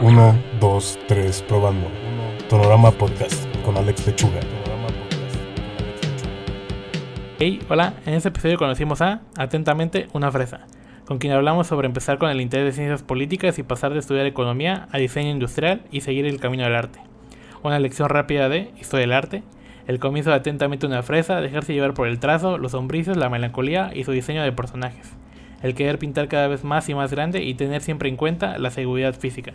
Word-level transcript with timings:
1, 0.00 0.34
2, 0.60 0.98
3, 1.08 1.42
probando. 1.48 1.86
Tonorama 2.50 2.90
Podcast 2.90 3.46
con 3.64 3.78
Alex 3.78 4.06
Lechuga. 4.06 4.40
Hey, 7.38 7.60
hola, 7.70 7.94
en 8.04 8.12
este 8.12 8.28
episodio 8.28 8.58
conocimos 8.58 9.00
a, 9.00 9.22
atentamente, 9.38 10.08
una 10.12 10.30
fresa, 10.30 10.66
con 11.06 11.16
quien 11.16 11.32
hablamos 11.32 11.66
sobre 11.68 11.86
empezar 11.86 12.18
con 12.18 12.28
el 12.28 12.42
interés 12.42 12.66
de 12.66 12.72
ciencias 12.72 13.02
políticas 13.02 13.58
y 13.58 13.62
pasar 13.62 13.94
de 13.94 14.00
estudiar 14.00 14.26
economía 14.26 14.86
a 14.92 14.98
diseño 14.98 15.30
industrial 15.30 15.80
y 15.90 16.02
seguir 16.02 16.26
el 16.26 16.40
camino 16.40 16.64
del 16.64 16.76
arte. 16.76 16.98
Una 17.62 17.78
lección 17.78 18.10
rápida 18.10 18.50
de 18.50 18.72
historia 18.78 19.06
del 19.06 19.14
arte, 19.14 19.42
el 19.86 19.98
comienzo 19.98 20.28
de 20.28 20.36
atentamente 20.36 20.86
una 20.86 21.02
fresa, 21.04 21.40
dejarse 21.40 21.72
llevar 21.72 21.94
por 21.94 22.06
el 22.06 22.18
trazo, 22.18 22.58
los 22.58 22.72
sombrices, 22.72 23.16
la 23.16 23.30
melancolía 23.30 23.92
y 23.94 24.04
su 24.04 24.12
diseño 24.12 24.42
de 24.42 24.52
personajes. 24.52 25.10
El 25.62 25.74
querer 25.74 25.98
pintar 25.98 26.28
cada 26.28 26.48
vez 26.48 26.64
más 26.64 26.86
y 26.90 26.94
más 26.94 27.10
grande 27.10 27.42
y 27.42 27.54
tener 27.54 27.80
siempre 27.80 28.10
en 28.10 28.16
cuenta 28.16 28.58
la 28.58 28.70
seguridad 28.70 29.14
física. 29.14 29.54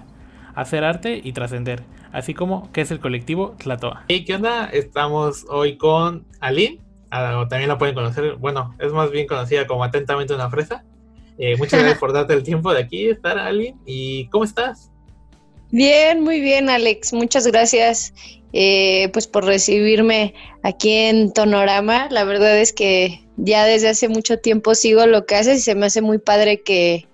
Hacer 0.56 0.84
arte 0.84 1.22
y 1.24 1.34
trascender, 1.34 1.84
así 2.12 2.34
como 2.34 2.72
que 2.72 2.82
es 2.82 2.92
el 2.92 3.00
colectivo 3.00 3.56
Tlatoa. 3.58 4.06
Hey, 4.08 4.26
¿qué 4.26 4.36
onda? 4.36 4.66
Estamos 4.66 5.46
hoy 5.50 5.78
con 5.78 6.26
Aline, 6.40 6.80
ah, 7.12 7.46
también 7.50 7.70
la 7.70 7.78
pueden 7.78 7.96
conocer, 7.96 8.36
bueno, 8.36 8.76
es 8.80 8.92
más 8.92 9.12
bien 9.12 9.28
conocida 9.28 9.68
como 9.68 9.84
Atentamente 9.84 10.34
una 10.34 10.50
fresa. 10.50 10.84
Eh, 11.38 11.56
muchas 11.58 11.80
gracias 11.80 12.00
por 12.00 12.14
darte 12.14 12.34
el 12.34 12.44
tiempo 12.44 12.74
de 12.74 12.82
aquí 12.82 13.10
estar, 13.10 13.40
Aline. 13.40 13.76
¿Y 13.86 14.28
cómo 14.28 14.44
estás? 14.44 14.92
Bien, 15.72 16.22
muy 16.22 16.40
bien, 16.42 16.70
Alex. 16.70 17.14
Muchas 17.14 17.48
gracias 17.48 18.14
eh, 18.54 19.10
pues 19.14 19.28
por 19.28 19.46
recibirme 19.46 20.34
aquí 20.64 20.92
en 20.92 21.34
Tonorama. 21.34 22.08
La 22.12 22.26
verdad 22.26 22.60
es 22.60 22.74
que 22.74 23.24
ya 23.38 23.66
desde 23.66 23.90
hace 23.90 24.10
mucho 24.10 24.38
tiempo 24.38 24.76
sigo 24.76 25.06
lo 25.06 25.26
que 25.26 25.36
haces 25.36 25.60
y 25.60 25.62
se 25.62 25.76
me 25.76 25.86
hace 25.86 26.02
muy 26.02 26.18
padre 26.18 26.62
que 26.62 27.08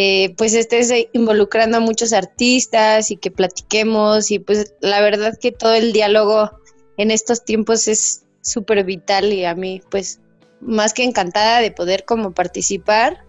eh, 0.00 0.32
pues 0.36 0.54
estés 0.54 0.92
involucrando 1.12 1.78
a 1.78 1.80
muchos 1.80 2.12
artistas 2.12 3.10
y 3.10 3.16
que 3.16 3.32
platiquemos 3.32 4.30
y 4.30 4.38
pues 4.38 4.72
la 4.80 5.00
verdad 5.00 5.36
que 5.40 5.50
todo 5.50 5.74
el 5.74 5.92
diálogo 5.92 6.52
en 6.98 7.10
estos 7.10 7.44
tiempos 7.44 7.88
es 7.88 8.24
súper 8.40 8.84
vital 8.84 9.32
y 9.32 9.44
a 9.44 9.56
mí 9.56 9.82
pues 9.90 10.20
más 10.60 10.94
que 10.94 11.02
encantada 11.02 11.58
de 11.58 11.72
poder 11.72 12.04
como 12.04 12.30
participar 12.30 13.24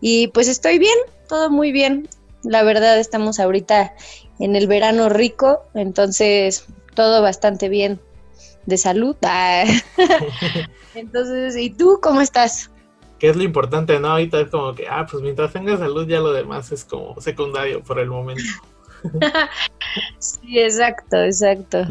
y 0.00 0.28
pues 0.28 0.48
estoy 0.48 0.78
bien, 0.78 0.96
todo 1.28 1.50
muy 1.50 1.72
bien. 1.72 2.08
La 2.42 2.62
verdad 2.62 2.98
estamos 2.98 3.38
ahorita 3.38 3.94
en 4.38 4.56
el 4.56 4.66
verano 4.66 5.10
rico, 5.10 5.66
entonces 5.74 6.64
todo 6.94 7.20
bastante 7.20 7.68
bien 7.68 8.00
de 8.64 8.78
salud. 8.78 9.14
Ah. 9.24 9.64
Entonces, 10.94 11.54
¿y 11.58 11.68
tú 11.68 11.98
cómo 12.02 12.22
estás? 12.22 12.70
Que 13.24 13.30
es 13.30 13.36
lo 13.36 13.42
importante, 13.42 13.98
¿no? 13.98 14.08
Ahorita 14.08 14.38
es 14.38 14.50
como 14.50 14.74
que, 14.74 14.86
ah, 14.86 15.06
pues 15.10 15.22
mientras 15.22 15.50
tengas 15.50 15.78
salud 15.78 16.06
ya 16.06 16.20
lo 16.20 16.34
demás 16.34 16.70
es 16.72 16.84
como 16.84 17.18
secundario 17.22 17.82
por 17.82 17.98
el 17.98 18.08
momento. 18.08 18.42
sí, 20.18 20.58
exacto, 20.58 21.16
exacto. 21.22 21.86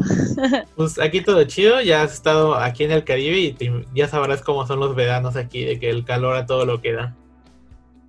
Pues 0.76 1.00
aquí 1.00 1.22
todo 1.22 1.42
chido, 1.42 1.80
ya 1.80 2.04
has 2.04 2.12
estado 2.12 2.54
aquí 2.54 2.84
en 2.84 2.92
el 2.92 3.02
Caribe 3.02 3.36
y 3.36 3.56
ya 3.96 4.06
sabrás 4.06 4.42
cómo 4.42 4.64
son 4.64 4.78
los 4.78 4.94
veranos 4.94 5.34
aquí, 5.34 5.64
de 5.64 5.80
que 5.80 5.90
el 5.90 6.04
calor 6.04 6.36
a 6.36 6.46
todo 6.46 6.66
lo 6.66 6.80
que 6.80 6.92
da. 6.92 7.16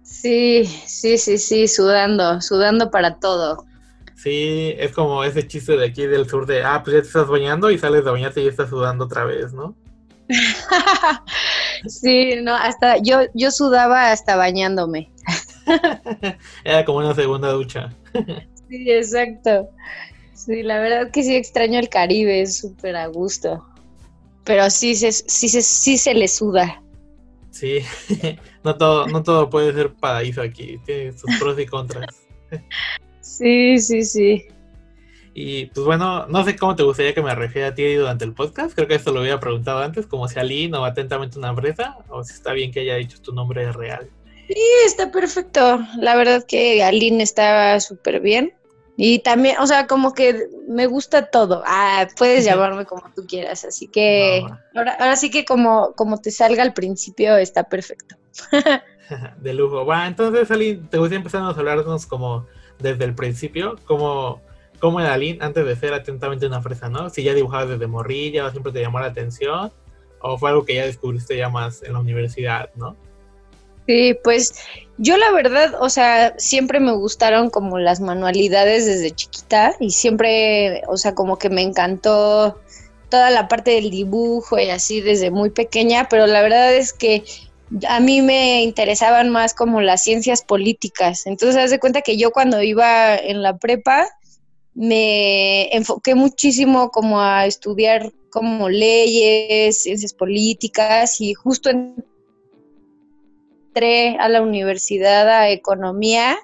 Sí, 0.03 0.65
sí, 0.85 1.17
sí, 1.17 1.39
sí, 1.39 1.67
sudando, 1.67 2.39
sudando 2.41 2.91
para 2.91 3.15
todo. 3.15 3.65
Sí, 4.15 4.75
es 4.77 4.91
como 4.91 5.23
ese 5.23 5.47
chiste 5.47 5.75
de 5.77 5.87
aquí 5.87 6.05
del 6.05 6.29
sur 6.29 6.45
de, 6.45 6.63
ah, 6.63 6.83
pues 6.83 6.93
ya 6.93 7.01
te 7.01 7.07
estás 7.07 7.27
bañando 7.27 7.71
y 7.71 7.79
sales 7.79 8.05
de 8.05 8.11
bañarte 8.11 8.41
y 8.41 8.43
ya 8.43 8.51
estás 8.51 8.69
sudando 8.69 9.05
otra 9.05 9.25
vez, 9.25 9.51
¿no? 9.51 9.75
sí, 11.87 12.35
no, 12.41 12.55
hasta 12.55 12.97
yo, 12.97 13.21
yo 13.33 13.51
sudaba 13.51 14.11
hasta 14.11 14.35
bañándome. 14.35 15.11
Era 16.63 16.85
como 16.85 16.99
una 16.99 17.15
segunda 17.15 17.49
ducha. 17.49 17.89
sí, 18.69 18.91
exacto. 18.91 19.69
Sí, 20.33 20.63
la 20.63 20.79
verdad 20.79 21.11
que 21.11 21.23
sí 21.23 21.35
extraño 21.35 21.79
el 21.79 21.89
Caribe, 21.89 22.41
es 22.41 22.57
súper 22.57 22.95
a 22.95 23.07
gusto. 23.07 23.65
Pero 24.43 24.69
sí 24.69 24.95
se, 24.95 25.11
sí, 25.11 25.49
se, 25.49 25.61
sí 25.61 25.97
se 25.97 26.13
le 26.13 26.27
suda. 26.27 26.81
Sí, 27.51 27.79
no 28.63 28.75
todo, 28.77 29.07
no 29.07 29.23
todo 29.23 29.49
puede 29.49 29.73
ser 29.73 29.93
paraíso 29.93 30.41
aquí, 30.41 30.77
tiene 30.85 31.13
sus 31.13 31.33
pros 31.39 31.57
y 31.59 31.65
contras. 31.65 32.05
Sí, 33.21 33.79
sí, 33.79 34.03
sí. 34.03 34.45
Y 35.37 35.67
pues 35.67 35.85
bueno, 35.85 36.25
no 36.27 36.43
sé 36.43 36.55
cómo 36.55 36.75
te 36.75 36.83
gustaría 36.83 37.13
que 37.13 37.21
me 37.21 37.35
refiera 37.35 37.67
a 37.67 37.75
ti 37.75 37.93
durante 37.93 38.25
el 38.25 38.33
podcast. 38.33 38.73
Creo 38.73 38.87
que 38.87 38.95
esto 38.95 39.11
lo 39.11 39.19
había 39.19 39.39
preguntado 39.39 39.79
antes, 39.79 40.07
como 40.07 40.27
si 40.27 40.39
Aline 40.39 40.77
o 40.77 40.85
atentamente 40.85 41.37
una 41.37 41.49
empresa, 41.49 41.97
o 42.09 42.23
si 42.23 42.33
está 42.33 42.53
bien 42.53 42.71
que 42.71 42.79
haya 42.79 42.95
dicho 42.95 43.21
tu 43.21 43.33
nombre 43.33 43.71
real. 43.71 44.09
Sí, 44.47 44.55
está 44.85 45.11
perfecto. 45.11 45.85
La 45.99 46.15
verdad 46.15 46.43
que 46.47 46.83
Aline 46.83 47.21
estaba 47.21 47.79
súper 47.79 48.21
bien. 48.21 48.53
Y 48.97 49.19
también, 49.19 49.57
o 49.59 49.67
sea, 49.67 49.87
como 49.87 50.13
que 50.13 50.47
me 50.69 50.87
gusta 50.87 51.29
todo. 51.29 51.61
Ah, 51.65 52.07
puedes 52.17 52.45
llamarme 52.45 52.85
como 52.85 53.03
tú 53.13 53.27
quieras. 53.27 53.65
Así 53.65 53.87
que 53.87 54.45
ahora, 54.73 54.95
ahora 54.97 55.17
sí 55.17 55.29
que 55.29 55.43
como, 55.43 55.91
como 55.97 56.21
te 56.21 56.31
salga 56.31 56.63
al 56.63 56.73
principio 56.73 57.35
está 57.35 57.65
perfecto. 57.65 58.15
de 59.41 59.53
lujo. 59.53 59.85
Bueno, 59.85 60.05
entonces, 60.05 60.49
Aline, 60.51 60.87
¿te 60.89 60.97
gustaría 60.97 61.17
empezar 61.17 61.41
a 61.41 61.49
hablarnos 61.49 62.05
como 62.05 62.47
desde 62.79 63.05
el 63.05 63.15
principio, 63.15 63.77
como, 63.85 64.41
como 64.79 64.99
era 64.99 65.13
Aline 65.13 65.39
antes 65.41 65.65
de 65.65 65.75
ser 65.75 65.93
atentamente 65.93 66.45
una 66.45 66.61
fresa, 66.61 66.89
¿no? 66.89 67.09
Si 67.09 67.23
ya 67.23 67.33
dibujabas 67.33 67.69
desde 67.69 67.87
morrilla, 67.87 68.45
o 68.45 68.51
siempre 68.51 68.71
te 68.71 68.81
llamó 68.81 68.99
la 68.99 69.07
atención, 69.07 69.71
o 70.19 70.37
fue 70.37 70.49
algo 70.49 70.65
que 70.65 70.75
ya 70.75 70.85
descubriste 70.85 71.37
ya 71.37 71.49
más 71.49 71.83
en 71.83 71.93
la 71.93 71.99
universidad, 71.99 72.69
¿no? 72.75 72.95
Sí, 73.87 74.17
pues 74.23 74.55
yo 74.97 75.17
la 75.17 75.31
verdad, 75.31 75.75
o 75.79 75.89
sea, 75.89 76.33
siempre 76.37 76.79
me 76.79 76.93
gustaron 76.93 77.49
como 77.49 77.77
las 77.77 77.99
manualidades 77.99 78.85
desde 78.85 79.11
chiquita 79.11 79.75
y 79.79 79.91
siempre, 79.91 80.81
o 80.87 80.97
sea, 80.97 81.13
como 81.13 81.37
que 81.37 81.49
me 81.49 81.61
encantó 81.61 82.59
toda 83.09 83.29
la 83.29 83.47
parte 83.47 83.71
del 83.71 83.91
dibujo 83.91 84.57
y 84.57 84.69
así 84.69 85.01
desde 85.01 85.29
muy 85.29 85.51
pequeña, 85.51 86.07
pero 86.09 86.25
la 86.25 86.41
verdad 86.41 86.73
es 86.73 86.93
que 86.93 87.23
a 87.87 87.99
mí 87.99 88.21
me 88.21 88.63
interesaban 88.63 89.29
más 89.29 89.53
como 89.53 89.81
las 89.81 90.03
ciencias 90.03 90.41
políticas. 90.41 91.27
Entonces, 91.27 91.57
haz 91.57 91.69
de 91.69 91.79
cuenta 91.79 92.01
que 92.01 92.17
yo 92.17 92.31
cuando 92.31 92.61
iba 92.61 93.15
en 93.15 93.41
la 93.41 93.57
prepa 93.57 94.07
me 94.75 95.73
enfoqué 95.75 96.15
muchísimo 96.15 96.91
como 96.91 97.21
a 97.21 97.45
estudiar 97.45 98.11
como 98.29 98.69
leyes, 98.69 99.81
ciencias 99.81 100.13
políticas 100.13 101.19
y 101.21 101.33
justo 101.33 101.69
entré 101.69 102.03
a 104.19 104.29
la 104.29 104.41
universidad 104.41 105.29
a 105.29 105.49
economía 105.49 106.37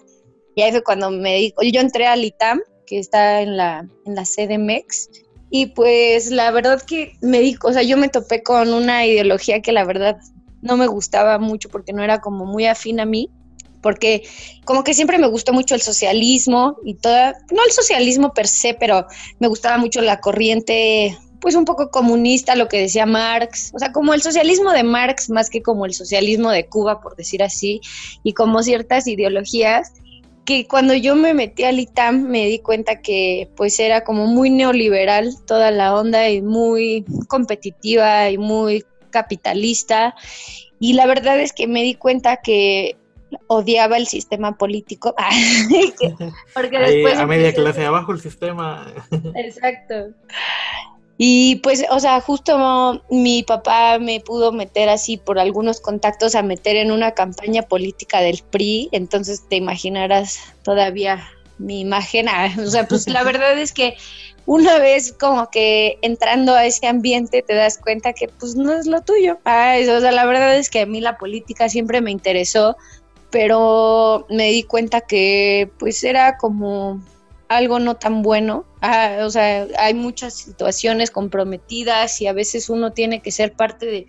y 0.55 0.61
ahí 0.61 0.71
fue 0.71 0.83
cuando 0.83 1.11
me 1.11 1.35
dijo, 1.35 1.61
yo 1.61 1.79
entré 1.79 2.07
al 2.07 2.25
ITAM, 2.25 2.61
que 2.85 2.99
está 2.99 3.41
en 3.41 3.57
la, 3.57 3.87
en 4.05 4.15
la 4.15 4.23
CDMX, 4.23 5.09
y 5.49 5.67
pues 5.67 6.31
la 6.31 6.51
verdad 6.51 6.81
que 6.81 7.13
me 7.21 7.39
dijo, 7.39 7.67
o 7.67 7.73
sea, 7.73 7.83
yo 7.83 7.97
me 7.97 8.09
topé 8.09 8.43
con 8.43 8.73
una 8.73 9.05
ideología 9.05 9.61
que 9.61 9.71
la 9.71 9.85
verdad 9.85 10.17
no 10.61 10.77
me 10.77 10.87
gustaba 10.87 11.39
mucho 11.39 11.69
porque 11.69 11.93
no 11.93 12.03
era 12.03 12.21
como 12.21 12.45
muy 12.45 12.65
afín 12.65 12.99
a 12.99 13.05
mí, 13.05 13.29
porque 13.81 14.23
como 14.65 14.83
que 14.83 14.93
siempre 14.93 15.17
me 15.17 15.27
gustó 15.27 15.53
mucho 15.53 15.75
el 15.75 15.81
socialismo 15.81 16.77
y 16.85 16.95
toda, 16.95 17.33
no 17.51 17.63
el 17.65 17.71
socialismo 17.71 18.33
per 18.33 18.47
se, 18.47 18.73
pero 18.73 19.07
me 19.39 19.47
gustaba 19.47 19.77
mucho 19.77 20.01
la 20.01 20.19
corriente 20.19 21.17
pues 21.39 21.55
un 21.55 21.65
poco 21.65 21.89
comunista, 21.89 22.55
lo 22.55 22.67
que 22.67 22.79
decía 22.79 23.07
Marx, 23.07 23.71
o 23.73 23.79
sea, 23.79 23.91
como 23.91 24.13
el 24.13 24.21
socialismo 24.21 24.71
de 24.71 24.83
Marx 24.83 25.29
más 25.31 25.49
que 25.49 25.63
como 25.63 25.85
el 25.85 25.93
socialismo 25.95 26.51
de 26.51 26.67
Cuba, 26.67 27.01
por 27.01 27.15
decir 27.15 27.41
así, 27.41 27.81
y 28.23 28.33
como 28.33 28.61
ciertas 28.61 29.07
ideologías 29.07 29.91
que 30.45 30.67
cuando 30.67 30.93
yo 30.93 31.15
me 31.15 31.33
metí 31.33 31.63
al 31.63 31.79
ITAM 31.79 32.23
me 32.23 32.45
di 32.45 32.59
cuenta 32.59 33.01
que 33.01 33.49
pues 33.55 33.79
era 33.79 34.03
como 34.03 34.27
muy 34.27 34.49
neoliberal 34.49 35.33
toda 35.45 35.71
la 35.71 35.95
onda 35.95 36.29
y 36.29 36.41
muy 36.41 37.05
competitiva 37.27 38.29
y 38.29 38.37
muy 38.37 38.83
capitalista. 39.11 40.15
Y 40.79 40.93
la 40.93 41.05
verdad 41.05 41.39
es 41.39 41.53
que 41.53 41.67
me 41.67 41.83
di 41.83 41.93
cuenta 41.95 42.37
que 42.37 42.97
odiaba 43.47 43.97
el 43.97 44.07
sistema 44.07 44.57
político. 44.57 45.15
porque 46.53 46.79
después 46.79 47.17
a 47.17 47.25
media 47.25 47.53
clase 47.53 47.85
abajo 47.85 48.11
el 48.11 48.21
sistema. 48.21 48.93
Exacto. 49.35 50.13
Y 51.23 51.57
pues, 51.57 51.85
o 51.91 51.99
sea, 51.99 52.19
justo 52.19 53.03
mi 53.11 53.43
papá 53.43 53.99
me 53.99 54.21
pudo 54.21 54.51
meter 54.51 54.89
así 54.89 55.17
por 55.17 55.37
algunos 55.37 55.79
contactos 55.79 56.33
a 56.33 56.41
meter 56.41 56.77
en 56.77 56.91
una 56.91 57.11
campaña 57.11 57.61
política 57.61 58.21
del 58.21 58.41
PRI, 58.49 58.89
entonces 58.91 59.47
te 59.47 59.55
imaginarás 59.57 60.39
todavía 60.63 61.23
mi 61.59 61.81
imagen. 61.81 62.27
Ah, 62.27 62.49
o 62.57 62.65
sea, 62.65 62.87
pues 62.87 63.07
la 63.07 63.23
verdad 63.23 63.55
es 63.59 63.71
que 63.71 63.97
una 64.47 64.79
vez 64.79 65.13
como 65.13 65.49
que 65.51 65.99
entrando 66.01 66.55
a 66.55 66.65
ese 66.65 66.87
ambiente 66.87 67.43
te 67.43 67.53
das 67.53 67.77
cuenta 67.77 68.13
que 68.13 68.27
pues 68.27 68.55
no 68.55 68.73
es 68.73 68.87
lo 68.87 69.01
tuyo. 69.01 69.37
Ah, 69.45 69.75
o 69.79 70.01
sea, 70.01 70.11
la 70.11 70.25
verdad 70.25 70.57
es 70.57 70.69
que 70.69 70.81
a 70.81 70.85
mí 70.85 71.01
la 71.01 71.17
política 71.17 71.69
siempre 71.69 72.01
me 72.01 72.11
interesó, 72.11 72.75
pero 73.31 74.27
me 74.29 74.51
di 74.51 74.63
cuenta 74.63 75.01
que 75.01 75.71
pues 75.79 76.03
era 76.03 76.37
como 76.37 77.01
algo 77.47 77.79
no 77.79 77.95
tan 77.95 78.21
bueno. 78.21 78.65
Ah, 78.81 79.19
o 79.23 79.29
sea, 79.29 79.67
hay 79.79 79.93
muchas 79.93 80.33
situaciones 80.33 81.11
comprometidas 81.11 82.21
y 82.21 82.27
a 82.27 82.33
veces 82.33 82.69
uno 82.69 82.91
tiene 82.91 83.21
que 83.21 83.31
ser 83.31 83.53
parte 83.53 83.85
de, 83.85 84.07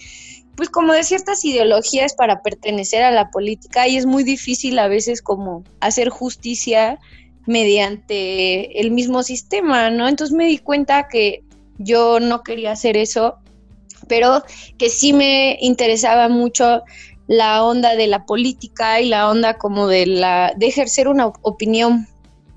pues 0.56 0.68
como 0.68 0.92
de 0.92 1.04
ciertas 1.04 1.44
ideologías 1.44 2.14
para 2.14 2.42
pertenecer 2.42 3.02
a 3.02 3.10
la 3.10 3.30
política 3.30 3.88
y 3.88 3.96
es 3.96 4.06
muy 4.06 4.22
difícil 4.24 4.78
a 4.78 4.88
veces 4.88 5.22
como 5.22 5.64
hacer 5.80 6.08
justicia 6.08 6.98
mediante 7.46 8.80
el 8.80 8.90
mismo 8.92 9.22
sistema, 9.22 9.90
¿no? 9.90 10.08
Entonces 10.08 10.36
me 10.36 10.46
di 10.46 10.58
cuenta 10.58 11.08
que 11.08 11.42
yo 11.78 12.20
no 12.20 12.42
quería 12.42 12.72
hacer 12.72 12.96
eso, 12.96 13.38
pero 14.08 14.42
que 14.78 14.88
sí 14.88 15.12
me 15.12 15.58
interesaba 15.60 16.28
mucho 16.28 16.82
la 17.26 17.64
onda 17.64 17.96
de 17.96 18.06
la 18.06 18.26
política 18.26 19.00
y 19.00 19.08
la 19.08 19.30
onda 19.30 19.58
como 19.58 19.86
de 19.86 20.06
la 20.06 20.52
de 20.56 20.66
ejercer 20.66 21.08
una 21.08 21.26
opinión 21.42 22.06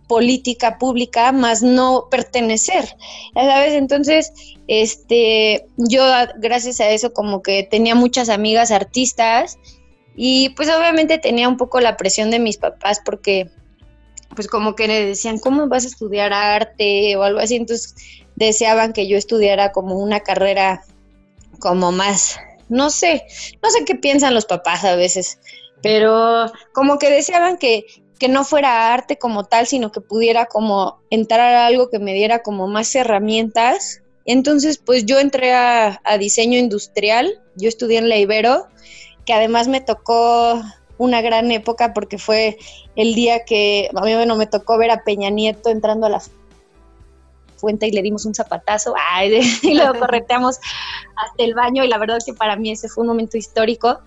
política 0.07 0.77
pública, 0.77 1.31
más 1.31 1.63
no 1.63 2.07
pertenecer, 2.12 2.95
¿sabes? 3.33 3.73
Entonces, 3.73 4.31
este, 4.67 5.65
yo 5.77 6.03
gracias 6.38 6.79
a 6.79 6.89
eso 6.89 7.13
como 7.13 7.41
que 7.41 7.63
tenía 7.63 7.95
muchas 7.95 8.29
amigas 8.29 8.71
artistas 8.71 9.57
y 10.15 10.50
pues 10.50 10.69
obviamente 10.69 11.18
tenía 11.18 11.50
un 11.50 11.57
poco 11.57 11.79
la 11.81 11.97
presión 11.97 12.31
de 12.31 12.39
mis 12.39 12.57
papás 12.57 13.01
porque 13.03 13.50
pues 14.35 14.47
como 14.47 14.75
que 14.75 14.88
le 14.88 15.06
decían, 15.06 15.39
¿cómo 15.39 15.68
vas 15.68 15.85
a 15.85 15.88
estudiar 15.88 16.33
arte 16.33 17.15
o 17.15 17.23
algo 17.23 17.39
así? 17.39 17.56
Entonces 17.56 17.95
deseaban 18.35 18.94
que 18.94 19.07
yo 19.07 19.18
estudiara 19.18 19.71
como 19.71 19.95
una 19.97 20.19
carrera 20.19 20.83
como 21.59 21.91
más, 21.91 22.38
no 22.69 22.89
sé, 22.89 23.25
no 23.62 23.69
sé 23.69 23.85
qué 23.85 23.95
piensan 23.95 24.33
los 24.33 24.45
papás 24.45 24.83
a 24.83 24.95
veces, 24.95 25.39
pero 25.81 26.51
como 26.73 26.97
que 26.97 27.09
deseaban 27.09 27.57
que, 27.57 27.85
que 28.19 28.27
no 28.27 28.44
fuera 28.44 28.94
arte 28.94 29.17
como 29.17 29.44
tal, 29.44 29.67
sino 29.67 29.91
que 29.91 30.01
pudiera 30.01 30.45
como 30.47 31.00
entrar 31.09 31.53
a 31.53 31.65
algo 31.67 31.89
que 31.89 32.00
me 32.00 32.13
diera 32.13 32.41
como 32.41 32.67
más 32.67 32.94
herramientas. 32.95 34.01
Entonces, 34.25 34.79
pues 34.83 35.06
yo 35.06 35.19
entré 35.19 35.53
a, 35.53 36.01
a 36.03 36.17
diseño 36.17 36.57
industrial, 36.57 37.41
yo 37.56 37.69
estudié 37.69 38.00
en 38.00 38.09
la 38.09 38.17
Ibero, 38.17 38.68
que 39.25 39.33
además 39.33 39.68
me 39.68 39.81
tocó 39.81 40.61
una 40.97 41.21
gran 41.21 41.51
época 41.51 41.94
porque 41.94 42.18
fue 42.18 42.57
el 42.95 43.15
día 43.15 43.44
que 43.44 43.89
a 43.94 44.01
mí 44.01 44.15
bueno, 44.15 44.35
me 44.35 44.47
tocó 44.47 44.77
ver 44.77 44.91
a 44.91 45.03
Peña 45.03 45.29
Nieto 45.29 45.69
entrando 45.69 46.07
a 46.07 46.09
la 46.09 46.21
fuente 47.56 47.88
y 47.88 47.92
le 47.92 48.02
dimos 48.02 48.25
un 48.25 48.34
zapatazo 48.34 48.94
y 49.62 49.74
luego 49.74 49.94
correteamos 50.00 50.57
hasta 51.16 51.44
el 51.44 51.54
baño 51.54 51.84
y 51.84 51.88
la 51.88 51.98
verdad 51.98 52.19
que 52.25 52.34
para 52.34 52.56
mí 52.56 52.72
ese 52.72 52.90
fue 52.90 53.02
un 53.02 53.07
momento 53.07 53.38
histórico. 53.38 54.00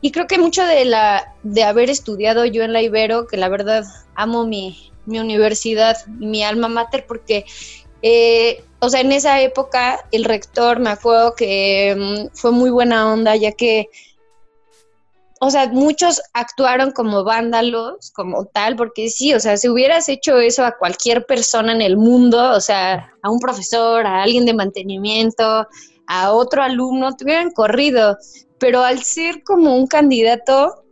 Y 0.00 0.12
creo 0.12 0.26
que 0.26 0.38
mucho 0.38 0.64
de 0.64 0.84
la 0.84 1.34
de 1.42 1.64
haber 1.64 1.90
estudiado 1.90 2.44
yo 2.44 2.62
en 2.62 2.72
la 2.72 2.82
Ibero 2.82 3.26
que 3.26 3.36
la 3.36 3.48
verdad 3.48 3.84
amo 4.14 4.46
mi, 4.46 4.92
mi 5.06 5.18
universidad 5.18 5.96
mi 6.06 6.42
alma 6.42 6.68
mater 6.68 7.06
porque 7.06 7.44
eh, 8.02 8.62
o 8.80 8.90
sea 8.90 9.00
en 9.00 9.12
esa 9.12 9.40
época 9.40 10.06
el 10.12 10.24
rector 10.24 10.78
me 10.78 10.90
acuerdo 10.90 11.34
que 11.34 11.96
mm, 11.96 12.36
fue 12.36 12.52
muy 12.52 12.70
buena 12.70 13.12
onda 13.12 13.34
ya 13.36 13.52
que 13.52 13.88
o 15.40 15.50
sea, 15.50 15.68
muchos 15.68 16.22
actuaron 16.32 16.92
como 16.92 17.24
vándalos, 17.24 18.12
como 18.12 18.46
tal, 18.46 18.76
porque 18.76 19.08
sí, 19.08 19.34
o 19.34 19.40
sea, 19.40 19.56
si 19.56 19.68
hubieras 19.68 20.08
hecho 20.08 20.38
eso 20.38 20.64
a 20.64 20.76
cualquier 20.76 21.26
persona 21.26 21.72
en 21.72 21.82
el 21.82 21.96
mundo, 21.96 22.52
o 22.52 22.60
sea, 22.60 23.12
a 23.22 23.30
un 23.30 23.40
profesor, 23.40 24.06
a 24.06 24.22
alguien 24.22 24.46
de 24.46 24.54
mantenimiento, 24.54 25.66
a 26.06 26.32
otro 26.32 26.62
alumno, 26.62 27.16
te 27.16 27.24
hubieran 27.24 27.50
corrido, 27.50 28.16
pero 28.58 28.82
al 28.82 29.02
ser 29.02 29.42
como 29.42 29.76
un 29.76 29.86
candidato, 29.86 30.84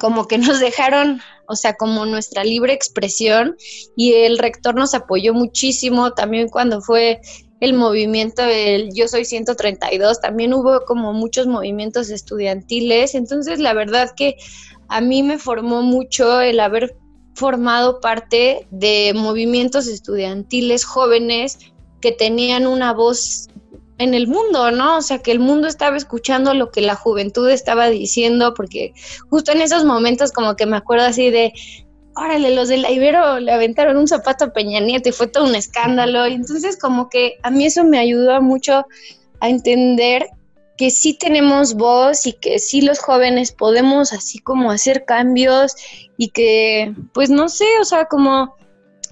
como 0.00 0.26
que 0.26 0.38
nos 0.38 0.60
dejaron, 0.60 1.20
o 1.48 1.54
sea, 1.54 1.74
como 1.74 2.04
nuestra 2.06 2.44
libre 2.44 2.72
expresión 2.72 3.56
y 3.96 4.14
el 4.14 4.38
rector 4.38 4.74
nos 4.74 4.94
apoyó 4.94 5.32
muchísimo 5.32 6.12
también 6.12 6.48
cuando 6.48 6.80
fue 6.80 7.20
el 7.60 7.72
movimiento 7.72 8.42
del 8.42 8.92
Yo 8.94 9.08
Soy 9.08 9.24
132, 9.24 10.20
también 10.20 10.52
hubo 10.52 10.80
como 10.84 11.12
muchos 11.12 11.46
movimientos 11.46 12.10
estudiantiles, 12.10 13.14
entonces 13.14 13.58
la 13.58 13.72
verdad 13.72 14.12
que 14.16 14.36
a 14.88 15.00
mí 15.00 15.22
me 15.22 15.38
formó 15.38 15.82
mucho 15.82 16.40
el 16.40 16.60
haber 16.60 16.96
formado 17.34 18.00
parte 18.00 18.66
de 18.70 19.12
movimientos 19.14 19.86
estudiantiles 19.86 20.84
jóvenes 20.84 21.58
que 22.00 22.12
tenían 22.12 22.66
una 22.66 22.92
voz 22.92 23.48
en 23.98 24.14
el 24.14 24.26
mundo, 24.26 24.70
¿no? 24.70 24.98
O 24.98 25.02
sea, 25.02 25.18
que 25.18 25.32
el 25.32 25.38
mundo 25.38 25.68
estaba 25.68 25.96
escuchando 25.96 26.54
lo 26.54 26.70
que 26.70 26.82
la 26.82 26.94
juventud 26.94 27.48
estaba 27.48 27.88
diciendo, 27.88 28.52
porque 28.54 28.92
justo 29.30 29.52
en 29.52 29.62
esos 29.62 29.84
momentos 29.84 30.32
como 30.32 30.56
que 30.56 30.66
me 30.66 30.76
acuerdo 30.76 31.06
así 31.06 31.30
de, 31.30 31.52
órale, 32.16 32.54
los 32.54 32.68
de 32.68 32.78
la 32.78 32.90
Ibero 32.90 33.38
le 33.38 33.52
aventaron 33.52 33.96
un 33.96 34.08
zapato 34.08 34.46
a 34.46 34.52
Peña 34.52 34.80
Nieto 34.80 35.10
y 35.10 35.12
fue 35.12 35.28
todo 35.28 35.44
un 35.44 35.54
escándalo. 35.54 36.26
Y 36.26 36.34
entonces 36.34 36.78
como 36.78 37.08
que 37.08 37.38
a 37.42 37.50
mí 37.50 37.66
eso 37.66 37.84
me 37.84 37.98
ayudó 37.98 38.40
mucho 38.40 38.86
a 39.40 39.48
entender 39.48 40.26
que 40.76 40.90
sí 40.90 41.14
tenemos 41.14 41.74
voz 41.74 42.26
y 42.26 42.32
que 42.32 42.58
sí 42.58 42.80
los 42.82 42.98
jóvenes 42.98 43.52
podemos 43.52 44.12
así 44.12 44.38
como 44.38 44.70
hacer 44.70 45.04
cambios 45.04 45.74
y 46.16 46.28
que 46.28 46.94
pues 47.12 47.30
no 47.30 47.48
sé, 47.48 47.66
o 47.80 47.84
sea, 47.84 48.06
como 48.06 48.56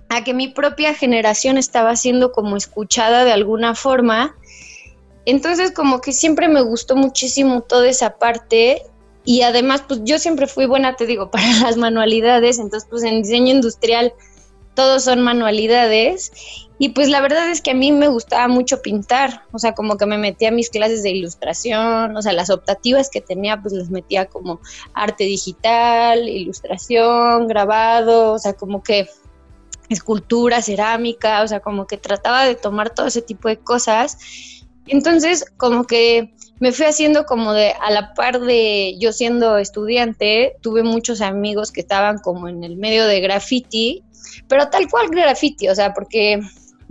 a 0.08 0.24
que 0.24 0.34
mi 0.34 0.48
propia 0.48 0.94
generación 0.94 1.58
estaba 1.58 1.96
siendo 1.96 2.32
como 2.32 2.56
escuchada 2.56 3.24
de 3.24 3.32
alguna 3.32 3.74
forma. 3.74 4.36
Entonces 5.26 5.72
como 5.72 6.00
que 6.00 6.12
siempre 6.12 6.48
me 6.48 6.62
gustó 6.62 6.96
muchísimo 6.96 7.62
toda 7.62 7.88
esa 7.88 8.18
parte 8.18 8.82
y 9.24 9.42
además, 9.42 9.84
pues 9.86 10.00
yo 10.04 10.18
siempre 10.18 10.46
fui 10.46 10.66
buena, 10.66 10.96
te 10.96 11.06
digo, 11.06 11.30
para 11.32 11.60
las 11.60 11.76
manualidades, 11.76 12.58
entonces 12.58 12.88
pues 12.90 13.02
en 13.02 13.22
diseño 13.22 13.52
industrial 13.52 14.12
todos 14.74 15.04
son 15.04 15.20
manualidades 15.20 16.32
y 16.78 16.88
pues 16.88 17.08
la 17.08 17.20
verdad 17.20 17.48
es 17.48 17.60
que 17.60 17.70
a 17.70 17.74
mí 17.74 17.92
me 17.92 18.08
gustaba 18.08 18.48
mucho 18.48 18.82
pintar, 18.82 19.44
o 19.52 19.58
sea, 19.60 19.72
como 19.72 19.96
que 19.96 20.06
me 20.06 20.18
metía 20.18 20.48
a 20.48 20.52
mis 20.52 20.68
clases 20.68 21.04
de 21.04 21.12
ilustración, 21.12 22.16
o 22.16 22.22
sea, 22.22 22.32
las 22.32 22.50
optativas 22.50 23.08
que 23.08 23.20
tenía 23.20 23.62
pues 23.62 23.72
las 23.72 23.90
metía 23.90 24.26
como 24.26 24.60
arte 24.92 25.24
digital, 25.24 26.28
ilustración, 26.28 27.46
grabado, 27.46 28.32
o 28.32 28.38
sea, 28.40 28.54
como 28.54 28.82
que 28.82 29.08
escultura, 29.88 30.62
cerámica, 30.62 31.42
o 31.42 31.48
sea, 31.48 31.60
como 31.60 31.86
que 31.86 31.96
trataba 31.96 32.44
de 32.44 32.56
tomar 32.56 32.90
todo 32.90 33.06
ese 33.06 33.22
tipo 33.22 33.48
de 33.48 33.58
cosas. 33.58 34.18
Entonces, 34.86 35.44
como 35.56 35.84
que 35.84 36.34
me 36.60 36.72
fui 36.72 36.86
haciendo 36.86 37.24
como 37.24 37.52
de 37.52 37.72
a 37.80 37.90
la 37.90 38.14
par 38.14 38.40
de 38.40 38.96
yo 38.98 39.12
siendo 39.12 39.58
estudiante, 39.58 40.56
tuve 40.60 40.82
muchos 40.82 41.20
amigos 41.20 41.72
que 41.72 41.80
estaban 41.80 42.18
como 42.18 42.48
en 42.48 42.64
el 42.64 42.76
medio 42.76 43.06
de 43.06 43.20
graffiti, 43.20 44.04
pero 44.48 44.68
tal 44.68 44.88
cual 44.88 45.08
graffiti, 45.10 45.68
o 45.68 45.74
sea, 45.74 45.92
porque 45.92 46.40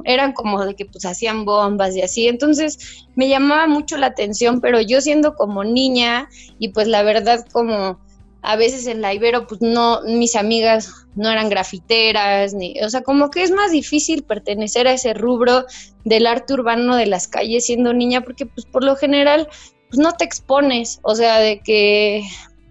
eran 0.06 0.34
como 0.34 0.66
de 0.66 0.76
que 0.76 0.86
pues 0.86 1.06
hacían 1.06 1.46
bombas 1.46 1.96
y 1.96 2.02
así, 2.02 2.28
entonces 2.28 3.06
me 3.16 3.30
llamaba 3.30 3.68
mucho 3.68 3.98
la 3.98 4.08
atención, 4.08 4.60
pero 4.60 4.82
yo 4.82 5.02
siendo 5.02 5.36
como 5.36 5.64
niña 5.64 6.30
y 6.60 6.70
pues 6.70 6.88
la 6.88 7.04
verdad 7.04 7.46
como 7.52 8.00
a 8.46 8.58
veces 8.58 8.88
en 8.88 9.02
la 9.02 9.14
Ibero, 9.14 9.48
pues 9.48 9.62
no, 9.62 10.02
mis 10.04 10.36
amigas 10.36 10.92
no 11.16 11.32
eran 11.32 11.48
grafiteras, 11.48 12.54
ni, 12.54 12.80
o 12.82 12.90
sea, 12.90 13.02
como 13.02 13.32
que 13.32 13.42
es 13.42 13.52
más 13.52 13.72
difícil 13.72 14.24
pertenecer 14.24 14.86
a 14.86 14.94
ese 14.94 15.14
rubro 15.14 15.66
del 16.04 16.28
arte 16.28 16.54
urbano 16.54 16.98
de 16.98 17.06
las 17.06 17.30
calles 17.30 17.66
siendo 17.66 17.94
niña, 17.94 18.20
porque 18.20 18.46
pues 18.46 18.66
por 18.66 18.84
lo 18.84 18.98
general, 18.98 19.48
pues 19.90 19.98
no 19.98 20.12
te 20.12 20.26
expones, 20.26 21.00
o 21.04 21.16
sea, 21.16 21.40
de 21.40 21.62
que 21.62 22.24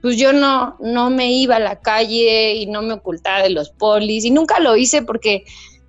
pues 0.02 0.18
yo 0.18 0.34
no, 0.34 0.76
no 0.80 1.08
me 1.08 1.32
iba 1.32 1.56
a 1.56 1.60
la 1.60 1.80
calle 1.80 2.54
y 2.54 2.66
no 2.66 2.82
me 2.82 2.92
ocultaba 2.92 3.42
de 3.42 3.50
los 3.50 3.70
polis, 3.70 4.26
y 4.26 4.30
nunca 4.30 4.60
lo 4.60 4.76
hice 4.76 5.00
porque 5.00 5.44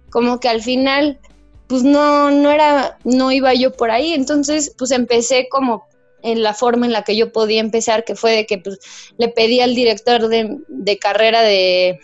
como 0.10 0.40
que 0.40 0.48
al 0.48 0.62
final, 0.62 1.20
pues 1.68 1.84
no, 1.84 2.32
no 2.32 2.52
era, 2.52 2.98
no 3.04 3.34
iba 3.34 3.54
yo 3.54 3.74
por 3.74 3.92
ahí, 3.92 4.14
entonces 4.14 4.74
pues 4.78 4.92
empecé 4.92 5.50
como 5.50 5.88
en 6.24 6.42
la 6.42 6.54
forma 6.54 6.86
en 6.86 6.94
la 6.94 7.04
que 7.04 7.16
yo 7.16 7.32
podía 7.32 7.60
empezar, 7.60 8.04
que 8.04 8.16
fue 8.16 8.32
de 8.32 8.46
que 8.46 8.58
pues, 8.58 8.80
le 9.18 9.30
pedí 9.30 9.60
al 9.60 9.76
director 9.76 10.28
de, 10.28 10.58
de 10.68 10.98
carrera 10.98 11.42
de, 11.42 12.00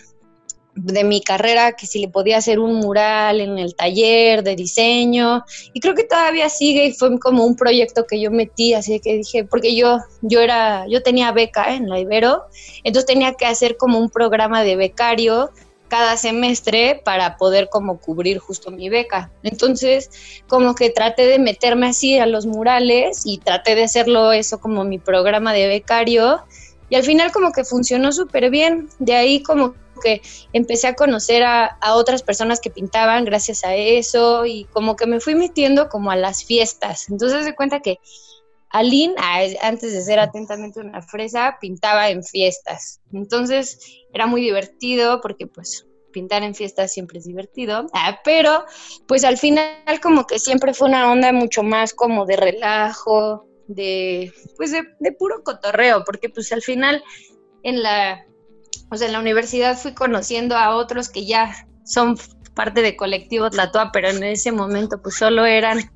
de 0.75 1.03
mi 1.03 1.21
carrera 1.21 1.73
que 1.73 1.85
si 1.85 1.99
le 1.99 2.07
podía 2.07 2.37
hacer 2.37 2.59
un 2.59 2.75
mural 2.75 3.41
en 3.41 3.57
el 3.57 3.75
taller 3.75 4.43
de 4.43 4.55
diseño. 4.55 5.43
Y 5.73 5.79
creo 5.79 5.95
que 5.95 6.03
todavía 6.03 6.49
sigue 6.49 6.85
y 6.85 6.93
fue 6.93 7.19
como 7.19 7.45
un 7.45 7.55
proyecto 7.55 8.05
que 8.05 8.19
yo 8.19 8.31
metí 8.31 8.73
así 8.73 8.99
que 8.99 9.15
dije 9.15 9.43
porque 9.43 9.75
yo 9.75 9.97
yo 10.21 10.41
era 10.41 10.85
yo 10.87 11.01
tenía 11.03 11.31
beca 11.31 11.75
en 11.75 11.89
la 11.89 11.99
Ibero 11.99 12.43
entonces 12.83 13.05
tenía 13.05 13.33
que 13.33 13.45
hacer 13.45 13.77
como 13.77 13.99
un 13.99 14.09
programa 14.09 14.63
de 14.63 14.75
becario 14.75 15.49
cada 15.89 16.15
semestre 16.15 17.01
para 17.03 17.35
poder 17.37 17.67
como 17.69 17.99
cubrir 17.99 18.39
justo 18.39 18.71
mi 18.71 18.87
beca. 18.87 19.31
Entonces, 19.43 20.09
como 20.47 20.75
que 20.75 20.89
traté 20.89 21.25
de 21.25 21.39
meterme 21.39 21.87
así 21.87 22.17
a 22.17 22.25
los 22.25 22.45
murales 22.45 23.23
y 23.25 23.39
traté 23.39 23.75
de 23.75 23.83
hacerlo 23.83 24.31
eso 24.31 24.59
como 24.61 24.85
mi 24.85 24.99
programa 24.99 25.51
de 25.51 25.67
becario 25.67 26.43
y 26.89 26.95
al 26.95 27.03
final 27.03 27.31
como 27.31 27.51
que 27.51 27.63
funcionó 27.63 28.11
súper 28.11 28.49
bien. 28.49 28.89
De 28.99 29.15
ahí 29.15 29.43
como 29.43 29.75
que 30.01 30.21
empecé 30.53 30.87
a 30.87 30.95
conocer 30.95 31.43
a, 31.43 31.77
otras 31.93 32.23
personas 32.23 32.59
que 32.59 32.69
pintaban 32.69 33.25
gracias 33.25 33.63
a 33.63 33.75
eso 33.75 34.45
y 34.45 34.65
como 34.65 34.95
que 34.95 35.05
me 35.05 35.19
fui 35.19 35.35
metiendo 35.35 35.89
como 35.89 36.11
a 36.11 36.15
las 36.15 36.43
fiestas. 36.43 37.09
Entonces 37.09 37.45
se 37.45 37.55
cuenta 37.55 37.81
que 37.81 37.99
Aline, 38.71 39.15
antes 39.61 39.93
de 39.93 40.01
ser 40.01 40.19
atentamente 40.19 40.79
una 40.79 41.01
fresa, 41.01 41.57
pintaba 41.59 42.09
en 42.09 42.23
fiestas. 42.23 43.01
Entonces 43.11 43.79
era 44.13 44.27
muy 44.27 44.41
divertido 44.41 45.21
porque 45.21 45.47
pues 45.47 45.85
pintar 46.11 46.43
en 46.43 46.55
fiestas 46.55 46.91
siempre 46.91 47.19
es 47.19 47.25
divertido, 47.25 47.85
ah, 47.93 48.19
pero 48.23 48.65
pues 49.07 49.23
al 49.23 49.37
final 49.37 49.75
como 50.01 50.25
que 50.25 50.39
siempre 50.39 50.73
fue 50.73 50.87
una 50.87 51.11
onda 51.11 51.31
mucho 51.31 51.63
más 51.63 51.93
como 51.93 52.25
de 52.25 52.35
relajo, 52.35 53.45
de 53.67 54.33
pues 54.57 54.71
de, 54.71 54.83
de 54.99 55.11
puro 55.11 55.43
cotorreo, 55.43 56.03
porque 56.03 56.29
pues 56.29 56.51
al 56.51 56.61
final 56.61 57.03
en 57.63 57.83
la, 57.83 58.25
o 58.91 58.97
sea, 58.97 59.07
en 59.07 59.13
la 59.13 59.19
universidad 59.19 59.77
fui 59.77 59.93
conociendo 59.93 60.55
a 60.55 60.75
otros 60.75 61.09
que 61.09 61.25
ya 61.25 61.67
son 61.85 62.17
parte 62.55 62.81
de 62.81 62.97
colectivo 62.97 63.49
Tlatoa, 63.49 63.91
pero 63.91 64.09
en 64.09 64.23
ese 64.23 64.51
momento 64.51 65.01
pues 65.01 65.15
solo 65.15 65.45
eran, 65.45 65.91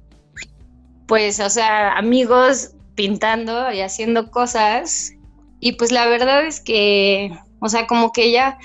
pues, 1.08 1.40
o 1.40 1.50
sea, 1.50 1.98
amigos 1.98 2.72
pintando 2.96 3.72
y 3.72 3.82
haciendo 3.82 4.32
cosas. 4.32 5.12
Y 5.60 5.74
pues 5.74 5.92
la 5.92 6.08
verdad 6.08 6.46
es 6.46 6.60
que, 6.60 7.32
o 7.60 7.70
sea, 7.70 7.88
como 7.88 8.12
que 8.12 8.32
ya 8.32 8.58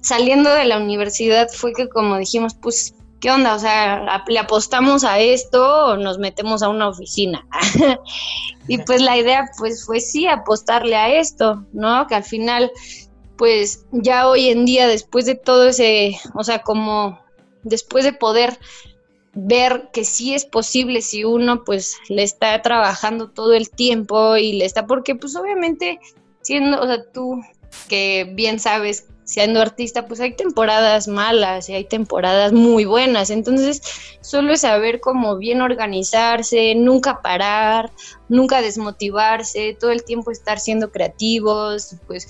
saliendo 0.00 0.50
de 0.50 0.64
la 0.64 0.78
universidad 0.78 1.48
fue 1.52 1.72
que 1.72 1.88
como 1.88 2.16
dijimos, 2.18 2.54
pues, 2.54 2.94
¿qué 3.20 3.30
onda? 3.30 3.54
O 3.54 3.58
sea, 3.58 4.22
¿le 4.26 4.38
apostamos 4.38 5.04
a 5.04 5.18
esto 5.18 5.86
o 5.86 5.96
nos 5.96 6.18
metemos 6.18 6.62
a 6.62 6.68
una 6.68 6.88
oficina? 6.88 7.46
y 8.68 8.78
pues 8.78 9.02
la 9.02 9.16
idea 9.16 9.50
pues 9.58 9.84
fue 9.84 10.00
sí 10.00 10.26
apostarle 10.26 10.96
a 10.96 11.18
esto, 11.18 11.66
¿no? 11.72 12.06
Que 12.06 12.14
al 12.14 12.24
final, 12.24 12.70
pues 13.36 13.84
ya 13.92 14.28
hoy 14.28 14.48
en 14.48 14.64
día, 14.64 14.86
después 14.86 15.26
de 15.26 15.34
todo 15.34 15.68
ese, 15.68 16.18
o 16.34 16.44
sea, 16.44 16.60
como 16.60 17.18
después 17.62 18.04
de 18.04 18.12
poder 18.12 18.58
ver 19.36 19.90
que 19.92 20.04
sí 20.04 20.34
es 20.34 20.46
posible 20.46 21.02
si 21.02 21.24
uno 21.24 21.62
pues 21.62 21.98
le 22.08 22.22
está 22.22 22.60
trabajando 22.62 23.28
todo 23.28 23.52
el 23.52 23.70
tiempo 23.70 24.36
y 24.36 24.54
le 24.54 24.64
está, 24.64 24.86
porque 24.86 25.14
pues 25.14 25.36
obviamente 25.36 26.00
siendo, 26.40 26.80
o 26.80 26.86
sea, 26.86 27.04
tú 27.12 27.42
que 27.88 28.32
bien 28.34 28.58
sabes, 28.58 29.06
siendo 29.24 29.60
artista, 29.60 30.06
pues 30.06 30.20
hay 30.20 30.34
temporadas 30.34 31.06
malas 31.06 31.68
y 31.68 31.74
hay 31.74 31.84
temporadas 31.84 32.52
muy 32.52 32.86
buenas, 32.86 33.28
entonces 33.28 33.82
solo 34.22 34.52
es 34.54 34.62
saber 34.62 35.00
cómo 35.00 35.36
bien 35.36 35.60
organizarse, 35.60 36.74
nunca 36.74 37.20
parar, 37.20 37.92
nunca 38.30 38.62
desmotivarse, 38.62 39.76
todo 39.78 39.90
el 39.90 40.04
tiempo 40.04 40.30
estar 40.30 40.58
siendo 40.58 40.90
creativos, 40.90 41.96
pues 42.06 42.28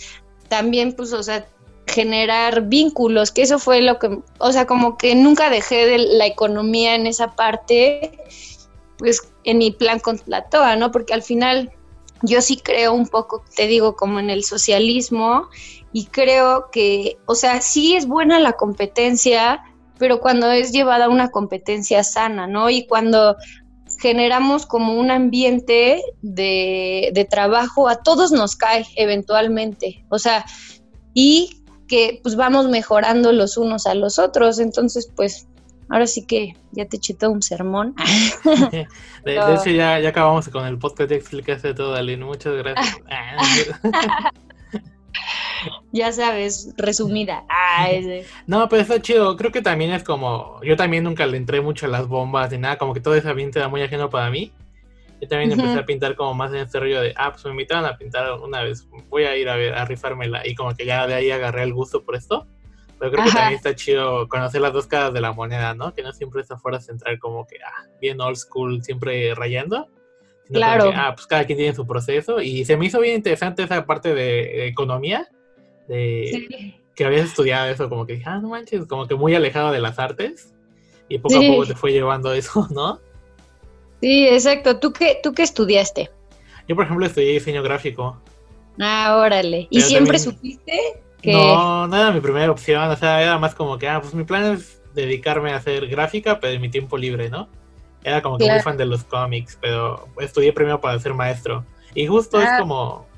también 0.48 0.92
pues, 0.94 1.12
o 1.12 1.22
sea, 1.22 1.46
generar 1.86 2.62
vínculos, 2.62 3.30
que 3.30 3.42
eso 3.42 3.58
fue 3.58 3.80
lo 3.80 3.98
que, 3.98 4.18
o 4.38 4.52
sea, 4.52 4.66
como 4.66 4.98
que 4.98 5.14
nunca 5.14 5.50
dejé 5.50 5.86
de 5.86 5.98
la 5.98 6.26
economía 6.26 6.94
en 6.94 7.06
esa 7.06 7.34
parte, 7.34 8.18
pues 8.98 9.22
en 9.44 9.58
mi 9.58 9.70
plan 9.70 10.00
con 10.00 10.20
la 10.26 10.44
TOA, 10.48 10.76
¿no? 10.76 10.90
Porque 10.90 11.14
al 11.14 11.22
final 11.22 11.70
yo 12.22 12.40
sí 12.40 12.56
creo 12.56 12.92
un 12.92 13.06
poco, 13.06 13.44
te 13.54 13.66
digo, 13.66 13.94
como 13.94 14.18
en 14.18 14.30
el 14.30 14.42
socialismo 14.42 15.48
y 15.92 16.06
creo 16.06 16.70
que, 16.70 17.18
o 17.26 17.34
sea, 17.34 17.60
sí 17.60 17.94
es 17.94 18.06
buena 18.06 18.40
la 18.40 18.52
competencia, 18.52 19.62
pero 19.98 20.20
cuando 20.20 20.50
es 20.50 20.72
llevada 20.72 21.06
a 21.06 21.10
una 21.10 21.30
competencia 21.30 22.02
sana, 22.02 22.46
¿no? 22.46 22.68
Y 22.68 22.86
cuando 22.86 23.36
generamos 24.00 24.66
como 24.66 24.94
un 24.98 25.10
ambiente 25.10 26.02
de, 26.20 27.10
de 27.14 27.24
trabajo, 27.24 27.88
a 27.88 28.02
todos 28.02 28.32
nos 28.32 28.56
cae 28.56 28.84
eventualmente, 28.96 30.04
o 30.10 30.18
sea, 30.18 30.44
y 31.14 31.62
que 31.88 32.20
pues 32.22 32.36
vamos 32.36 32.68
mejorando 32.68 33.32
los 33.32 33.56
unos 33.56 33.86
a 33.86 33.94
los 33.94 34.18
otros. 34.18 34.58
Entonces, 34.58 35.10
pues 35.14 35.46
ahora 35.88 36.06
sí 36.06 36.26
que 36.26 36.56
ya 36.72 36.86
te 36.86 36.96
eché 36.96 37.14
todo 37.14 37.30
un 37.30 37.42
sermón. 37.42 37.94
de, 39.24 39.36
hecho, 39.36 39.70
ya, 39.70 39.98
ya 40.00 40.08
acabamos 40.08 40.48
con 40.48 40.66
el 40.66 40.78
podcast, 40.78 41.10
ya 41.10 41.16
explicaste 41.16 41.74
todo, 41.74 41.94
Aline. 41.94 42.24
Muchas 42.24 42.54
gracias. 42.54 42.96
ya 45.92 46.12
sabes, 46.12 46.74
resumida. 46.76 47.44
No, 48.46 48.68
pero 48.68 48.82
está 48.82 49.00
chido. 49.00 49.36
Creo 49.36 49.52
que 49.52 49.62
también 49.62 49.92
es 49.92 50.02
como. 50.02 50.60
Yo 50.62 50.76
también 50.76 51.04
nunca 51.04 51.26
le 51.26 51.36
entré 51.36 51.60
mucho 51.60 51.86
a 51.86 51.88
las 51.88 52.06
bombas 52.06 52.50
ni 52.50 52.58
nada. 52.58 52.78
Como 52.78 52.94
que 52.94 53.00
todo 53.00 53.14
ese 53.14 53.28
ambiente 53.28 53.58
era 53.58 53.68
muy 53.68 53.82
ajeno 53.82 54.10
para 54.10 54.30
mí. 54.30 54.52
Yo 55.20 55.28
también 55.28 55.52
empecé 55.52 55.78
a 55.78 55.86
pintar 55.86 56.14
como 56.14 56.34
más 56.34 56.52
en 56.52 56.58
este 56.58 56.78
rollo 56.78 57.00
de, 57.00 57.14
ah, 57.16 57.32
pues 57.32 57.44
me 57.46 57.52
invitaron 57.52 57.86
a 57.86 57.96
pintar 57.96 58.32
una 58.32 58.62
vez, 58.62 58.86
voy 59.08 59.24
a 59.24 59.36
ir 59.36 59.48
a 59.48 59.56
ver, 59.56 59.74
a 59.74 59.84
rifármela. 59.84 60.46
Y 60.46 60.54
como 60.54 60.74
que 60.74 60.84
ya 60.84 61.06
de 61.06 61.14
ahí 61.14 61.30
agarré 61.30 61.62
el 61.62 61.72
gusto 61.72 62.04
por 62.04 62.16
esto. 62.16 62.46
Pero 62.98 63.12
creo 63.12 63.24
que 63.24 63.30
también 63.30 63.54
está 63.54 63.74
chido 63.74 64.28
conocer 64.28 64.60
las 64.60 64.72
dos 64.72 64.86
caras 64.86 65.12
de 65.12 65.20
la 65.20 65.32
moneda, 65.32 65.74
¿no? 65.74 65.92
Que 65.94 66.02
no 66.02 66.12
siempre 66.12 66.40
está 66.42 66.58
fuera 66.58 66.80
central 66.80 67.18
como 67.18 67.46
que, 67.46 67.56
ah, 67.64 67.84
bien 68.00 68.20
old 68.20 68.36
school, 68.36 68.82
siempre 68.82 69.34
rayando. 69.34 69.88
Sino 70.46 70.58
claro. 70.58 70.90
Que, 70.90 70.96
ah, 70.96 71.12
pues 71.14 71.26
cada 71.26 71.44
quien 71.44 71.58
tiene 71.58 71.74
su 71.74 71.86
proceso. 71.86 72.40
Y 72.40 72.64
se 72.64 72.76
me 72.76 72.86
hizo 72.86 73.00
bien 73.00 73.16
interesante 73.16 73.62
esa 73.62 73.84
parte 73.86 74.14
de, 74.14 74.66
economía, 74.66 75.28
de 75.88 76.74
que 76.94 77.04
habías 77.04 77.26
estudiado 77.26 77.68
eso, 77.68 77.88
como 77.88 78.06
que 78.06 78.14
dije, 78.14 78.24
ah, 78.26 78.38
no 78.38 78.48
manches, 78.48 78.86
como 78.86 79.06
que 79.06 79.14
muy 79.14 79.34
alejado 79.34 79.72
de 79.72 79.80
las 79.80 79.98
artes. 79.98 80.54
Y 81.08 81.18
poco 81.18 81.36
a 81.36 81.40
poco 81.40 81.66
te 81.66 81.74
fue 81.74 81.92
llevando 81.92 82.32
eso, 82.32 82.66
¿no? 82.70 83.00
Sí, 84.06 84.28
exacto. 84.28 84.78
¿Tú 84.78 84.92
qué, 84.92 85.18
tú 85.20 85.32
qué 85.32 85.42
estudiaste? 85.42 86.12
Yo, 86.68 86.76
por 86.76 86.84
ejemplo, 86.84 87.04
estudié 87.06 87.32
diseño 87.32 87.60
gráfico. 87.64 88.16
Ah, 88.78 89.16
órale. 89.18 89.66
¿Y 89.68 89.80
siempre 89.80 90.20
supiste 90.20 91.02
que...? 91.20 91.32
No, 91.32 91.88
no 91.88 91.96
era 91.96 92.12
mi 92.12 92.20
primera 92.20 92.52
opción. 92.52 92.88
O 92.88 92.94
sea, 92.94 93.20
era 93.20 93.36
más 93.36 93.56
como 93.56 93.76
que, 93.78 93.88
ah, 93.88 94.00
pues 94.00 94.14
mi 94.14 94.22
plan 94.22 94.44
es 94.52 94.80
dedicarme 94.94 95.52
a 95.52 95.56
hacer 95.56 95.88
gráfica, 95.88 96.38
pero 96.38 96.52
en 96.52 96.60
mi 96.60 96.68
tiempo 96.68 96.96
libre, 96.96 97.28
¿no? 97.30 97.48
Era 98.04 98.22
como 98.22 98.38
que 98.38 98.48
muy 98.48 98.60
fan 98.60 98.76
de 98.76 98.86
los 98.86 99.02
cómics, 99.02 99.58
pero 99.60 100.06
estudié 100.20 100.52
primero 100.52 100.80
para 100.80 101.00
ser 101.00 101.12
maestro. 101.12 101.64
Y 101.92 102.06
justo 102.06 102.40
es 102.40 102.48
ah. 102.48 102.58
como... 102.60 103.08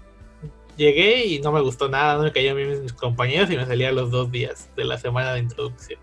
Llegué 0.78 1.26
y 1.26 1.38
no 1.40 1.52
me 1.52 1.60
gustó 1.60 1.90
nada, 1.90 2.16
no 2.16 2.22
me 2.22 2.32
caían 2.32 2.56
bien 2.56 2.82
mis 2.82 2.94
compañeros 2.94 3.50
y 3.50 3.58
me 3.58 3.66
salía 3.66 3.92
los 3.92 4.10
dos 4.10 4.32
días 4.32 4.70
de 4.74 4.86
la 4.86 4.96
semana 4.96 5.34
de 5.34 5.40
introducción. 5.40 6.00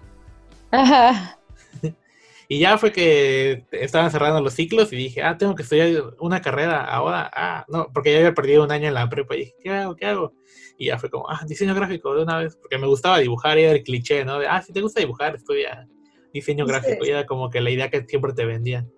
Ajá. 0.70 1.40
Y 2.48 2.60
ya 2.60 2.78
fue 2.78 2.92
que 2.92 3.66
estaban 3.72 4.12
cerrando 4.12 4.42
los 4.42 4.54
ciclos 4.54 4.94
y 4.94 4.96
dije, 4.96 5.24
ah, 5.24 5.38
tengo 5.38 5.56
que 5.56 5.64
estudiar 5.64 6.14
una 6.20 6.42
carrera 6.42 6.84
ahora. 6.84 7.30
Ah, 7.34 7.66
no, 7.68 7.88
porque 7.94 8.12
ya 8.12 8.20
había 8.20 8.34
perdido 8.34 8.64
un 8.64 8.72
año 8.72 8.88
en 8.88 8.94
la 8.94 9.10
prepa 9.10 9.36
y 9.36 9.40
dije, 9.40 9.56
¿qué 9.62 9.70
hago? 9.72 9.96
¿Qué 9.96 10.06
hago? 10.06 10.34
Y 10.78 10.88
ya 10.88 11.00
fue 11.00 11.10
como, 11.10 11.30
ah, 11.30 11.42
diseño 11.48 11.74
gráfico 11.74 12.14
de 12.16 12.24
una 12.24 12.38
vez, 12.38 12.56
porque 12.56 12.78
me 12.78 12.88
gustaba 12.88 13.20
dibujar 13.20 13.58
y 13.58 13.64
era 13.64 13.72
el 13.72 13.84
cliché, 13.84 14.26
¿no? 14.26 14.40
De, 14.40 14.48
ah, 14.48 14.62
si 14.62 14.74
te 14.74 14.82
gusta 14.82 15.00
dibujar, 15.00 15.36
estudia 15.36 15.88
diseño 16.34 16.66
gráfico. 16.66 17.06
Y 17.06 17.10
era 17.10 17.26
como 17.26 17.50
que 17.50 17.62
la 17.62 17.72
idea 17.72 17.90
que 17.90 18.06
siempre 18.06 18.34
te 18.34 18.46
vendían. 18.46 18.92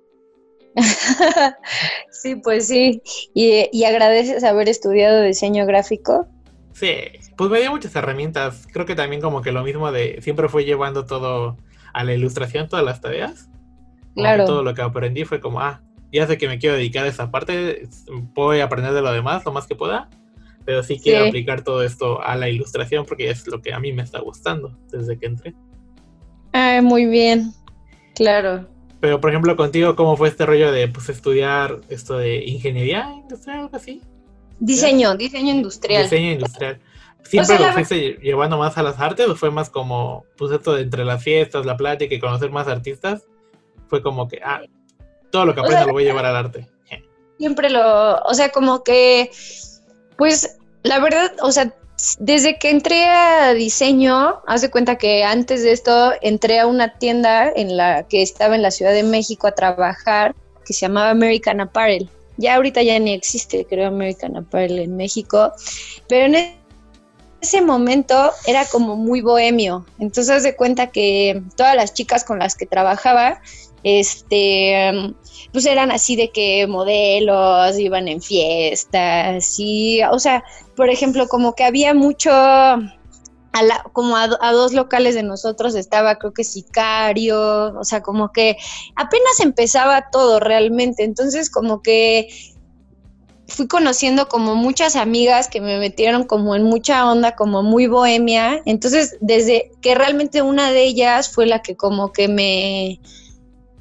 sí, 2.12 2.36
pues 2.36 2.68
sí. 2.68 3.02
¿Y, 3.34 3.70
¿Y 3.72 3.84
agradeces 3.86 4.44
haber 4.44 4.70
estudiado 4.70 5.22
diseño 5.22 5.66
gráfico? 5.66 6.28
Sí, 6.74 6.94
pues 7.38 7.50
me 7.50 7.60
dio 7.60 7.72
muchas 7.72 7.96
herramientas. 7.96 8.68
Creo 8.72 8.86
que 8.86 8.96
también 8.96 9.22
como 9.22 9.42
que 9.42 9.52
lo 9.52 9.64
mismo 9.64 9.92
de 9.92 10.20
siempre 10.22 10.50
fue 10.50 10.66
llevando 10.66 11.06
todo 11.06 11.58
a 11.94 12.04
la 12.04 12.14
ilustración 12.14 12.68
todas 12.68 12.86
las 12.86 13.02
tareas. 13.02 13.50
Claro. 14.16 14.46
Todo 14.46 14.64
lo 14.64 14.74
que 14.74 14.82
aprendí 14.82 15.26
fue 15.26 15.40
como, 15.40 15.60
ah, 15.62 15.82
ya 16.12 16.26
sé 16.28 16.38
que 16.38 16.48
me 16.48 16.60
quiero 16.60 16.76
dedicar 16.76 17.06
a 17.06 17.10
esa 17.10 17.32
parte, 17.32 17.88
voy 18.34 18.60
a 18.60 18.66
aprender 18.66 18.94
de 18.94 19.02
lo 19.02 19.12
demás 19.12 19.46
lo 19.46 19.52
más 19.52 19.68
que 19.68 19.76
pueda, 19.76 20.10
pero 20.66 20.84
sí 20.84 21.00
quiero 21.00 21.26
aplicar 21.26 21.64
todo 21.64 21.84
esto 21.84 22.22
a 22.22 22.36
la 22.36 22.50
ilustración 22.50 23.06
porque 23.06 23.30
es 23.30 23.48
lo 23.48 23.62
que 23.62 23.74
a 23.74 23.80
mí 23.80 23.94
me 23.94 24.04
está 24.04 24.20
gustando 24.20 24.78
desde 24.92 25.18
que 25.18 25.26
entré. 25.28 25.54
Ah, 26.54 26.82
muy 26.82 27.06
bien, 27.06 27.54
claro. 28.16 28.68
Pero, 29.00 29.22
por 29.22 29.30
ejemplo, 29.30 29.56
contigo, 29.56 29.96
¿cómo 29.96 30.18
fue 30.18 30.30
este 30.30 30.46
rollo 30.46 30.72
de 30.72 30.88
pues, 30.88 31.10
estudiar 31.10 31.82
esto 31.90 32.18
de 32.18 32.44
ingeniería 32.46 33.14
industrial, 33.14 33.60
algo 33.60 33.76
así? 33.78 34.02
Diseño, 34.60 35.16
diseño 35.16 35.54
industrial. 35.54 36.04
Diseño 36.04 36.32
industrial. 36.32 36.80
¿Siempre 37.30 37.60
lo 37.60 37.74
fuiste 37.74 38.18
llevando 38.22 38.58
más 38.58 38.78
a 38.78 38.84
las 38.84 39.00
artes 39.00 39.28
o 39.28 39.36
fue 39.36 39.52
más 39.52 39.70
como, 39.70 40.26
pues 40.38 40.52
esto 40.52 40.74
de 40.74 40.84
entre 40.84 41.06
las 41.06 41.24
fiestas, 41.24 41.66
la 41.66 41.78
plática 41.78 42.14
y 42.14 42.20
conocer 42.20 42.52
más 42.52 42.68
artistas? 42.68 43.24
Fue 43.88 44.02
como 44.02 44.28
que, 44.28 44.40
ah, 44.44 44.62
todo 45.32 45.46
lo 45.46 45.54
que 45.54 45.62
aprenda 45.62 45.86
lo 45.86 45.94
voy 45.94 46.04
a 46.04 46.08
llevar 46.08 46.26
al 46.26 46.36
arte. 46.36 46.68
Siempre 47.38 47.70
lo, 47.70 48.18
o 48.22 48.34
sea, 48.34 48.50
como 48.50 48.84
que, 48.84 49.30
pues, 50.18 50.58
la 50.84 51.00
verdad, 51.00 51.32
o 51.42 51.52
sea, 51.52 51.74
desde 52.20 52.60
que 52.60 52.70
entré 52.70 53.06
a 53.06 53.54
diseño, 53.54 54.42
haz 54.46 54.62
de 54.62 54.70
cuenta 54.70 54.98
que 54.98 55.24
antes 55.24 55.64
de 55.64 55.72
esto 55.72 56.14
entré 56.22 56.60
a 56.60 56.68
una 56.68 56.98
tienda 56.98 57.52
en 57.56 57.76
la 57.76 58.04
que 58.08 58.22
estaba 58.22 58.56
en 58.56 58.62
la 58.62 58.72
Ciudad 58.72 58.94
de 58.94 59.04
México 59.04 59.48
a 59.48 59.52
trabajar, 59.52 60.36
que 60.66 60.74
se 60.74 60.82
llamaba 60.82 61.10
American 61.10 61.62
Apparel. 61.62 62.10
Ya 62.38 62.56
ahorita 62.56 62.84
ya 62.84 63.00
ni 63.00 63.14
existe, 63.14 63.66
creo, 63.66 63.88
American 63.88 64.38
Apparel 64.38 64.80
en 64.80 64.96
México, 64.96 65.52
pero 66.08 66.28
en 66.28 66.58
ese 67.42 67.62
momento 67.62 68.32
era 68.46 68.66
como 68.66 68.96
muy 68.96 69.22
bohemio. 69.22 69.86
Entonces, 70.00 70.44
de 70.44 70.56
cuenta 70.56 70.88
que 70.88 71.42
todas 71.56 71.76
las 71.76 71.94
chicas 71.94 72.24
con 72.24 72.40
las 72.40 72.56
que 72.56 72.66
trabajaba, 72.66 73.42
este, 73.84 74.92
pues 75.52 75.66
eran 75.66 75.92
así 75.92 76.16
de 76.16 76.32
que 76.32 76.66
modelos, 76.68 77.78
iban 77.78 78.08
en 78.08 78.22
fiestas, 78.22 79.56
y, 79.60 80.02
o 80.12 80.20
sea, 80.20 80.44
por 80.76 80.90
ejemplo, 80.90 81.28
como 81.28 81.54
que 81.54 81.64
había 81.64 81.94
mucho, 81.94 82.32
a 82.32 83.64
la, 83.64 83.84
como 83.94 84.18
a, 84.18 84.30
a, 84.42 84.52
dos 84.52 84.74
locales 84.74 85.16
de 85.16 85.24
nosotros 85.24 85.76
estaba 85.76 86.16
creo 86.18 86.34
que 86.34 86.44
Sicario, 86.44 87.80
o 87.80 87.84
sea, 87.84 88.02
como 88.02 88.32
que 88.32 88.58
apenas 88.96 89.40
empezaba 89.40 90.10
todo 90.12 90.40
realmente, 90.40 91.04
entonces 91.04 91.50
como 91.50 91.82
que 91.82 92.28
fui 93.48 93.68
conociendo 93.68 94.28
como 94.28 94.56
muchas 94.56 94.96
amigas 94.96 95.48
que 95.48 95.62
me 95.62 95.80
metieron 95.80 96.26
como 96.26 96.56
en 96.56 96.64
mucha 96.64 97.10
onda, 97.10 97.36
como 97.36 97.64
muy 97.64 97.88
bohemia. 97.88 98.62
Entonces, 98.66 99.18
desde 99.22 99.72
que 99.82 99.96
realmente 99.96 100.42
una 100.42 100.72
de 100.72 100.84
ellas 100.84 101.30
fue 101.30 101.46
la 101.46 101.62
que 101.62 101.76
como 101.76 102.12
que 102.12 102.28
me, 102.28 103.00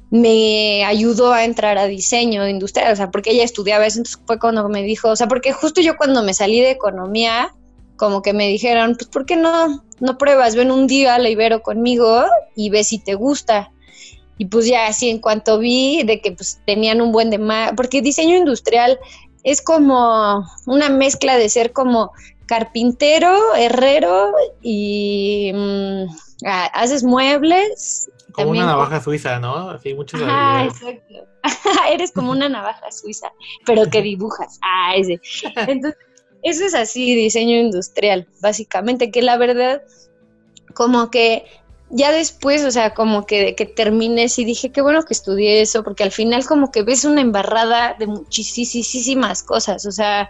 me 0.09 0.85
ayudó 0.85 1.33
a 1.33 1.43
entrar 1.43 1.77
a 1.77 1.85
diseño 1.85 2.47
industrial, 2.47 2.93
o 2.93 2.95
sea, 2.95 3.11
porque 3.11 3.31
ella 3.31 3.43
estudiaba 3.43 3.85
eso, 3.85 3.99
entonces 3.99 4.21
fue 4.25 4.39
cuando 4.39 4.67
me 4.69 4.83
dijo, 4.83 5.09
o 5.09 5.15
sea, 5.15 5.27
porque 5.27 5.51
justo 5.51 5.81
yo 5.81 5.97
cuando 5.97 6.23
me 6.23 6.33
salí 6.33 6.61
de 6.61 6.71
economía, 6.71 7.53
como 7.97 8.21
que 8.21 8.31
me 8.31 8.47
dijeron, 8.47 8.95
pues 8.95 9.09
¿por 9.09 9.25
qué 9.25 9.35
no, 9.35 9.83
no 9.99 10.17
pruebas? 10.17 10.55
Ven 10.55 10.71
un 10.71 10.87
día 10.87 11.15
a 11.15 11.19
la 11.19 11.29
Ibero 11.29 11.61
conmigo 11.61 12.23
y 12.55 12.69
ve 12.69 12.83
si 12.83 12.99
te 12.99 13.15
gusta. 13.15 13.71
Y 14.37 14.45
pues 14.45 14.67
ya 14.67 14.85
así 14.85 15.09
en 15.09 15.19
cuanto 15.19 15.57
vi 15.57 16.03
de 16.03 16.21
que 16.21 16.31
pues 16.31 16.61
tenían 16.65 17.01
un 17.01 17.11
buen 17.11 17.31
de 17.31 17.39
más, 17.39 17.73
porque 17.75 18.03
diseño 18.03 18.37
industrial 18.37 18.99
es 19.43 19.61
como 19.61 20.45
una 20.65 20.89
mezcla 20.89 21.37
de 21.37 21.49
ser 21.49 21.73
como 21.73 22.11
carpintero, 22.47 23.55
herrero 23.55 24.33
y 24.61 25.51
mm, 25.53 26.05
haces 26.73 27.03
muebles. 27.03 28.09
Como 28.31 28.51
una 28.51 28.65
navaja 28.65 29.01
suiza, 29.01 29.39
¿no? 29.39 29.69
Así 29.69 29.93
muchos. 29.93 30.21
Ah, 30.23 30.65
exacto. 30.65 31.27
Eres 31.91 32.11
como 32.11 32.31
una 32.31 32.49
navaja 32.49 32.91
suiza, 32.91 33.31
pero 33.65 33.89
que 33.89 34.01
dibujas. 34.01 34.59
Ah, 34.63 34.95
ese. 34.95 35.19
Entonces, 35.55 35.97
eso 36.43 36.65
es 36.65 36.73
así, 36.73 37.15
diseño 37.15 37.57
industrial, 37.57 38.27
básicamente, 38.41 39.11
que 39.11 39.21
la 39.21 39.37
verdad, 39.37 39.81
como 40.73 41.09
que 41.09 41.45
ya 41.89 42.11
después, 42.11 42.63
o 42.63 42.71
sea, 42.71 42.93
como 42.93 43.25
que 43.25 43.43
de 43.43 43.55
que 43.55 43.65
terminé, 43.65 44.29
sí 44.29 44.43
dije, 44.43 44.71
qué 44.71 44.81
bueno 44.81 45.03
que 45.03 45.13
estudié 45.13 45.61
eso, 45.61 45.83
porque 45.83 46.03
al 46.03 46.11
final 46.11 46.45
como 46.45 46.71
que 46.71 46.83
ves 46.83 47.05
una 47.05 47.21
embarrada 47.21 47.95
de 47.97 48.07
muchísimas 48.07 49.43
cosas, 49.43 49.85
o 49.85 49.91
sea, 49.91 50.29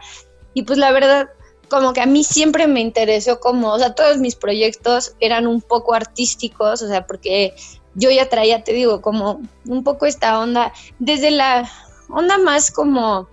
y 0.53 0.63
pues 0.63 0.77
la 0.77 0.91
verdad, 0.91 1.29
como 1.69 1.93
que 1.93 2.01
a 2.01 2.05
mí 2.05 2.23
siempre 2.23 2.67
me 2.67 2.79
interesó 2.79 3.39
como, 3.39 3.71
o 3.73 3.79
sea, 3.79 3.95
todos 3.95 4.17
mis 4.17 4.35
proyectos 4.35 5.15
eran 5.19 5.47
un 5.47 5.61
poco 5.61 5.93
artísticos, 5.93 6.81
o 6.81 6.87
sea, 6.87 7.07
porque 7.07 7.55
yo 7.95 8.11
ya 8.11 8.29
traía, 8.29 8.63
te 8.63 8.73
digo, 8.73 9.01
como 9.01 9.41
un 9.65 9.83
poco 9.83 10.05
esta 10.05 10.39
onda, 10.39 10.73
desde 10.99 11.31
la 11.31 11.69
onda 12.09 12.37
más 12.37 12.71
como 12.71 13.27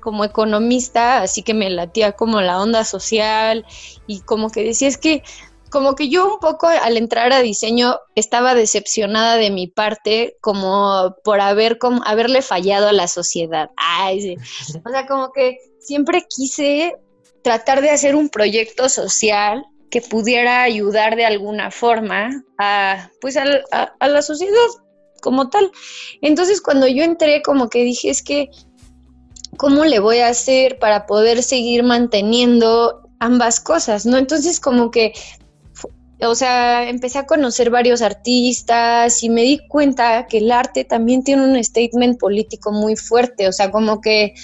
como 0.00 0.24
economista, 0.24 1.20
así 1.20 1.42
que 1.42 1.52
me 1.52 1.68
latía 1.70 2.12
como 2.12 2.40
la 2.40 2.60
onda 2.60 2.84
social 2.84 3.66
y 4.06 4.20
como 4.20 4.50
que 4.50 4.64
decía 4.64 4.88
es 4.88 4.96
que 4.96 5.22
como 5.70 5.94
que 5.94 6.08
yo 6.08 6.34
un 6.34 6.40
poco 6.40 6.66
al 6.66 6.96
entrar 6.96 7.32
a 7.32 7.40
diseño 7.40 7.96
estaba 8.14 8.54
decepcionada 8.54 9.36
de 9.36 9.50
mi 9.50 9.68
parte 9.68 10.36
como 10.40 11.14
por 11.24 11.40
haber 11.40 11.78
como 11.78 12.02
haberle 12.04 12.42
fallado 12.42 12.88
a 12.88 12.92
la 12.92 13.08
sociedad. 13.08 13.70
Ay, 13.76 14.36
O 14.84 14.90
sea, 14.90 15.06
como 15.06 15.32
que 15.32 15.58
siempre 15.78 16.24
quise 16.28 16.96
tratar 17.42 17.80
de 17.80 17.90
hacer 17.90 18.14
un 18.14 18.28
proyecto 18.28 18.88
social 18.88 19.64
que 19.90 20.00
pudiera 20.00 20.62
ayudar 20.62 21.16
de 21.16 21.24
alguna 21.24 21.70
forma 21.70 22.44
a 22.58 23.10
pues 23.20 23.36
a, 23.36 23.44
la 24.00 24.22
sociedad 24.22 24.56
como 25.20 25.50
tal. 25.50 25.70
Entonces 26.20 26.60
cuando 26.60 26.86
yo 26.86 27.02
entré 27.02 27.42
como 27.42 27.68
que 27.68 27.84
dije 27.84 28.10
es 28.10 28.22
que 28.22 28.50
¿cómo 29.56 29.84
le 29.84 29.98
voy 29.98 30.18
a 30.18 30.28
hacer 30.28 30.78
para 30.78 31.06
poder 31.06 31.42
seguir 31.42 31.82
manteniendo 31.82 33.02
ambas 33.18 33.60
cosas, 33.60 34.06
¿no? 34.06 34.16
Entonces 34.16 34.60
como 34.60 34.90
que 34.90 35.12
o 36.22 36.34
sea, 36.34 36.88
empecé 36.88 37.18
a 37.18 37.26
conocer 37.26 37.70
varios 37.70 38.02
artistas 38.02 39.22
y 39.22 39.30
me 39.30 39.42
di 39.42 39.58
cuenta 39.68 40.26
que 40.26 40.38
el 40.38 40.52
arte 40.52 40.84
también 40.84 41.24
tiene 41.24 41.44
un 41.44 41.62
statement 41.62 42.18
político 42.18 42.72
muy 42.72 42.96
fuerte, 42.96 43.48
o 43.48 43.52
sea, 43.52 43.70
como 43.70 44.00
que 44.00 44.34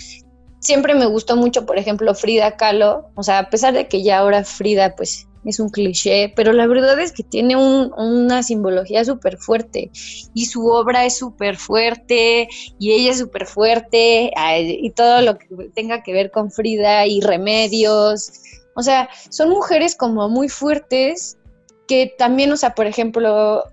siempre 0.60 0.94
me 0.94 1.06
gustó 1.06 1.36
mucho, 1.36 1.66
por 1.66 1.78
ejemplo, 1.78 2.14
Frida 2.14 2.56
Kahlo, 2.56 3.10
o 3.14 3.22
sea, 3.22 3.40
a 3.40 3.50
pesar 3.50 3.74
de 3.74 3.88
que 3.88 4.02
ya 4.02 4.18
ahora 4.18 4.44
Frida 4.44 4.94
pues 4.96 5.28
es 5.44 5.60
un 5.60 5.68
cliché, 5.68 6.32
pero 6.34 6.52
la 6.52 6.66
verdad 6.66 6.98
es 6.98 7.12
que 7.12 7.22
tiene 7.22 7.56
una 7.56 8.42
simbología 8.42 9.04
súper 9.04 9.38
fuerte 9.38 9.90
y 10.34 10.46
su 10.46 10.66
obra 10.66 11.04
es 11.04 11.16
súper 11.18 11.56
fuerte 11.56 12.48
y 12.80 12.92
ella 12.92 13.12
es 13.12 13.18
súper 13.18 13.46
fuerte 13.46 14.32
y 14.56 14.90
todo 14.90 15.22
lo 15.22 15.38
que 15.38 15.46
tenga 15.74 16.02
que 16.02 16.12
ver 16.12 16.32
con 16.32 16.50
Frida 16.50 17.06
y 17.06 17.20
remedios. 17.20 18.32
O 18.74 18.82
sea, 18.82 19.08
son 19.30 19.50
mujeres 19.50 19.94
como 19.94 20.28
muy 20.28 20.48
fuertes 20.48 21.38
que 21.86 22.14
también, 22.18 22.52
o 22.52 22.56
sea, 22.56 22.74
por 22.74 22.86
ejemplo, 22.86 23.64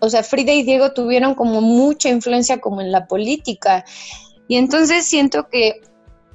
o 0.00 0.10
sea, 0.10 0.22
Frida 0.22 0.52
y 0.52 0.62
Diego 0.62 0.92
tuvieron 0.92 1.34
como 1.34 1.60
mucha 1.60 2.08
influencia 2.08 2.60
como 2.60 2.80
en 2.80 2.92
la 2.92 3.06
política. 3.06 3.84
Y 4.48 4.56
entonces 4.56 5.06
siento 5.06 5.48
que 5.48 5.80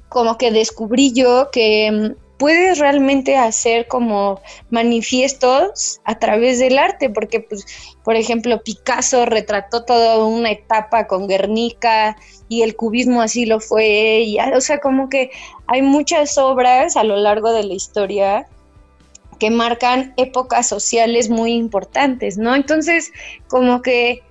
como 0.08 0.38
que 0.38 0.50
descubrí 0.50 1.12
yo 1.12 1.50
que 1.50 1.90
mm, 1.90 2.38
puedes 2.38 2.78
realmente 2.78 3.36
hacer 3.36 3.88
como 3.88 4.40
manifiestos 4.70 6.00
a 6.04 6.18
través 6.18 6.58
del 6.58 6.78
arte, 6.78 7.10
porque 7.10 7.40
pues, 7.40 7.66
por 8.04 8.16
ejemplo, 8.16 8.62
Picasso 8.62 9.26
retrató 9.26 9.84
toda 9.84 10.24
una 10.24 10.50
etapa 10.50 11.06
con 11.06 11.28
Guernica 11.28 12.16
y 12.48 12.62
el 12.62 12.76
cubismo 12.76 13.22
así 13.22 13.46
lo 13.46 13.60
fue, 13.60 14.22
y, 14.26 14.38
o 14.38 14.60
sea, 14.60 14.78
como 14.78 15.08
que 15.08 15.30
hay 15.66 15.82
muchas 15.82 16.38
obras 16.38 16.96
a 16.96 17.04
lo 17.04 17.16
largo 17.16 17.52
de 17.52 17.64
la 17.64 17.74
historia 17.74 18.46
que 19.38 19.50
marcan 19.50 20.14
épocas 20.16 20.68
sociales 20.68 21.28
muy 21.28 21.52
importantes, 21.52 22.38
¿no? 22.38 22.54
Entonces, 22.54 23.12
como 23.48 23.82
que 23.82 24.22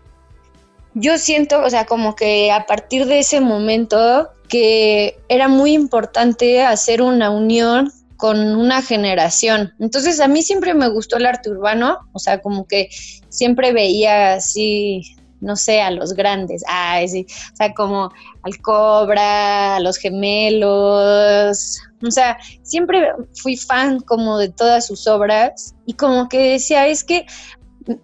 yo 0.94 1.18
siento, 1.18 1.62
o 1.62 1.70
sea, 1.70 1.86
como 1.86 2.16
que 2.16 2.52
a 2.52 2.66
partir 2.66 3.06
de 3.06 3.20
ese 3.20 3.42
momento 3.42 4.30
que 4.48 5.18
era 5.28 5.48
muy 5.48 5.74
importante 5.74 6.64
hacer 6.64 7.02
una 7.02 7.30
unión 7.30 7.92
con 8.18 8.56
una 8.56 8.82
generación. 8.82 9.74
Entonces 9.80 10.20
a 10.20 10.28
mí 10.28 10.42
siempre 10.42 10.74
me 10.74 10.88
gustó 10.88 11.18
el 11.18 11.26
arte 11.26 11.50
urbano, 11.50 12.00
o 12.14 12.20
sea, 12.20 12.42
como 12.42 12.66
que 12.66 12.90
siempre 13.30 13.74
veía 13.74 14.36
así, 14.36 15.18
no 15.42 15.56
sé, 15.56 15.82
a 15.82 15.92
los 15.92 16.14
grandes, 16.14 16.64
ah, 16.68 17.02
sí, 17.08 17.26
o 17.54 17.56
sea, 17.56 17.74
como 17.74 18.12
al 18.44 18.62
Cobra, 18.62 19.76
a 19.76 19.80
los 19.80 19.98
gemelos, 19.98 21.80
o 22.04 22.12
sea, 22.12 22.38
siempre 22.64 23.08
fui 23.42 23.58
fan 23.58 24.00
como 24.00 24.38
de 24.38 24.50
todas 24.50 24.88
sus 24.88 25.08
obras 25.08 25.76
y 25.86 25.94
como 25.94 26.30
que 26.30 26.52
decía, 26.52 26.88
es 26.88 27.04
que, 27.04 27.26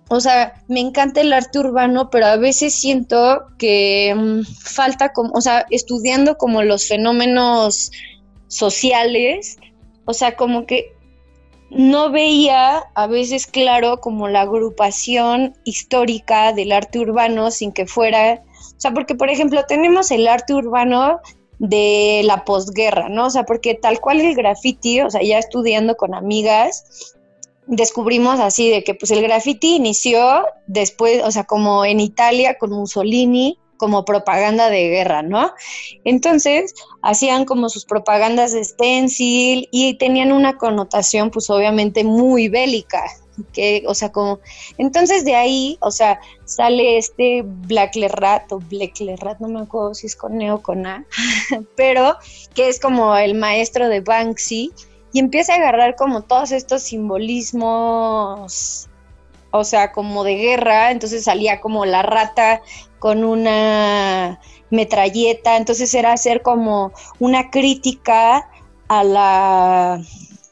o 0.10 0.20
sea, 0.20 0.54
me 0.68 0.80
encanta 0.80 1.22
el 1.22 1.34
arte 1.34 1.60
urbano, 1.60 2.10
pero 2.10 2.28
a 2.28 2.38
veces 2.38 2.74
siento 2.74 3.46
que 3.58 4.14
mm, 4.16 4.42
falta 4.44 5.12
como, 5.14 5.32
o 5.34 5.42
sea, 5.42 5.66
estudiando 5.72 6.38
como 6.38 6.62
los 6.64 6.88
fenómenos 6.88 7.92
sociales, 8.48 9.58
o 10.06 10.14
sea, 10.14 10.36
como 10.36 10.66
que 10.66 10.94
no 11.72 12.12
veía 12.12 12.84
a 12.96 13.08
veces 13.08 13.48
claro 13.48 14.02
como 14.02 14.28
la 14.28 14.42
agrupación 14.42 15.56
histórica 15.64 16.52
del 16.52 16.74
arte 16.74 17.00
urbano 17.00 17.50
sin 17.50 17.72
que 17.72 17.86
fuera, 17.86 18.44
o 18.60 18.80
sea, 18.80 18.94
porque 18.94 19.16
por 19.16 19.30
ejemplo 19.30 19.64
tenemos 19.66 20.12
el 20.12 20.28
arte 20.28 20.54
urbano 20.54 21.22
de 21.60 22.22
la 22.26 22.44
posguerra, 22.44 23.08
¿no? 23.08 23.28
O 23.28 23.30
sea, 23.30 23.44
porque 23.44 23.74
tal 23.74 24.02
cual 24.02 24.20
el 24.20 24.36
graffiti, 24.36 25.00
o 25.00 25.10
sea, 25.10 25.22
ya 25.22 25.38
estudiando 25.38 25.96
con 25.96 26.14
amigas, 26.14 27.16
descubrimos 27.68 28.42
así 28.42 28.70
de 28.70 28.84
que 28.84 28.94
pues 28.94 29.12
el 29.12 29.22
graffiti 29.22 29.76
inició 29.76 30.44
después, 30.68 31.24
o 31.24 31.32
sea, 31.32 31.46
como 31.46 31.86
en 31.86 32.02
Italia 32.02 32.58
con 32.58 32.72
Mussolini, 32.72 33.58
como 33.82 34.06
propaganda 34.06 34.70
de 34.70 34.90
guerra, 34.90 35.24
¿no? 35.24 35.56
Entonces, 36.04 36.76
hacían 37.02 37.46
como 37.46 37.68
sus 37.68 37.84
propagandas 37.84 38.52
de 38.52 38.64
stencil 38.64 39.68
y 39.72 39.96
tenían 39.96 40.32
una 40.32 40.60
connotación 40.60 41.32
pues 41.32 41.50
obviamente 41.50 42.04
muy 42.04 42.48
bélica, 42.48 43.04
que, 43.54 43.84
o 43.88 43.96
sea, 43.96 44.12
como, 44.12 44.40
entonces 44.78 45.26
de 45.26 45.36
ahí, 45.36 45.80
o 45.82 45.90
sea, 45.90 46.20
sale 46.46 47.00
este 47.00 47.42
Black 47.44 47.96
Rat 47.96 48.52
o 48.52 48.60
Black 48.60 49.02
Rat, 49.18 49.40
no 49.40 49.48
me 49.48 49.62
acuerdo 49.62 49.96
si 49.96 50.06
es 50.06 50.16
con 50.16 50.40
E 50.40 50.52
o 50.52 50.62
con 50.62 50.86
A, 50.86 51.04
pero 51.76 52.18
que 52.54 52.70
es 52.70 52.80
como 52.80 53.18
el 53.18 53.34
maestro 53.34 53.90
de 53.90 54.02
Banksy 54.02 54.72
y 55.12 55.18
empieza 55.18 55.54
a 55.54 55.56
agarrar 55.56 55.96
como 55.96 56.22
todos 56.22 56.52
estos 56.52 56.84
simbolismos, 56.84 58.90
o 59.50 59.64
sea, 59.64 59.92
como 59.92 60.24
de 60.24 60.36
guerra, 60.36 60.92
entonces 60.92 61.24
salía 61.24 61.62
como 61.62 61.84
la 61.86 62.04
rata 62.04 62.62
con 63.02 63.24
una 63.24 64.40
metralleta, 64.70 65.58
entonces 65.58 65.92
era 65.96 66.14
hacer 66.14 66.44
como 66.44 66.94
una 67.18 67.50
crítica 67.50 68.48
a 68.88 69.04
la 69.04 70.00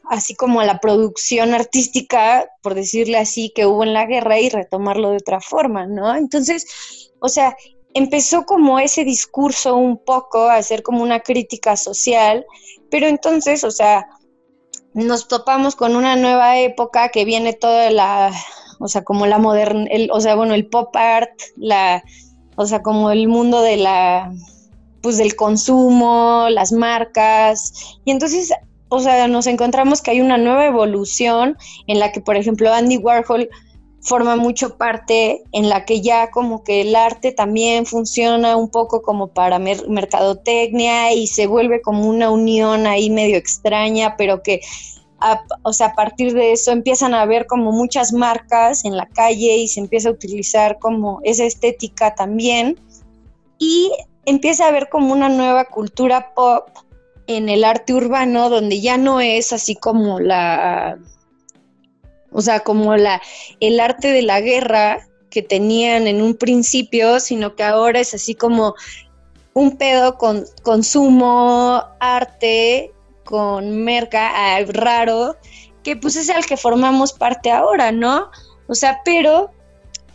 así 0.10 0.34
como 0.34 0.60
a 0.60 0.66
la 0.66 0.80
producción 0.80 1.54
artística, 1.54 2.50
por 2.64 2.74
decirle 2.74 3.20
así, 3.20 3.52
que 3.54 3.68
hubo 3.68 3.84
en 3.84 3.94
la 3.94 4.08
guerra 4.08 4.40
y 4.40 4.50
retomarlo 4.50 5.12
de 5.12 5.18
otra 5.18 5.40
forma, 5.40 5.86
¿no? 5.86 6.16
Entonces, 6.16 7.12
o 7.20 7.30
sea, 7.30 7.56
empezó 7.94 8.46
como 8.46 8.80
ese 8.80 9.04
discurso 9.04 9.76
un 9.76 10.04
poco 10.04 10.50
a 10.50 10.56
hacer 10.56 10.82
como 10.82 11.04
una 11.04 11.20
crítica 11.20 11.78
social, 11.78 12.48
pero 12.90 13.06
entonces, 13.06 13.64
o 13.64 13.70
sea, 13.70 14.08
nos 14.96 15.28
topamos 15.28 15.76
con 15.76 15.96
una 15.96 16.16
nueva 16.16 16.58
época 16.58 17.10
que 17.10 17.26
viene 17.26 17.54
toda 17.54 17.92
la, 17.92 18.32
o 18.80 18.88
sea, 18.88 19.04
como 19.04 19.28
la 19.28 19.38
moderna, 19.38 19.88
o 20.12 20.20
sea, 20.20 20.34
bueno, 20.34 20.56
el 20.56 20.66
pop 20.66 20.96
art, 20.96 21.40
la, 21.56 22.04
o 22.60 22.66
sea, 22.66 22.82
como 22.84 23.10
el 23.10 23.30
mundo 23.30 23.62
de 23.62 23.78
la, 23.78 24.34
pues 25.02 25.18
del 25.18 25.38
consumo, 25.38 26.48
las 26.50 26.74
marcas, 26.74 27.74
y 28.04 28.12
entonces 28.12 28.52
o 28.90 29.00
sea, 29.00 29.28
nos 29.30 29.48
encontramos 29.48 30.02
que 30.02 30.12
hay 30.12 30.20
una 30.20 30.38
nueva 30.38 30.66
evolución 30.66 31.58
en 31.88 32.00
la 32.00 32.12
que, 32.12 32.20
por 32.20 32.36
ejemplo, 32.36 32.74
Andy 32.74 32.98
Warhol 32.98 33.48
forma 34.02 34.36
mucho 34.36 34.78
parte, 34.78 35.42
en 35.54 35.70
la 35.70 35.86
que 35.86 36.02
ya 36.02 36.32
como 36.32 36.64
que 36.66 36.82
el 36.82 36.96
arte 36.96 37.32
también 37.32 37.86
funciona 37.86 38.58
un 38.58 38.70
poco 38.70 39.02
como 39.02 39.28
para 39.28 39.60
mercadotecnia 39.60 41.14
y 41.14 41.28
se 41.28 41.48
vuelve 41.48 41.82
como 41.82 42.10
una 42.10 42.30
unión 42.30 42.88
ahí 42.88 43.10
medio 43.10 43.38
extraña, 43.38 44.16
pero 44.18 44.44
que 44.44 44.60
o 45.64 45.74
sea, 45.74 45.88
a 45.88 45.96
partir 45.96 46.34
de 46.34 46.52
eso 46.52 46.72
empiezan 46.72 47.14
a 47.14 47.22
haber 47.22 47.46
como 47.46 47.72
muchas 47.72 48.14
marcas 48.14 48.86
en 48.86 48.96
la 48.96 49.06
calle 49.08 49.58
y 49.58 49.68
se 49.68 49.80
empieza 49.80 50.10
a 50.10 50.14
utilizar 50.14 50.80
como 50.80 51.20
esa 51.24 51.46
estética 51.46 52.16
también. 52.16 52.80
Y 53.58 53.92
empieza 54.26 54.66
a 54.66 54.70
haber 54.70 54.90
como 54.90 55.12
una 55.14 55.30
nueva 55.30 55.66
cultura 55.66 56.34
pop 56.34 56.70
en 57.28 57.50
el 57.50 57.64
arte 57.64 57.94
urbano 57.94 58.50
donde 58.50 58.82
ya 58.82 58.98
no 58.98 59.22
es 59.22 59.54
así 59.54 59.76
como 59.76 60.20
la, 60.20 60.98
o 62.32 62.42
sea, 62.42 62.62
como 62.62 62.96
la, 62.96 63.22
el 63.60 63.80
arte 63.80 64.12
de 64.12 64.22
la 64.22 64.42
guerra 64.42 65.08
que 65.30 65.42
tenían 65.42 66.08
en 66.08 66.22
un 66.22 66.36
principio, 66.36 67.20
sino 67.20 67.56
que 67.56 67.64
ahora 67.64 68.00
es 68.00 68.14
así 68.14 68.34
como 68.34 68.76
un 69.54 69.78
pedo 69.78 70.18
con 70.18 70.46
consumo, 70.64 71.84
arte, 72.00 72.92
con 73.30 73.84
merca, 73.84 74.32
ah, 74.34 74.60
raro, 74.70 75.38
que 75.84 75.96
pues 75.96 76.16
es 76.16 76.32
al 76.32 76.48
que 76.48 76.58
formamos 76.58 77.14
parte 77.14 77.52
ahora, 77.52 77.92
¿no? 77.92 78.32
O 78.68 78.74
sea, 78.74 79.02
pero 79.06 79.52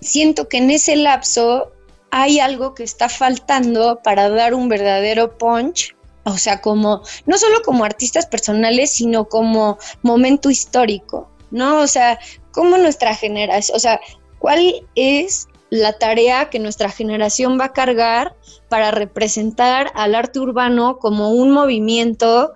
siento 0.01 0.49
que 0.49 0.57
en 0.59 0.73
ese 0.73 0.97
lapso 0.97 1.71
hay 2.11 2.41
algo 2.41 2.75
que 2.75 2.83
está 2.83 3.09
faltando 3.09 4.01
para 4.03 4.29
dar 4.31 4.53
un 4.53 4.69
verdadero 4.69 5.39
punch, 5.39 5.95
o 6.25 6.37
sea, 6.37 6.61
como, 6.61 7.03
no 7.25 7.39
solo 7.39 7.63
como 7.65 7.85
artistas 7.85 8.27
personales, 8.27 8.91
sino 8.91 9.29
como 9.29 9.79
momento 10.03 10.51
histórico, 10.51 11.31
¿no? 11.53 11.83
O 11.83 11.87
sea, 11.87 12.19
como 12.51 12.77
nuestra 12.79 13.15
generación, 13.15 13.77
o 13.77 13.79
sea, 13.79 14.01
¿cuál 14.41 14.85
es 14.97 15.47
la 15.71 15.99
tarea 15.99 16.51
que 16.51 16.59
nuestra 16.59 16.91
generación 16.91 17.61
va 17.61 17.67
a 17.67 17.73
cargar 17.73 18.35
para 18.69 18.91
representar 18.91 19.93
al 19.95 20.17
arte 20.17 20.41
urbano 20.41 20.99
como 20.99 21.31
un 21.31 21.53
movimiento 21.53 22.53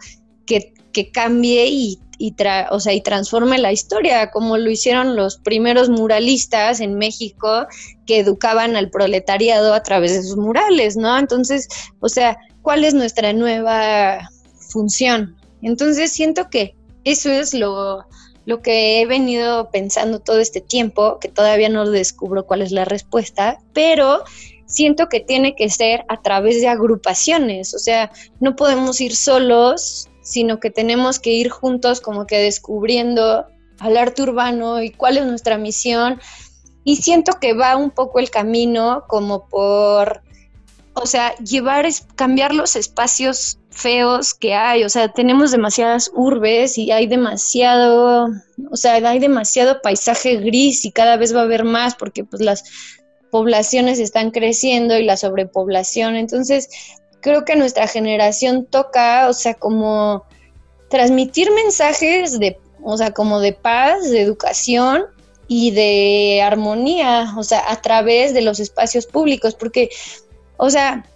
que, 0.49 1.13
cambie 1.13 1.67
y, 1.69 2.01
o 2.71 2.81
sea, 2.81 2.93
y 2.93 3.01
transforme 3.01 3.59
la 3.59 3.71
historia, 3.71 4.33
como 4.33 4.59
lo 4.59 4.69
hicieron 4.69 5.15
los 5.15 5.37
primeros 5.37 5.89
muralistas 5.89 6.81
en 6.81 6.95
México 6.95 7.67
que 8.05 8.19
educaban 8.19 8.75
al 8.75 8.91
proletariado 8.91 9.75
a 9.75 9.83
través 9.85 10.13
de 10.15 10.23
sus 10.25 10.37
murales, 10.37 10.97
¿no? 10.97 11.17
Entonces, 11.17 11.69
o 12.01 12.09
sea, 12.09 12.37
¿cuál 12.63 12.85
es 12.85 12.95
nuestra 12.95 13.33
nueva 13.33 14.29
función? 14.73 15.37
Entonces, 15.63 16.13
siento 16.13 16.51
que 16.51 16.75
eso 17.05 17.31
es 17.31 17.55
lo, 17.55 18.05
lo 18.45 18.61
que 18.61 19.01
he 19.01 19.07
venido 19.07 19.71
pensando 19.71 20.19
todo 20.19 20.41
este 20.41 20.61
tiempo, 20.61 21.19
que 21.21 21.29
todavía 21.29 21.69
no 21.69 21.89
descubro 21.89 22.47
cuál 22.47 22.63
es 22.63 22.73
la 22.73 22.85
respuesta, 22.85 23.61
pero 23.73 24.25
siento 24.69 25.09
que 25.09 25.21
tiene 25.21 25.55
que 25.57 25.71
ser 25.71 26.05
a 26.09 26.21
través 26.21 26.61
de 26.61 26.69
agrupaciones, 26.69 27.75
o 27.75 27.79
sea, 27.79 28.13
no 28.41 28.55
podemos 28.55 29.01
ir 29.01 29.17
solos, 29.17 30.08
sino 30.29 30.61
que 30.61 30.71
tenemos 30.71 31.19
que 31.19 31.33
ir 31.33 31.49
juntos 31.49 32.01
como 32.01 32.27
que 32.27 32.39
descubriendo 32.39 33.47
al 33.79 33.97
arte 33.97 34.23
urbano 34.23 34.83
y 34.83 34.91
cuál 34.91 35.17
es 35.17 35.27
nuestra 35.27 35.59
misión. 35.59 36.21
Y 36.85 36.97
siento 36.97 37.39
que 37.41 37.55
va 37.55 37.77
un 37.77 37.91
poco 37.91 38.19
el 38.19 38.31
camino 38.31 39.05
como 39.09 39.49
por, 39.49 40.23
o 40.95 41.07
sea, 41.07 41.35
llevar, 41.37 41.87
cambiar 42.17 42.55
los 42.55 42.77
espacios 42.77 43.59
feos 43.71 44.35
que 44.35 44.55
hay, 44.55 44.83
o 44.85 44.89
sea, 44.89 45.09
tenemos 45.13 45.53
demasiadas 45.53 46.11
urbes 46.15 46.79
y 46.79 46.91
hay 46.91 47.07
demasiado, 47.07 48.29
o 48.71 48.77
sea, 48.77 48.95
hay 48.95 49.19
demasiado 49.21 49.81
paisaje 49.83 50.37
gris 50.37 50.85
y 50.85 50.91
cada 50.91 51.17
vez 51.17 51.35
va 51.35 51.41
a 51.41 51.45
haber 51.45 51.65
más 51.65 51.95
porque 51.95 52.25
pues 52.25 52.43
las 52.43 52.65
poblaciones 53.31 54.01
están 54.01 54.33
creciendo 54.33 54.97
y 54.97 55.05
la 55.05 55.17
sobrepoblación, 55.17 56.17
entonces 56.17 56.69
creo 57.21 57.45
que 57.45 57.57
nuestra 57.57 57.87
generación 57.87 58.67
toca, 58.67 59.29
o 59.29 59.33
sea, 59.33 59.55
como 59.55 60.25
transmitir 60.89 61.51
mensajes 61.53 62.39
de, 62.39 62.59
o 62.83 62.97
sea, 62.97 63.13
como 63.13 63.41
de 63.41 63.53
paz, 63.53 64.11
de 64.11 64.23
educación 64.23 65.05
y 65.47 65.71
de 65.71 66.43
armonía, 66.43 67.35
o 67.37 67.43
sea, 67.43 67.71
a 67.71 67.81
través 67.81 68.35
de 68.35 68.43
los 68.43 68.61
espacios 68.61 69.07
públicos, 69.07 69.55
porque, 69.55 69.91
o 70.57 70.71
sea, 70.71 71.07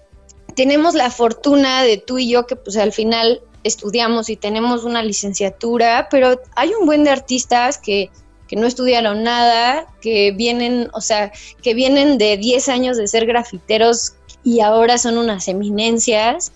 tenemos 0.55 0.95
la 0.95 1.11
fortuna 1.11 1.83
de 1.83 1.99
tú 1.99 2.19
y 2.19 2.29
yo 2.29 2.47
que 2.47 2.57
pues 2.57 2.77
al 2.77 2.93
final 2.93 3.41
estudiamos 3.65 4.29
y 4.29 4.37
tenemos 4.37 4.85
una 4.85 5.03
licenciatura, 5.03 6.09
pero 6.11 6.41
hay 6.57 6.73
un 6.75 6.87
buen 6.87 7.05
de 7.05 7.11
artistas 7.11 7.79
que, 7.79 8.11
que 8.49 8.57
no 8.57 8.67
estudiaron 8.67 9.23
nada, 9.23 9.87
que 10.01 10.33
vienen, 10.33 10.89
o 10.93 11.01
sea, 11.01 11.33
que 11.63 11.75
vienen 11.75 12.19
de 12.19 12.37
10 12.37 12.69
años 12.69 12.97
de 12.97 13.07
ser 13.07 13.25
grafiteros 13.25 14.15
y 14.45 14.61
ahora 14.61 14.99
son 14.99 15.19
unas 15.19 15.49
eminencias 15.49 16.53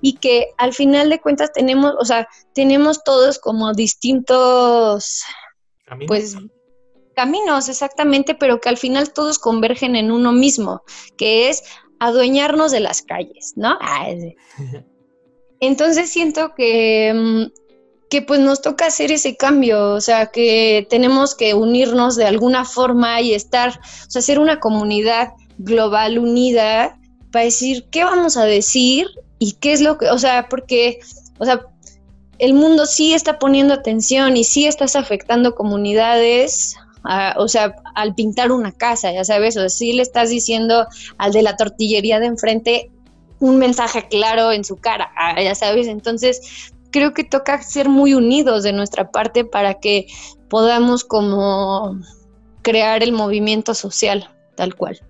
y 0.00 0.14
que 0.14 0.48
al 0.58 0.72
final 0.74 1.10
de 1.10 1.20
cuentas 1.20 1.52
tenemos, 1.52 1.94
o 1.98 2.04
sea, 2.04 2.28
tenemos 2.54 3.02
todos 3.04 3.38
como 3.38 3.72
distintos, 3.74 5.22
¿Caminos? 5.86 6.08
pues, 6.08 6.36
caminos 7.14 7.68
exactamente, 7.68 8.34
pero 8.34 8.60
que 8.60 8.68
al 8.68 8.76
final 8.76 9.12
todos 9.12 9.38
convergen 9.38 9.96
en 9.96 10.12
uno 10.12 10.32
mismo, 10.32 10.82
que 11.16 11.48
es 11.48 11.64
adueñarnos 11.98 12.70
de 12.70 12.80
las 12.80 13.02
calles, 13.02 13.54
¿no? 13.56 13.76
Entonces 15.60 16.10
siento 16.10 16.54
que, 16.54 17.12
mm, 17.12 18.06
que 18.08 18.22
pues 18.22 18.38
nos 18.38 18.62
toca 18.62 18.86
hacer 18.86 19.10
ese 19.10 19.36
cambio, 19.36 19.94
o 19.94 20.00
sea, 20.00 20.26
que 20.26 20.86
tenemos 20.88 21.34
que 21.34 21.54
unirnos 21.54 22.14
de 22.14 22.26
alguna 22.26 22.64
forma 22.64 23.20
y 23.20 23.34
estar, 23.34 23.80
o 24.06 24.10
sea, 24.10 24.22
ser 24.22 24.38
una 24.38 24.60
comunidad 24.60 25.32
global 25.58 26.18
unida 26.18 26.97
decir 27.40 27.86
qué 27.90 28.04
vamos 28.04 28.36
a 28.36 28.44
decir 28.44 29.06
y 29.38 29.52
qué 29.52 29.72
es 29.72 29.80
lo 29.80 29.98
que, 29.98 30.10
o 30.10 30.18
sea, 30.18 30.48
porque, 30.48 31.00
o 31.38 31.44
sea, 31.44 31.66
el 32.38 32.54
mundo 32.54 32.86
sí 32.86 33.14
está 33.14 33.38
poniendo 33.38 33.74
atención 33.74 34.36
y 34.36 34.44
sí 34.44 34.66
estás 34.66 34.96
afectando 34.96 35.54
comunidades, 35.54 36.76
o 37.36 37.48
sea, 37.48 37.74
al 37.94 38.14
pintar 38.14 38.52
una 38.52 38.72
casa, 38.72 39.12
ya 39.12 39.24
sabes, 39.24 39.56
o 39.56 39.60
sea, 39.60 39.68
sí 39.68 39.92
le 39.92 40.02
estás 40.02 40.30
diciendo 40.30 40.86
al 41.16 41.32
de 41.32 41.42
la 41.42 41.56
tortillería 41.56 42.20
de 42.20 42.26
enfrente 42.26 42.90
un 43.40 43.58
mensaje 43.58 44.08
claro 44.08 44.52
en 44.52 44.64
su 44.64 44.76
cara, 44.76 45.10
ya 45.42 45.54
sabes, 45.54 45.86
entonces 45.86 46.72
creo 46.90 47.14
que 47.14 47.24
toca 47.24 47.62
ser 47.62 47.88
muy 47.88 48.14
unidos 48.14 48.62
de 48.62 48.72
nuestra 48.72 49.10
parte 49.10 49.44
para 49.44 49.74
que 49.74 50.06
podamos 50.48 51.04
como 51.04 51.98
crear 52.62 53.02
el 53.02 53.12
movimiento 53.12 53.74
social 53.74 54.28
tal 54.56 54.74
cual 54.74 55.00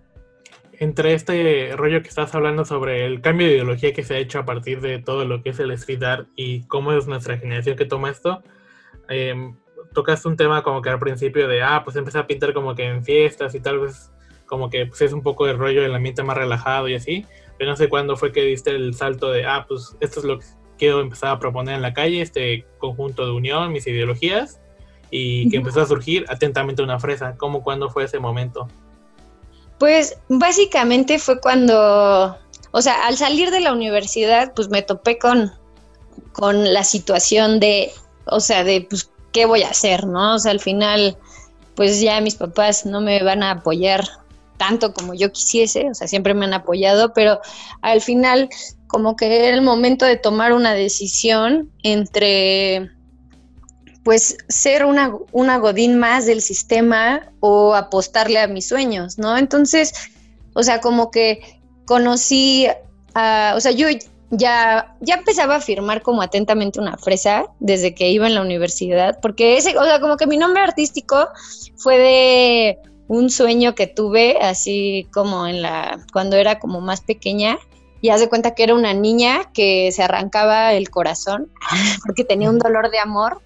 entre 0.79 1.15
este 1.15 1.75
rollo 1.77 2.03
que 2.03 2.09
estás 2.09 2.35
hablando 2.35 2.65
sobre 2.65 3.05
el 3.05 3.21
cambio 3.21 3.47
de 3.47 3.55
ideología 3.55 3.93
que 3.93 4.05
se 4.05 4.15
ha 4.15 4.19
hecho 4.19 4.39
a 4.39 4.45
partir 4.45 4.81
de 4.81 4.99
todo 5.01 5.25
lo 5.25 5.43
que 5.43 5.51
es 5.51 5.59
el 5.59 5.73
street 5.73 6.03
art 6.03 6.29
y 6.37 6.65
cómo 6.67 6.93
es 6.93 7.07
nuestra 7.07 7.37
generación 7.37 7.77
que 7.77 7.85
toma 7.85 8.11
esto, 8.11 8.43
eh, 9.09 9.35
tocaste 9.93 10.29
un 10.29 10.37
tema 10.37 10.63
como 10.63 10.81
que 10.81 10.91
al 10.91 10.99
principio 10.99 11.49
de, 11.49 11.63
ah, 11.63 11.83
pues 11.85 11.97
empecé 11.97 12.19
a 12.19 12.27
pintar 12.27 12.53
como 12.53 12.75
que 12.75 12.85
en 12.85 13.05
fiestas 13.05 13.55
y 13.55 13.61
tal 13.61 13.81
vez 13.81 14.13
como 14.47 14.71
que 14.71 14.87
pues 14.87 15.01
es 15.03 15.13
un 15.13 15.23
poco 15.23 15.49
el 15.49 15.59
rollo 15.59 15.83
del 15.83 15.95
ambiente 15.95 16.23
más 16.23 16.37
relajado 16.37 16.89
y 16.89 16.95
así, 16.95 17.27
pero 17.59 17.71
no 17.71 17.77
sé 17.77 17.89
cuándo 17.89 18.17
fue 18.17 18.33
que 18.33 18.43
diste 18.43 18.71
el 18.71 18.95
salto 18.95 19.31
de, 19.31 19.45
ah, 19.45 19.67
pues 19.69 19.97
esto 20.01 20.21
es 20.21 20.27
lo 20.27 20.39
que 20.39 20.47
quiero 20.79 21.01
empezar 21.01 21.31
a 21.31 21.39
proponer 21.41 21.75
en 21.75 21.83
la 21.83 21.93
calle, 21.93 22.23
este 22.23 22.65
conjunto 22.79 23.27
de 23.27 23.33
unión, 23.33 23.73
mis 23.73 23.87
ideologías, 23.87 24.61
y 25.11 25.51
que 25.51 25.57
empezó 25.57 25.81
a 25.81 25.87
surgir 25.87 26.25
atentamente 26.29 26.83
una 26.83 26.99
fresa. 26.99 27.37
¿Cómo, 27.37 27.63
cuándo 27.63 27.91
fue 27.91 28.05
ese 28.05 28.19
momento? 28.19 28.69
Pues 29.79 30.17
básicamente 30.29 31.19
fue 31.19 31.41
cuando, 31.41 32.37
o 32.73 32.83
sea, 32.83 33.07
al 33.07 33.17
salir 33.17 33.51
de 33.51 33.61
la 33.61 33.73
universidad, 33.73 34.53
pues 34.55 34.69
me 34.69 34.83
topé 34.83 35.19
con, 35.19 35.53
con 36.33 36.73
la 36.73 36.85
situación 36.85 37.61
de, 37.61 37.93
o 38.27 38.41
sea, 38.41 38.65
de, 38.65 38.87
pues, 38.89 39.11
¿qué 39.33 39.47
voy 39.47 39.63
a 39.63 39.71
hacer, 39.71 40.07
no? 40.07 40.35
O 40.35 40.39
sea, 40.39 40.51
al 40.51 40.61
final, 40.61 41.17
pues 41.75 42.01
ya 42.01 42.21
mis 42.21 42.35
papás 42.35 42.87
no 42.87 43.01
me 43.01 43.23
van 43.23 43.43
a 43.43 43.53
apoyar 43.53 44.05
tanto 44.57 44.93
como 44.93 45.15
yo 45.15 45.33
quisiese, 45.33 45.89
o 45.91 45.95
sea, 45.95 46.09
siempre 46.09 46.35
me 46.35 46.45
han 46.45 46.53
apoyado, 46.53 47.13
pero 47.13 47.41
al 47.81 48.01
final 48.01 48.49
como 48.89 49.17
que 49.17 49.27
era 49.27 49.55
el 49.55 49.63
momento 49.63 50.05
de 50.05 50.17
tomar 50.17 50.53
una 50.53 50.75
decisión 50.75 51.71
entre 51.83 52.91
pues 54.09 54.39
ser 54.49 54.87
una, 54.87 55.13
una 55.33 55.59
godín 55.59 55.99
más 55.99 56.25
del 56.25 56.41
sistema 56.41 57.31
o 57.41 57.75
apostarle 57.75 58.41
a 58.41 58.49
mis 58.49 58.67
sueños, 58.67 59.19
¿no? 59.19 59.37
Entonces, 59.37 59.93
o 60.55 60.63
sea, 60.63 60.81
como 60.81 61.11
que 61.11 61.61
conocí, 61.85 62.69
a, 63.13 63.53
o 63.55 63.61
sea, 63.61 63.73
yo 63.73 63.87
ya, 64.31 64.97
ya 65.03 65.17
empezaba 65.17 65.57
a 65.57 65.61
firmar 65.61 66.01
como 66.01 66.23
atentamente 66.23 66.81
una 66.81 66.97
fresa 66.97 67.49
desde 67.61 67.95
que 67.95 68.09
iba 68.09 68.27
en 68.27 68.35
la 68.35 68.41
universidad, 68.41 69.19
porque 69.21 69.59
ese, 69.59 69.77
o 69.77 69.85
sea, 69.85 70.01
como 70.01 70.17
que 70.17 70.27
mi 70.27 70.39
nombre 70.39 70.63
artístico 70.63 71.29
fue 71.77 71.99
de 71.99 72.79
un 73.09 73.29
sueño 73.29 73.75
que 73.75 73.89
tuve 73.89 74.39
así 74.41 75.07
como 75.13 75.47
en 75.47 75.61
la, 75.61 76.03
cuando 76.15 76.37
era 76.37 76.59
como 76.59 76.81
más 76.81 77.03
pequeña, 77.03 77.59
y 78.01 78.09
haz 78.09 78.21
de 78.21 78.31
cuenta 78.31 78.55
que 78.55 78.63
era 78.63 78.75
una 78.75 78.95
niña 78.95 79.53
que 79.53 79.93
se 79.93 80.03
arrancaba 80.03 80.73
el 80.73 80.89
corazón 80.89 81.53
porque 82.07 82.25
tenía 82.25 82.49
un 82.49 82.59
dolor 82.59 82.91
de 82.91 83.01
amor 83.01 83.43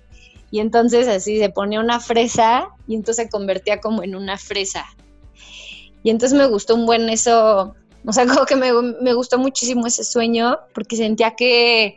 y 0.52 0.60
entonces 0.60 1.08
así 1.08 1.38
se 1.38 1.48
ponía 1.48 1.80
una 1.80 1.98
fresa 1.98 2.68
y 2.86 2.94
entonces 2.94 3.24
se 3.24 3.30
convertía 3.30 3.80
como 3.80 4.02
en 4.02 4.14
una 4.14 4.36
fresa. 4.36 4.84
Y 6.04 6.10
entonces 6.10 6.38
me 6.38 6.46
gustó 6.46 6.74
un 6.74 6.84
buen 6.84 7.08
eso, 7.08 7.74
o 8.04 8.12
sea, 8.12 8.26
como 8.28 8.44
que 8.44 8.54
me, 8.54 8.70
me 9.00 9.14
gustó 9.14 9.38
muchísimo 9.38 9.86
ese 9.86 10.04
sueño 10.04 10.58
porque 10.74 10.96
sentía 10.96 11.34
que, 11.34 11.96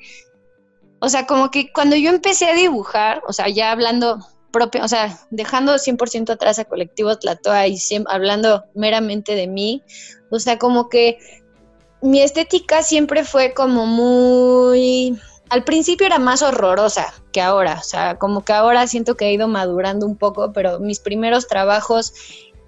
o 0.99 1.09
sea, 1.09 1.27
como 1.27 1.51
que 1.51 1.71
cuando 1.73 1.97
yo 1.97 2.09
empecé 2.09 2.45
a 2.45 2.55
dibujar, 2.55 3.21
o 3.27 3.33
sea, 3.33 3.49
ya 3.49 3.73
hablando 3.73 4.25
propio, 4.51 4.85
o 4.85 4.87
sea, 4.87 5.19
dejando 5.31 5.73
100% 5.73 6.29
atrás 6.29 6.57
a 6.57 6.63
Colectivo 6.63 7.17
Tlatoa 7.17 7.67
y 7.67 7.77
hablando 8.07 8.63
meramente 8.73 9.35
de 9.35 9.47
mí, 9.47 9.83
o 10.29 10.39
sea, 10.39 10.57
como 10.57 10.87
que 10.87 11.17
mi 12.01 12.21
estética 12.21 12.83
siempre 12.83 13.25
fue 13.25 13.53
como 13.53 13.85
muy... 13.85 15.19
Al 15.49 15.63
principio 15.63 16.07
era 16.07 16.19
más 16.19 16.41
horrorosa 16.41 17.13
que 17.31 17.41
ahora, 17.41 17.77
o 17.79 17.83
sea, 17.83 18.17
como 18.17 18.43
que 18.43 18.53
ahora 18.53 18.87
siento 18.87 19.15
que 19.15 19.25
he 19.25 19.33
ido 19.33 19.47
madurando 19.47 20.05
un 20.05 20.15
poco, 20.15 20.51
pero 20.53 20.79
mis 20.79 20.99
primeros 20.99 21.47
trabajos 21.47 22.13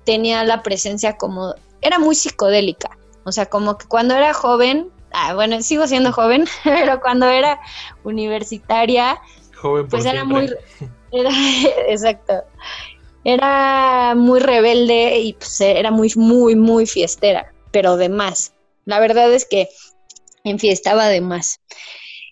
tenía 0.04 0.44
la 0.44 0.64
presencia 0.64 1.18
como... 1.18 1.56
Era 1.82 2.00
muy 2.00 2.16
psicodélica, 2.16 2.98
o 3.24 3.32
sea, 3.32 3.48
como 3.48 3.78
que 3.78 3.88
cuando 3.88 4.16
era 4.16 4.34
joven 4.34 4.92
ah, 5.12 5.34
bueno, 5.34 5.62
sigo 5.62 5.88
siendo 5.88 6.12
joven, 6.12 6.46
pero 6.64 7.00
cuando 7.02 7.28
era 7.28 7.60
universitaria, 8.04 9.20
joven 9.56 9.88
pues 9.88 10.06
era 10.06 10.24
muy, 10.24 10.54
exacto, 11.88 12.44
era 13.24 14.14
muy 14.16 14.40
rebelde 14.40 15.20
y 15.20 15.34
pues 15.34 15.60
era 15.62 15.92
muy, 15.92 16.12
muy, 16.16 16.56
muy 16.56 16.86
fiestera, 16.86 17.52
pero 17.72 17.98
de 17.98 18.10
más. 18.10 18.54
La 18.86 19.00
verdad 19.00 19.32
es 19.34 19.46
que 19.46 19.68
enfiestaba 20.44 21.08
de 21.08 21.20
más. 21.20 21.60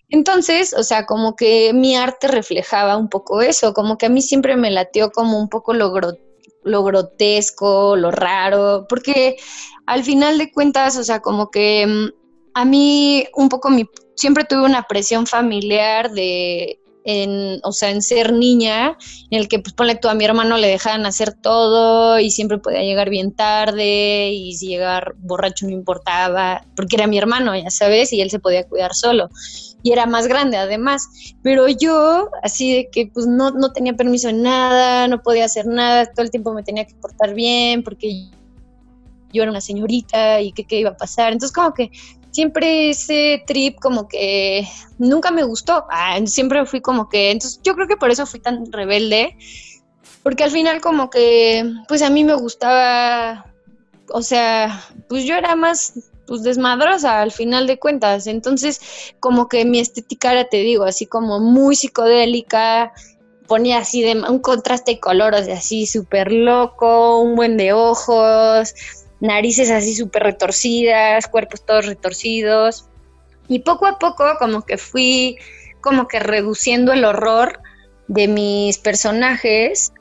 Entonces, 0.08 0.72
o 0.74 0.82
sea, 0.82 1.04
como 1.04 1.34
que 1.34 1.72
mi 1.72 1.96
arte 1.96 2.28
reflejaba 2.28 2.96
un 2.96 3.08
poco 3.08 3.42
eso, 3.42 3.74
como 3.74 3.98
que 3.98 4.06
a 4.06 4.08
mí 4.08 4.22
siempre 4.22 4.56
me 4.56 4.70
latió 4.70 5.10
como 5.10 5.38
un 5.38 5.48
poco 5.48 5.74
lo, 5.74 5.92
grotesco, 6.84 7.96
lo 7.96 8.10
raro, 8.12 8.86
porque 8.88 9.36
al 9.86 10.04
final 10.04 10.38
de 10.38 10.52
cuentas, 10.52 10.96
o 10.96 11.04
sea, 11.04 11.20
como 11.20 11.50
que 11.50 11.86
mm, 11.86 12.08
a 12.54 12.64
mí 12.64 13.26
un 13.34 13.48
poco 13.48 13.70
mi, 13.70 13.84
siempre 14.14 14.44
tuve 14.44 14.62
una 14.62 14.84
presión 14.84 15.26
familiar 15.26 16.12
de, 16.12 16.78
en, 17.06 17.60
o 17.62 17.72
sea, 17.72 17.90
en 17.90 18.02
ser 18.02 18.32
niña, 18.32 18.96
en 19.30 19.38
el 19.40 19.48
que, 19.48 19.60
pues, 19.60 19.74
ponle 19.74 19.94
tú 19.94 20.08
a 20.08 20.14
mi 20.14 20.24
hermano 20.24 20.58
le 20.58 20.66
dejaban 20.66 21.06
hacer 21.06 21.32
todo 21.34 22.18
y 22.18 22.30
siempre 22.30 22.58
podía 22.58 22.82
llegar 22.82 23.10
bien 23.10 23.32
tarde 23.32 24.30
y 24.32 24.54
si 24.54 24.66
llegar 24.66 25.14
borracho 25.18 25.66
no 25.66 25.72
importaba, 25.72 26.64
porque 26.74 26.96
era 26.96 27.06
mi 27.06 27.16
hermano, 27.16 27.56
ya 27.56 27.70
sabes, 27.70 28.12
y 28.12 28.20
él 28.20 28.30
se 28.30 28.40
podía 28.40 28.68
cuidar 28.68 28.94
solo. 28.94 29.30
Y 29.86 29.92
era 29.92 30.04
más 30.06 30.26
grande 30.26 30.56
además. 30.56 31.08
Pero 31.44 31.68
yo, 31.68 32.28
así 32.42 32.74
de 32.74 32.90
que 32.90 33.06
pues 33.06 33.28
no, 33.28 33.52
no 33.52 33.72
tenía 33.72 33.92
permiso 33.92 34.28
en 34.28 34.42
nada, 34.42 35.06
no 35.06 35.22
podía 35.22 35.44
hacer 35.44 35.68
nada, 35.68 36.06
todo 36.06 36.24
el 36.24 36.32
tiempo 36.32 36.52
me 36.52 36.64
tenía 36.64 36.86
que 36.86 36.96
portar 36.96 37.34
bien 37.34 37.84
porque 37.84 38.28
yo 39.32 39.42
era 39.44 39.52
una 39.52 39.60
señorita 39.60 40.40
y 40.40 40.50
qué 40.50 40.80
iba 40.80 40.90
a 40.90 40.96
pasar. 40.96 41.32
Entonces 41.32 41.54
como 41.54 41.72
que 41.72 41.92
siempre 42.32 42.90
ese 42.90 43.44
trip 43.46 43.78
como 43.78 44.08
que 44.08 44.66
nunca 44.98 45.30
me 45.30 45.44
gustó. 45.44 45.84
Ah, 45.88 46.18
siempre 46.26 46.66
fui 46.66 46.80
como 46.80 47.08
que, 47.08 47.30
entonces 47.30 47.60
yo 47.62 47.76
creo 47.76 47.86
que 47.86 47.96
por 47.96 48.10
eso 48.10 48.26
fui 48.26 48.40
tan 48.40 48.72
rebelde, 48.72 49.36
porque 50.24 50.42
al 50.42 50.50
final 50.50 50.80
como 50.80 51.10
que, 51.10 51.64
pues 51.86 52.02
a 52.02 52.10
mí 52.10 52.24
me 52.24 52.34
gustaba, 52.34 53.46
o 54.10 54.20
sea, 54.20 54.82
pues 55.08 55.24
yo 55.26 55.36
era 55.36 55.54
más 55.54 55.92
pues 56.26 56.42
desmadrosa 56.42 57.20
al 57.20 57.32
final 57.32 57.66
de 57.66 57.78
cuentas. 57.78 58.26
Entonces, 58.26 58.80
como 59.20 59.48
que 59.48 59.64
mi 59.64 59.78
estética 59.80 60.32
era, 60.32 60.48
te 60.48 60.58
digo, 60.58 60.84
así 60.84 61.06
como 61.06 61.40
muy 61.40 61.76
psicodélica, 61.76 62.92
ponía 63.46 63.78
así 63.78 64.02
de 64.02 64.20
un 64.28 64.40
contraste 64.40 64.92
de 64.92 65.00
colores, 65.00 65.48
así 65.48 65.86
súper 65.86 66.32
loco, 66.32 67.20
un 67.20 67.36
buen 67.36 67.56
de 67.56 67.72
ojos, 67.72 68.74
narices 69.20 69.70
así 69.70 69.94
súper 69.94 70.24
retorcidas, 70.24 71.28
cuerpos 71.28 71.64
todos 71.64 71.86
retorcidos. 71.86 72.88
Y 73.48 73.60
poco 73.60 73.86
a 73.86 73.98
poco 73.98 74.24
como 74.38 74.62
que 74.62 74.76
fui 74.76 75.38
como 75.80 76.08
que 76.08 76.18
reduciendo 76.18 76.92
el 76.92 77.04
horror 77.04 77.60
de 78.08 78.26
mis 78.26 78.78
personajes 78.78 79.92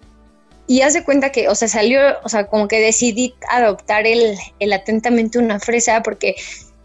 y 0.67 0.81
hace 0.81 1.03
cuenta 1.03 1.31
que, 1.31 1.47
o 1.47 1.55
sea, 1.55 1.67
salió, 1.67 1.99
o 2.23 2.29
sea, 2.29 2.47
como 2.47 2.67
que 2.67 2.79
decidí 2.79 3.35
adoptar 3.49 4.07
el, 4.07 4.35
el 4.59 4.73
atentamente 4.73 5.37
una 5.37 5.59
fresa 5.59 6.01
porque 6.01 6.35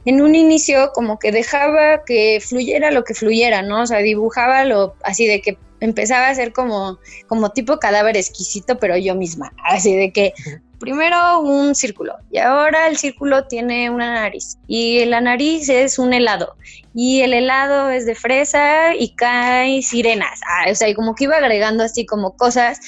en 0.04 0.20
un 0.20 0.34
inicio 0.34 0.92
como 0.92 1.18
que 1.18 1.32
dejaba 1.32 2.04
que 2.04 2.40
fluyera 2.40 2.90
lo 2.90 3.04
que 3.04 3.14
fluyera, 3.14 3.62
¿no? 3.62 3.82
O 3.82 3.86
sea, 3.86 3.98
dibujaba 3.98 4.64
lo 4.64 4.94
así 5.02 5.26
de 5.26 5.40
que 5.40 5.58
empezaba 5.80 6.28
a 6.28 6.34
ser 6.34 6.52
como, 6.52 6.98
como 7.26 7.50
tipo 7.50 7.78
cadáver 7.78 8.16
exquisito, 8.16 8.78
pero 8.78 8.96
yo 8.96 9.14
misma, 9.14 9.52
así 9.64 9.94
de 9.94 10.12
que 10.12 10.34
primero 10.78 11.40
un 11.40 11.74
círculo 11.74 12.16
y 12.30 12.38
ahora 12.38 12.88
el 12.88 12.96
círculo 12.96 13.44
tiene 13.44 13.90
una 13.90 14.14
nariz 14.14 14.56
y 14.66 15.04
la 15.04 15.20
nariz 15.20 15.68
es 15.68 15.98
un 15.98 16.14
helado 16.14 16.56
y 16.94 17.20
el 17.20 17.34
helado 17.34 17.90
es 17.90 18.06
de 18.06 18.14
fresa 18.14 18.94
y 18.96 19.14
cae 19.14 19.82
sirenas, 19.82 20.40
ah, 20.48 20.70
o 20.70 20.74
sea, 20.74 20.88
y 20.88 20.94
como 20.94 21.14
que 21.14 21.24
iba 21.24 21.36
agregando 21.36 21.84
así 21.84 22.06
como 22.06 22.34
cosas 22.34 22.80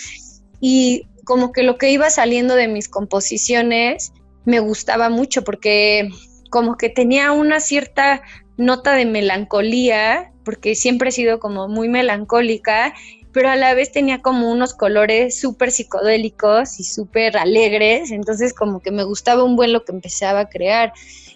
y 0.63 1.09
como 1.25 1.53
que 1.53 1.65
lo 1.65 1.77
que 1.77 1.91
iba 1.91 2.09
saliendo 2.09 2.55
de 2.55 2.69
mis 2.69 2.89
composiciones 2.89 4.13
me 4.47 4.61
gustaba 4.61 5.11
mucho 5.11 5.45
porque 5.45 6.09
como 6.51 6.77
que 6.77 6.89
tenía 6.89 7.33
una 7.33 7.61
cierta 7.61 8.23
nota 8.57 8.93
de 8.93 9.05
melancolía, 9.05 10.33
porque 10.45 10.75
siempre 10.75 11.09
he 11.09 11.13
sido 11.13 11.41
como 11.41 11.69
muy 11.69 11.89
melancólica 11.89 12.95
pero 13.33 13.49
a 13.49 13.57
la 13.57 13.75
vez 13.75 13.91
tenía 13.91 14.21
como 14.21 14.51
unos 14.51 14.75
colores 14.75 15.41
súper 15.41 15.73
psicodélicos 15.73 16.79
y 16.79 16.85
súper 16.85 17.39
alegres, 17.39 18.11
entonces 18.11 18.53
como 18.53 18.81
que 18.81 18.91
me 18.91 19.05
gustaba 19.05 19.43
un 19.43 19.57
buen 19.57 19.73
lo 19.73 19.85
que 19.85 19.93
empezaba 19.93 20.41
a 20.41 20.49
crear. 20.49 20.93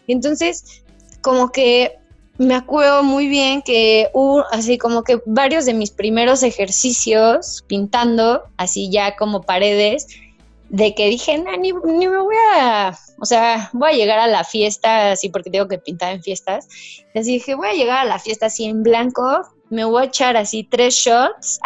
Entonces, 0.07 0.83
como 1.23 1.51
que 1.51 1.99
me 2.39 2.55
acuerdo 2.55 3.03
muy 3.03 3.29
bien 3.29 3.63
que 3.63 4.09
hubo 4.13 4.45
así 4.51 4.79
como 4.79 5.03
que 5.03 5.21
varios 5.27 5.65
de 5.65 5.75
mis 5.75 5.91
primeros 5.91 6.43
ejercicios 6.43 7.65
pintando, 7.67 8.45
así 8.57 8.91
ya 8.91 9.17
como 9.17 9.43
paredes, 9.43 10.07
de 10.69 10.95
que 10.95 11.09
dije, 11.09 11.39
no, 11.39 11.57
ni, 11.57 11.73
ni, 11.73 12.09
me 12.09 12.19
voy 12.19 12.37
a, 12.59 12.97
o 13.21 13.25
sea, 13.25 13.71
voy 13.73 13.91
a 13.91 13.95
llegar 13.95 14.19
a 14.19 14.27
la 14.27 14.45
fiesta 14.45 15.13
así 15.13 15.29
porque 15.29 15.51
tengo 15.51 15.69
que 15.69 15.79
pintar 15.79 16.13
en 16.13 16.23
fiestas. 16.23 16.69
Y 17.15 17.19
así 17.19 17.33
dije, 17.35 17.55
voy 17.55 17.69
a 17.69 17.75
llegar 17.75 17.99
a 17.99 18.05
la 18.05 18.19
fiesta 18.19 18.47
así 18.47 18.65
en 18.65 18.83
blanco, 18.83 19.43
me 19.71 19.85
voy 19.85 20.03
a 20.03 20.07
echar 20.07 20.37
así 20.37 20.65
tres 20.65 20.95
shots 20.95 21.61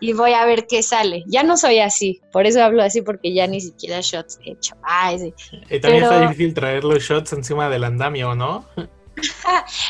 y 0.00 0.12
voy 0.12 0.32
a 0.32 0.44
ver 0.44 0.66
qué 0.66 0.82
sale. 0.82 1.24
Ya 1.26 1.42
no 1.42 1.56
soy 1.56 1.78
así, 1.78 2.20
por 2.32 2.46
eso 2.46 2.62
hablo 2.62 2.82
así 2.82 3.02
porque 3.02 3.32
ya 3.32 3.46
ni 3.46 3.60
siquiera 3.60 4.00
shots 4.00 4.38
he 4.44 4.52
hecho. 4.52 4.74
Ay, 4.82 5.32
Y 5.70 5.80
también 5.80 6.04
está 6.04 6.20
difícil 6.20 6.54
traer 6.54 6.84
los 6.84 7.02
shots 7.02 7.32
encima 7.32 7.68
del 7.68 7.84
andamio, 7.84 8.34
¿no? 8.34 8.64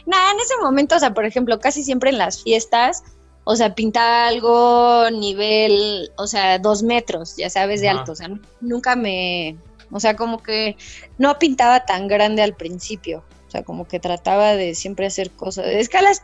Nada, 0.07 0.33
en 0.33 0.41
ese 0.41 0.57
momento, 0.61 0.97
o 0.97 0.99
sea, 0.99 1.15
por 1.15 1.25
ejemplo, 1.25 1.59
casi 1.61 1.83
siempre 1.83 2.11
en 2.11 2.19
las 2.19 2.43
fiestas, 2.43 3.03
o 3.45 3.57
sea, 3.57 3.75
pintaba 3.75 4.29
algo 4.29 5.11
nivel, 5.11 6.11
o 6.17 6.27
sea, 6.27 6.59
dos 6.59 6.83
metros, 6.83 7.37
ya 7.37 7.51
sabes, 7.51 7.81
de 7.81 7.89
alto. 7.89 8.13
O 8.13 8.15
sea, 8.17 8.29
nunca 8.61 8.97
me, 8.97 9.57
o 9.91 10.01
sea, 10.01 10.17
como 10.17 10.43
que 10.43 10.77
no 11.19 11.39
pintaba 11.39 11.85
tan 11.85 12.09
grande 12.09 12.43
al 12.43 12.55
principio. 12.55 13.25
O 13.49 13.51
sea, 13.51 13.65
como 13.65 13.89
que 13.89 13.99
trataba 13.99 14.55
de 14.55 14.75
siempre 14.77 15.07
hacer 15.07 15.31
cosas, 15.33 15.65
de 15.65 15.81
escalas 15.81 16.23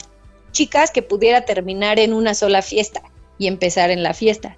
chicas 0.52 0.92
que 0.92 1.02
pudiera 1.02 1.44
terminar 1.44 1.98
en 1.98 2.12
una 2.12 2.34
sola 2.34 2.62
fiesta 2.62 3.02
y 3.38 3.48
empezar 3.48 3.90
en 3.90 4.02
la 4.02 4.14
fiesta. 4.14 4.56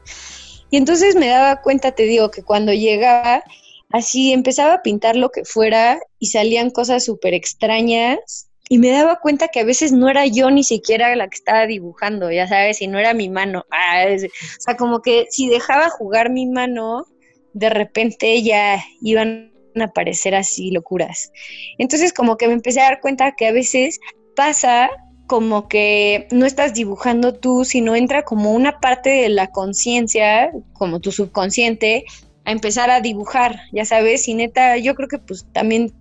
Y 0.71 0.77
entonces 0.77 1.17
me 1.17 1.29
daba 1.29 1.63
cuenta, 1.63 1.93
te 1.93 2.03
digo, 2.03 2.31
que 2.31 2.43
cuando 2.43 2.73
llegaba, 2.73 3.43
así 3.91 4.33
empezaba 4.33 4.75
a 4.75 4.83
pintar 4.83 5.17
lo 5.17 5.31
que 5.31 5.45
fuera 5.45 5.99
y 6.19 6.27
salían 6.27 6.71
cosas 6.71 7.05
súper 7.05 7.35
extrañas 7.35 8.49
y 8.69 8.79
me 8.79 8.91
daba 8.91 9.21
cuenta 9.21 9.49
que 9.49 9.61
a 9.61 9.65
veces 9.65 9.93
no 9.93 10.09
era 10.09 10.27
yo 10.27 10.51
ni 10.51 10.63
siquiera 10.63 11.15
la 11.17 11.29
que 11.29 11.37
estaba 11.37 11.67
dibujando, 11.67 12.31
ya 12.31 12.47
sabes, 12.47 12.83
y 12.83 12.87
no 12.87 12.99
era 12.99 13.15
mi 13.15 13.31
mano. 13.31 13.65
Ah, 13.71 14.05
o 14.15 14.61
sea, 14.61 14.77
como 14.77 15.01
que 15.01 15.27
si 15.31 15.49
dejaba 15.49 15.89
jugar 15.89 16.31
mi 16.31 16.47
mano, 16.47 17.07
de 17.55 17.71
repente 17.71 18.43
ya 18.43 18.85
iban 19.01 19.53
a 19.81 19.85
aparecer 19.85 20.35
así 20.35 20.71
locuras. 20.71 21.33
Entonces 21.79 22.13
como 22.13 22.37
que 22.37 22.47
me 22.47 22.55
empecé 22.55 22.81
a 22.81 22.85
dar 22.85 23.01
cuenta 23.01 23.33
que 23.37 23.47
a 23.47 23.53
veces 23.53 24.01
pasa 24.37 24.91
como 25.27 25.69
que 25.69 26.27
no 26.31 26.47
estás 26.47 26.75
dibujando 26.75 27.35
tú, 27.35 27.65
sino 27.65 27.95
entra 27.95 28.23
como 28.23 28.53
una 28.53 28.81
parte 28.81 29.11
de 29.11 29.29
la 29.29 29.49
conciencia, 29.49 30.51
como 30.73 31.01
tu 31.01 31.13
subconsciente, 31.13 32.05
a 32.49 32.53
empezar 32.53 32.89
a 32.89 33.03
dibujar, 33.03 33.61
ya 33.73 33.85
sabes, 33.85 34.27
y 34.27 34.33
neta, 34.33 34.79
yo 34.79 34.95
creo 34.95 35.07
que 35.07 35.19
pues 35.19 35.45
también 35.53 35.93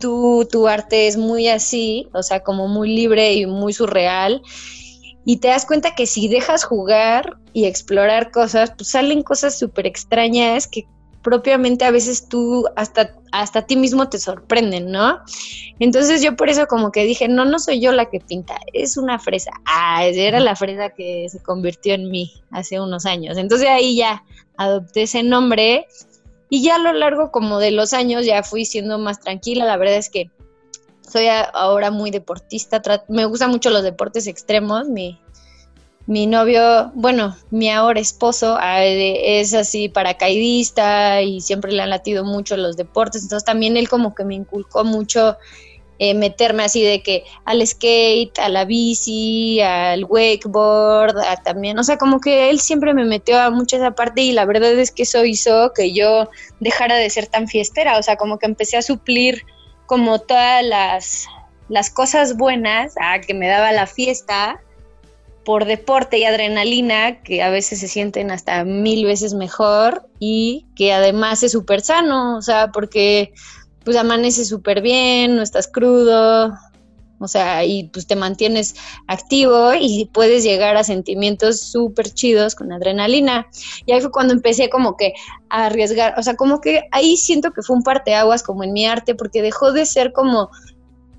tu, 0.00 0.48
tu 0.50 0.66
arte 0.66 1.06
es 1.06 1.16
muy 1.16 1.46
así, 1.46 2.08
o 2.12 2.24
sea, 2.24 2.40
como 2.40 2.66
muy 2.66 2.92
libre 2.92 3.34
y 3.34 3.46
muy 3.46 3.72
surreal, 3.72 4.42
y 5.24 5.36
te 5.36 5.46
das 5.46 5.64
cuenta 5.64 5.94
que 5.94 6.08
si 6.08 6.26
dejas 6.26 6.64
jugar 6.64 7.36
y 7.52 7.66
explorar 7.66 8.32
cosas, 8.32 8.72
pues 8.76 8.90
salen 8.90 9.22
cosas 9.22 9.56
súper 9.56 9.86
extrañas 9.86 10.66
que 10.66 10.88
propiamente 11.22 11.84
a 11.84 11.92
veces 11.92 12.28
tú 12.28 12.64
hasta, 12.74 13.14
hasta 13.30 13.64
ti 13.64 13.76
mismo 13.76 14.08
te 14.08 14.18
sorprenden, 14.18 14.90
¿no? 14.90 15.20
Entonces 15.78 16.20
yo 16.20 16.34
por 16.34 16.48
eso 16.48 16.66
como 16.66 16.90
que 16.90 17.04
dije, 17.04 17.28
no, 17.28 17.44
no 17.44 17.60
soy 17.60 17.78
yo 17.78 17.92
la 17.92 18.10
que 18.10 18.18
pinta, 18.18 18.56
es 18.72 18.96
una 18.96 19.20
fresa. 19.20 19.52
Ah, 19.66 20.04
era 20.04 20.40
la 20.40 20.56
fresa 20.56 20.90
que 20.90 21.28
se 21.28 21.40
convirtió 21.40 21.94
en 21.94 22.10
mí 22.10 22.32
hace 22.50 22.80
unos 22.80 23.06
años. 23.06 23.38
Entonces 23.38 23.68
ahí 23.68 23.94
ya 23.94 24.24
adopté 24.56 25.02
ese 25.02 25.22
nombre 25.22 25.86
y 26.48 26.62
ya 26.62 26.76
a 26.76 26.78
lo 26.78 26.92
largo 26.92 27.30
como 27.30 27.58
de 27.58 27.70
los 27.70 27.92
años 27.92 28.26
ya 28.26 28.42
fui 28.42 28.64
siendo 28.64 28.98
más 28.98 29.20
tranquila. 29.20 29.64
La 29.64 29.76
verdad 29.76 29.96
es 29.96 30.10
que 30.10 30.30
soy 31.00 31.26
ahora 31.28 31.90
muy 31.90 32.10
deportista, 32.10 32.82
me 33.08 33.24
gustan 33.26 33.50
mucho 33.50 33.70
los 33.70 33.82
deportes 33.82 34.26
extremos, 34.26 34.88
mi, 34.88 35.18
mi 36.06 36.26
novio, 36.26 36.90
bueno, 36.94 37.36
mi 37.50 37.70
ahora 37.70 38.00
esposo 38.00 38.58
es 38.62 39.54
así 39.54 39.88
paracaidista 39.88 41.22
y 41.22 41.40
siempre 41.40 41.72
le 41.72 41.82
han 41.82 41.90
latido 41.90 42.24
mucho 42.24 42.56
los 42.56 42.76
deportes, 42.76 43.22
entonces 43.22 43.44
también 43.44 43.76
él 43.76 43.88
como 43.88 44.14
que 44.14 44.24
me 44.24 44.34
inculcó 44.34 44.84
mucho 44.84 45.36
eh, 46.04 46.14
meterme 46.14 46.64
así 46.64 46.82
de 46.82 47.00
que 47.00 47.22
al 47.44 47.64
skate, 47.64 48.36
a 48.40 48.48
la 48.48 48.64
bici, 48.64 49.60
al 49.60 50.04
wakeboard, 50.04 51.14
también, 51.44 51.78
o 51.78 51.84
sea, 51.84 51.96
como 51.96 52.20
que 52.20 52.50
él 52.50 52.58
siempre 52.58 52.92
me 52.92 53.04
metió 53.04 53.38
a 53.40 53.50
mucha 53.50 53.76
esa 53.76 53.92
parte 53.92 54.20
y 54.20 54.32
la 54.32 54.44
verdad 54.44 54.72
es 54.72 54.90
que 54.90 55.04
eso 55.04 55.24
hizo 55.24 55.72
que 55.72 55.92
yo 55.92 56.28
dejara 56.58 56.96
de 56.96 57.08
ser 57.08 57.28
tan 57.28 57.46
fiestera, 57.46 57.98
o 57.98 58.02
sea, 58.02 58.16
como 58.16 58.40
que 58.40 58.46
empecé 58.46 58.76
a 58.76 58.82
suplir 58.82 59.44
como 59.86 60.18
todas 60.18 60.64
las, 60.64 61.26
las 61.68 61.88
cosas 61.88 62.36
buenas 62.36 62.94
a 63.00 63.20
que 63.20 63.32
me 63.32 63.46
daba 63.46 63.70
la 63.70 63.86
fiesta 63.86 64.60
por 65.44 65.66
deporte 65.66 66.18
y 66.18 66.24
adrenalina, 66.24 67.22
que 67.22 67.44
a 67.44 67.50
veces 67.50 67.78
se 67.78 67.86
sienten 67.86 68.32
hasta 68.32 68.64
mil 68.64 69.04
veces 69.04 69.34
mejor 69.34 70.08
y 70.18 70.66
que 70.74 70.92
además 70.92 71.44
es 71.44 71.52
súper 71.52 71.80
sano, 71.80 72.38
o 72.38 72.42
sea, 72.42 72.72
porque 72.72 73.32
pues 73.84 73.96
amanece 73.96 74.44
súper 74.44 74.82
bien, 74.82 75.36
no 75.36 75.42
estás 75.42 75.68
crudo, 75.68 76.52
o 77.22 77.28
sea, 77.28 77.64
y 77.64 77.84
pues 77.84 78.06
te 78.06 78.16
mantienes 78.16 78.74
activo 79.06 79.72
y 79.78 80.10
puedes 80.12 80.42
llegar 80.42 80.76
a 80.76 80.82
sentimientos 80.82 81.60
súper 81.60 82.10
chidos 82.10 82.56
con 82.56 82.72
adrenalina. 82.72 83.46
Y 83.86 83.92
ahí 83.92 84.00
fue 84.00 84.10
cuando 84.10 84.34
empecé 84.34 84.68
como 84.68 84.96
que 84.96 85.14
a 85.48 85.66
arriesgar, 85.66 86.18
o 86.18 86.22
sea, 86.22 86.34
como 86.34 86.60
que 86.60 86.82
ahí 86.90 87.16
siento 87.16 87.52
que 87.52 87.62
fue 87.62 87.76
un 87.76 87.84
parteaguas 87.84 88.42
como 88.42 88.64
en 88.64 88.72
mi 88.72 88.86
arte, 88.86 89.14
porque 89.14 89.40
dejó 89.40 89.72
de 89.72 89.86
ser 89.86 90.12
como 90.12 90.50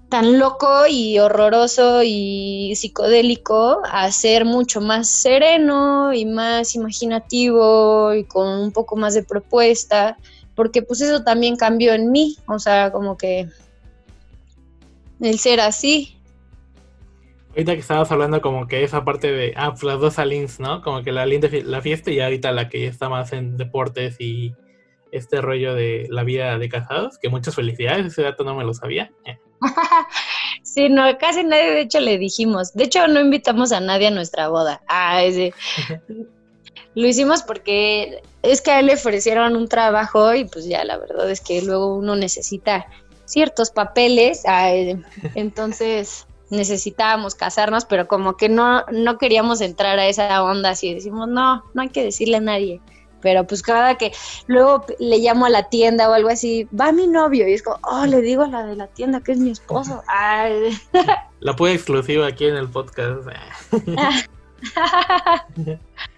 tan 0.10 0.38
loco 0.38 0.86
y 0.88 1.18
horroroso 1.20 2.04
y 2.04 2.76
psicodélico 2.76 3.82
a 3.90 4.12
ser 4.12 4.46
mucho 4.46 4.80
más 4.80 5.08
sereno 5.08 6.14
y 6.14 6.26
más 6.26 6.76
imaginativo 6.76 8.14
y 8.14 8.26
con 8.26 8.48
un 8.48 8.72
poco 8.72 8.96
más 8.96 9.16
de 9.16 9.24
propuesta, 9.24 10.18
porque 10.56 10.82
pues 10.82 11.02
eso 11.02 11.24
también 11.24 11.56
cambió 11.56 11.94
en 11.94 12.12
mí, 12.12 12.38
o 12.48 12.60
sea, 12.60 12.92
como 12.92 13.18
que 13.18 13.48
el 15.20 15.40
ser 15.40 15.60
así. 15.60 16.18
Ahorita 17.50 17.74
que 17.74 17.80
estabas 17.80 18.12
hablando 18.12 18.42
como 18.42 18.68
que 18.68 18.84
esa 18.84 19.06
parte 19.06 19.32
de, 19.32 19.54
ah, 19.56 19.72
pues 19.72 19.84
las 19.84 20.00
dos 20.00 20.18
Alins, 20.20 20.60
¿no? 20.60 20.82
Como 20.82 21.04
que 21.04 21.12
la 21.12 21.22
Alin 21.22 21.42
de 21.42 21.64
la 21.64 21.82
fiesta 21.82 22.12
y 22.12 22.20
ahorita 22.20 22.52
la 22.52 22.68
que 22.68 22.82
ya 22.82 22.90
está 22.90 23.10
más 23.10 23.32
en 23.32 23.58
deportes 23.58 24.16
y 24.20 24.56
este 25.12 25.42
rollo 25.42 25.76
de 25.76 26.08
la 26.10 26.24
vida 26.24 26.58
de 26.58 26.70
casados, 26.70 27.20
que 27.20 27.30
muchas 27.30 27.54
felicidades, 27.56 28.08
ese 28.08 28.24
dato 28.24 28.44
no 28.44 28.56
me 28.56 28.64
lo 28.64 28.74
sabía. 28.74 29.12
sí, 30.64 30.90
no, 30.90 31.04
casi 31.20 31.44
nadie 31.44 31.72
de 31.72 31.82
hecho 31.82 32.00
le 32.00 32.18
dijimos. 32.18 32.74
De 32.74 32.86
hecho, 32.86 33.08
no 33.08 33.20
invitamos 33.20 33.72
a 33.72 33.80
nadie 33.80 34.08
a 34.08 34.12
nuestra 34.12 34.48
boda. 34.48 34.82
Ah, 34.88 35.24
ese. 35.24 35.54
Lo 36.96 37.08
hicimos 37.08 37.44
porque 37.44 38.22
es 38.42 38.62
que 38.62 38.72
a 38.72 38.80
él 38.80 38.88
le 38.88 38.94
ofrecieron 38.94 39.56
un 39.56 39.68
trabajo 39.68 40.34
y 40.34 40.46
pues 40.46 40.66
ya 40.66 40.84
la 40.84 40.98
verdad 40.98 41.30
es 41.30 41.42
que 41.42 41.62
luego 41.62 41.96
uno 41.96 42.16
necesita 42.16 42.86
ciertos 43.26 43.72
papeles, 43.72 44.44
entonces 45.36 46.28
necesitábamos 46.50 47.36
casarnos, 47.36 47.86
pero 47.86 48.08
como 48.08 48.38
que 48.38 48.50
no, 48.50 48.84
no 48.92 49.18
queríamos 49.18 49.62
entrar 49.62 49.98
a 49.98 50.08
esa 50.08 50.44
onda 50.44 50.72
así, 50.72 50.94
decimos, 50.94 51.28
no, 51.28 51.64
no 51.74 51.82
hay 51.82 51.90
que 51.90 52.04
decirle 52.04 52.38
a 52.38 52.42
nadie 52.42 52.80
pero 53.24 53.48
pues 53.48 53.64
cada 53.64 53.96
que 53.98 54.12
luego 54.48 54.86
le 55.00 55.18
llamo 55.18 55.46
a 55.46 55.50
la 55.50 55.70
tienda 55.70 56.10
o 56.10 56.14
algo 56.14 56.30
así, 56.30 56.68
va 56.78 56.92
mi 56.92 57.08
novio 57.08 57.48
y 57.48 57.54
es 57.54 57.64
como, 57.64 57.80
oh, 57.84 58.06
le 58.06 58.22
digo 58.22 58.44
a 58.44 58.48
la 58.50 58.66
de 58.66 58.76
la 58.76 58.88
tienda 58.88 59.22
que 59.22 59.32
es 59.32 59.38
mi 59.40 59.50
esposo. 59.50 60.04
La 61.40 61.56
pude 61.56 61.74
exclusiva 61.74 62.28
aquí 62.28 62.46
en 62.46 62.58
el 62.58 62.70
podcast. 62.70 63.26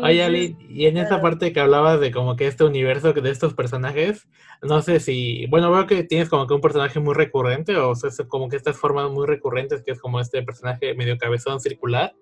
Oye, 0.00 0.22
Ali, 0.22 0.56
y 0.68 0.86
en 0.86 0.96
esta 0.96 1.20
parte 1.20 1.52
que 1.52 1.60
hablabas 1.60 2.00
de 2.00 2.10
como 2.12 2.36
que 2.36 2.46
este 2.46 2.64
universo 2.64 3.12
de 3.12 3.30
estos 3.30 3.54
personajes, 3.54 4.26
no 4.62 4.80
sé 4.80 5.00
si, 5.00 5.46
bueno, 5.46 5.70
veo 5.70 5.86
que 5.86 6.04
tienes 6.04 6.28
como 6.28 6.46
que 6.46 6.54
un 6.54 6.60
personaje 6.60 7.00
muy 7.00 7.14
recurrente, 7.14 7.76
o 7.76 7.94
sea, 7.94 8.10
como 8.26 8.48
que 8.48 8.56
estas 8.56 8.76
formas 8.76 9.10
muy 9.10 9.26
recurrentes, 9.26 9.82
que 9.82 9.92
es 9.92 10.00
como 10.00 10.20
este 10.20 10.42
personaje 10.42 10.94
medio 10.94 11.18
cabezón 11.18 11.60
circular, 11.60 12.14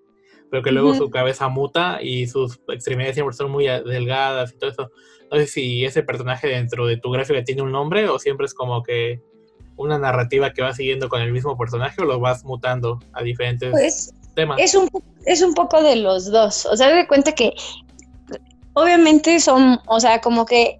pero 0.49 0.63
que 0.63 0.71
luego 0.71 0.93
su 0.93 1.09
cabeza 1.09 1.47
muta 1.47 1.99
y 2.01 2.27
sus 2.27 2.59
extremidades 2.67 3.15
siempre 3.15 3.35
son 3.35 3.51
muy 3.51 3.67
delgadas 3.67 4.53
y 4.53 4.57
todo 4.57 4.69
eso. 4.69 4.91
No 5.31 5.37
sé 5.37 5.47
si 5.47 5.85
ese 5.85 6.03
personaje 6.03 6.47
dentro 6.47 6.85
de 6.85 6.97
tu 6.97 7.09
gráfica 7.09 7.41
tiene 7.43 7.61
un 7.61 7.71
nombre 7.71 8.09
o 8.09 8.19
siempre 8.19 8.47
es 8.47 8.53
como 8.53 8.83
que 8.83 9.21
una 9.77 9.97
narrativa 9.97 10.51
que 10.51 10.61
va 10.61 10.73
siguiendo 10.73 11.07
con 11.07 11.21
el 11.21 11.31
mismo 11.31 11.57
personaje 11.57 12.01
o 12.01 12.05
lo 12.05 12.19
vas 12.19 12.43
mutando 12.43 12.99
a 13.13 13.23
diferentes 13.23 13.71
pues, 13.71 14.13
temas. 14.33 14.59
Es 14.59 14.75
un, 14.75 14.89
es 15.25 15.41
un 15.41 15.53
poco 15.53 15.81
de 15.81 15.95
los 15.97 16.31
dos. 16.31 16.65
O 16.65 16.75
sea, 16.75 16.89
de 16.89 17.07
cuenta 17.07 17.33
que 17.33 17.53
obviamente 18.73 19.39
son, 19.39 19.79
o 19.87 19.99
sea, 19.99 20.21
como 20.21 20.45
que 20.45 20.79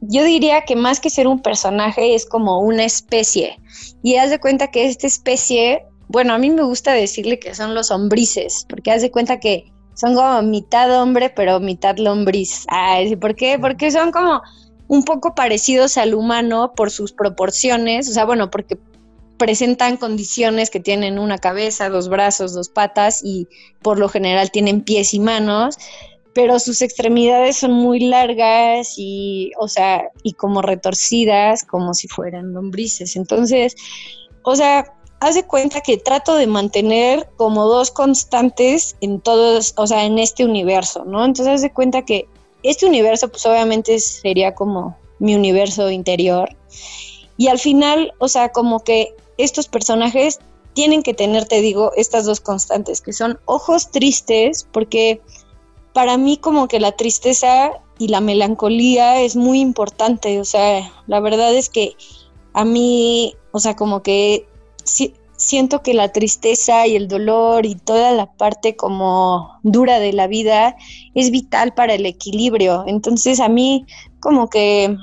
yo 0.00 0.24
diría 0.24 0.62
que 0.62 0.76
más 0.76 1.00
que 1.00 1.10
ser 1.10 1.26
un 1.26 1.40
personaje 1.40 2.14
es 2.14 2.26
como 2.26 2.60
una 2.60 2.84
especie. 2.84 3.58
Y 4.02 4.16
haz 4.16 4.30
de 4.30 4.40
cuenta 4.40 4.68
que 4.70 4.86
esta 4.86 5.06
especie 5.06 5.86
bueno, 6.12 6.34
a 6.34 6.38
mí 6.38 6.50
me 6.50 6.62
gusta 6.62 6.92
decirle 6.92 7.38
que 7.38 7.54
son 7.54 7.74
los 7.74 7.90
hombrices, 7.90 8.66
porque 8.68 8.90
haz 8.90 9.00
de 9.00 9.10
cuenta 9.10 9.40
que 9.40 9.72
son 9.94 10.14
como 10.14 10.42
mitad 10.42 11.00
hombre, 11.00 11.30
pero 11.30 11.58
mitad 11.58 11.96
lombriz. 11.96 12.66
Ay, 12.68 13.16
¿por 13.16 13.34
qué? 13.34 13.58
Porque 13.58 13.90
son 13.90 14.12
como 14.12 14.42
un 14.88 15.04
poco 15.04 15.34
parecidos 15.34 15.96
al 15.96 16.12
humano 16.12 16.74
por 16.76 16.90
sus 16.90 17.12
proporciones, 17.12 18.10
o 18.10 18.12
sea, 18.12 18.26
bueno, 18.26 18.50
porque 18.50 18.78
presentan 19.42 19.96
condiciones 19.96 20.70
que 20.70 20.78
tienen 20.78 21.18
una 21.18 21.36
cabeza, 21.36 21.88
dos 21.88 22.08
brazos, 22.08 22.54
dos 22.54 22.68
patas 22.68 23.24
y 23.24 23.48
por 23.82 23.98
lo 23.98 24.08
general 24.08 24.52
tienen 24.52 24.82
pies 24.82 25.14
y 25.14 25.18
manos, 25.18 25.78
pero 26.32 26.60
sus 26.60 26.80
extremidades 26.80 27.56
son 27.56 27.72
muy 27.72 27.98
largas 27.98 28.94
y, 28.96 29.50
o 29.58 29.66
sea, 29.66 30.12
y 30.22 30.34
como 30.34 30.62
retorcidas, 30.62 31.64
como 31.64 31.92
si 31.92 32.06
fueran 32.06 32.52
lombrices. 32.52 33.16
Entonces, 33.16 33.74
o 34.44 34.54
sea, 34.54 34.94
haz 35.18 35.34
de 35.34 35.42
cuenta 35.42 35.80
que 35.80 35.96
trato 35.96 36.36
de 36.36 36.46
mantener 36.46 37.28
como 37.36 37.66
dos 37.66 37.90
constantes 37.90 38.94
en 39.00 39.20
todos, 39.20 39.74
o 39.76 39.88
sea, 39.88 40.04
en 40.04 40.20
este 40.20 40.44
universo, 40.44 41.04
¿no? 41.04 41.24
Entonces 41.24 41.52
haz 41.52 41.62
de 41.62 41.72
cuenta 41.72 42.04
que 42.04 42.28
este 42.62 42.86
universo, 42.86 43.28
pues 43.28 43.44
obviamente 43.44 43.98
sería 43.98 44.54
como 44.54 44.96
mi 45.18 45.34
universo 45.34 45.90
interior. 45.90 46.54
Y 47.36 47.48
al 47.48 47.58
final, 47.58 48.12
o 48.20 48.28
sea, 48.28 48.50
como 48.50 48.84
que 48.84 49.16
estos 49.38 49.68
personajes 49.68 50.38
tienen 50.74 51.02
que 51.02 51.14
tener, 51.14 51.46
te 51.46 51.60
digo, 51.60 51.92
estas 51.96 52.24
dos 52.24 52.40
constantes, 52.40 53.00
que 53.00 53.12
son 53.12 53.38
ojos 53.44 53.90
tristes, 53.90 54.66
porque 54.72 55.20
para 55.92 56.16
mí 56.16 56.36
como 56.38 56.68
que 56.68 56.80
la 56.80 56.92
tristeza 56.92 57.72
y 57.98 58.08
la 58.08 58.20
melancolía 58.20 59.20
es 59.20 59.36
muy 59.36 59.60
importante, 59.60 60.40
o 60.40 60.44
sea, 60.44 60.90
la 61.06 61.20
verdad 61.20 61.54
es 61.54 61.68
que 61.68 61.94
a 62.54 62.64
mí, 62.64 63.34
o 63.52 63.58
sea, 63.58 63.76
como 63.76 64.02
que 64.02 64.46
siento 65.36 65.82
que 65.82 65.92
la 65.92 66.12
tristeza 66.12 66.86
y 66.86 66.96
el 66.96 67.08
dolor 67.08 67.66
y 67.66 67.74
toda 67.74 68.12
la 68.12 68.26
parte 68.32 68.76
como 68.76 69.58
dura 69.62 69.98
de 69.98 70.12
la 70.12 70.26
vida 70.28 70.76
es 71.14 71.30
vital 71.30 71.74
para 71.74 71.94
el 71.94 72.06
equilibrio. 72.06 72.84
Entonces 72.86 73.40
a 73.40 73.48
mí 73.48 73.84
como 74.20 74.48
que 74.48 74.96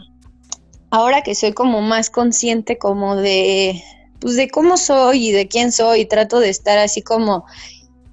ahora 0.91 1.21
que 1.23 1.35
soy 1.35 1.53
como 1.53 1.81
más 1.81 2.09
consciente 2.09 2.77
como 2.77 3.15
de 3.15 3.83
pues 4.19 4.35
de 4.35 4.49
cómo 4.49 4.77
soy 4.77 5.29
y 5.29 5.31
de 5.31 5.47
quién 5.47 5.71
soy, 5.71 6.05
trato 6.05 6.39
de 6.39 6.49
estar 6.49 6.77
así 6.77 7.01
como 7.01 7.45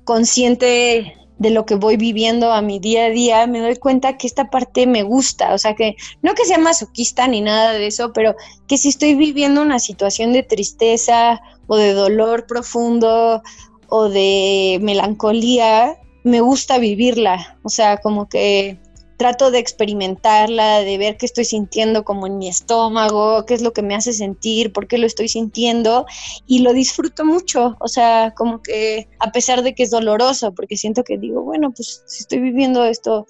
consciente 0.05 1.15
de 1.39 1.51
lo 1.51 1.67
que 1.67 1.75
voy 1.75 1.97
viviendo 1.97 2.53
a 2.53 2.63
mi 2.63 2.79
día 2.79 3.07
a 3.07 3.11
día, 3.11 3.47
me 3.47 3.61
doy 3.61 3.77
cuenta 3.77 4.17
que 4.17 4.27
esta 4.27 4.49
parte 4.49 4.87
me 4.87 5.03
gusta, 5.03 5.53
o 5.53 5.59
sea 5.59 5.75
que 5.75 5.97
no 6.23 6.35
que 6.35 6.47
sea 6.47 6.59
masoquista 6.59 7.29
ni 7.29 7.43
nada 7.43 7.73
de 7.73 7.87
eso, 7.89 8.13
pero 8.15 8.35
que 8.67 8.79
si 8.79 8.89
estoy 8.89 9.15
viviendo 9.15 9.61
una 9.61 9.79
situación 9.79 10.33
de 10.33 10.43
tristeza 10.43 11.41
o 11.67 11.77
de 11.77 11.93
dolor 11.93 12.47
profundo 12.47 13.43
o 13.89 14.09
de 14.09 14.79
melancolía, 14.81 15.99
me 16.25 16.41
gusta 16.41 16.79
vivirla, 16.79 17.59
o 17.63 17.69
sea, 17.69 17.99
como 17.99 18.29
que 18.29 18.79
trato 19.17 19.51
de 19.51 19.59
experimentarla, 19.59 20.81
de 20.81 20.99
ver 20.99 21.17
qué 21.17 21.27
estoy 21.27 21.45
sintiendo 21.45 22.05
como 22.05 22.27
en 22.27 22.39
mi 22.39 22.49
estómago, 22.49 23.47
qué 23.47 23.55
es 23.55 23.63
lo 23.63 23.73
que 23.73 23.83
me 23.83 23.95
hace 23.95 24.13
sentir, 24.13 24.73
por 24.73 24.87
qué 24.87 24.99
lo 24.99 25.07
estoy 25.07 25.29
sintiendo 25.29 26.07
y 26.47 26.61
lo 26.61 26.73
disfruto 26.73 27.25
mucho, 27.25 27.77
o 27.81 27.89
sea, 27.89 28.35
como 28.37 28.63
que 28.63 29.09
a 29.19 29.33
pesar 29.33 29.63
de 29.63 29.75
que 29.75 29.85
es 29.85 29.91
doloroso, 29.91 30.53
porque 30.53 30.77
siento 30.77 31.03
que 31.03 31.19
digo, 31.19 31.43
bueno, 31.43 31.73
pues 31.73 32.03
si 32.07 32.23
estoy 32.23 32.41
viviendo 32.41 32.85
esto, 32.85 33.27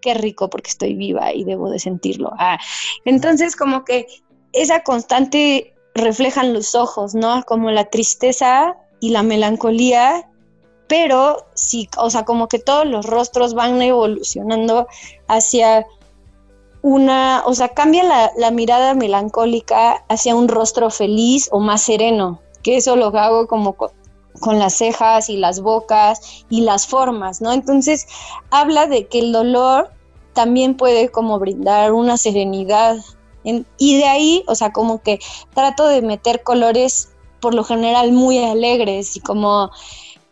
qué 0.00 0.14
rico 0.14 0.50
porque 0.50 0.70
estoy 0.70 0.94
viva 0.94 1.32
y 1.32 1.44
debo 1.44 1.70
de 1.70 1.78
sentirlo. 1.78 2.30
Ah, 2.38 2.58
entonces 3.06 3.56
como 3.56 3.84
que 3.84 4.06
esa 4.52 4.82
constante 4.82 5.74
reflejan 5.94 6.52
los 6.52 6.74
ojos, 6.74 7.14
¿no? 7.14 7.42
Como 7.44 7.70
la 7.70 7.86
tristeza 7.86 8.76
y 9.00 9.10
la 9.10 9.22
melancolía 9.22 10.28
pero 10.86 11.46
sí, 11.54 11.88
o 11.96 12.10
sea, 12.10 12.24
como 12.24 12.48
que 12.48 12.58
todos 12.58 12.86
los 12.86 13.06
rostros 13.06 13.54
van 13.54 13.80
evolucionando 13.80 14.86
hacia 15.28 15.86
una, 16.82 17.42
o 17.46 17.54
sea, 17.54 17.68
cambia 17.68 18.30
la, 18.36 18.50
mirada 18.50 18.94
melancólica 18.94 20.04
hacia 20.08 20.34
un 20.34 20.48
rostro 20.48 20.90
feliz 20.90 21.48
o 21.50 21.58
más 21.58 21.82
sereno, 21.82 22.40
que 22.62 22.76
eso 22.76 22.96
lo 22.96 23.06
hago 23.18 23.46
como 23.46 23.72
co- 23.72 23.92
con 24.40 24.58
las 24.58 24.74
cejas 24.74 25.30
y 25.30 25.38
las 25.38 25.60
bocas 25.62 26.44
y 26.50 26.60
las 26.60 26.86
formas, 26.86 27.40
¿no? 27.40 27.52
Entonces 27.52 28.06
habla 28.50 28.86
de 28.86 29.06
que 29.06 29.20
el 29.20 29.32
dolor 29.32 29.90
también 30.34 30.76
puede 30.76 31.10
como 31.10 31.38
brindar 31.38 31.92
una 31.92 32.18
serenidad. 32.18 32.96
En- 33.44 33.66
y 33.78 33.96
de 33.96 34.04
ahí, 34.04 34.44
o 34.46 34.54
sea, 34.54 34.72
como 34.72 35.00
que 35.00 35.20
trato 35.54 35.86
de 35.86 36.02
meter 36.02 36.42
colores 36.42 37.08
por 37.40 37.54
lo 37.54 37.64
general 37.64 38.12
muy 38.12 38.38
alegres 38.38 39.16
y 39.16 39.20
como 39.20 39.70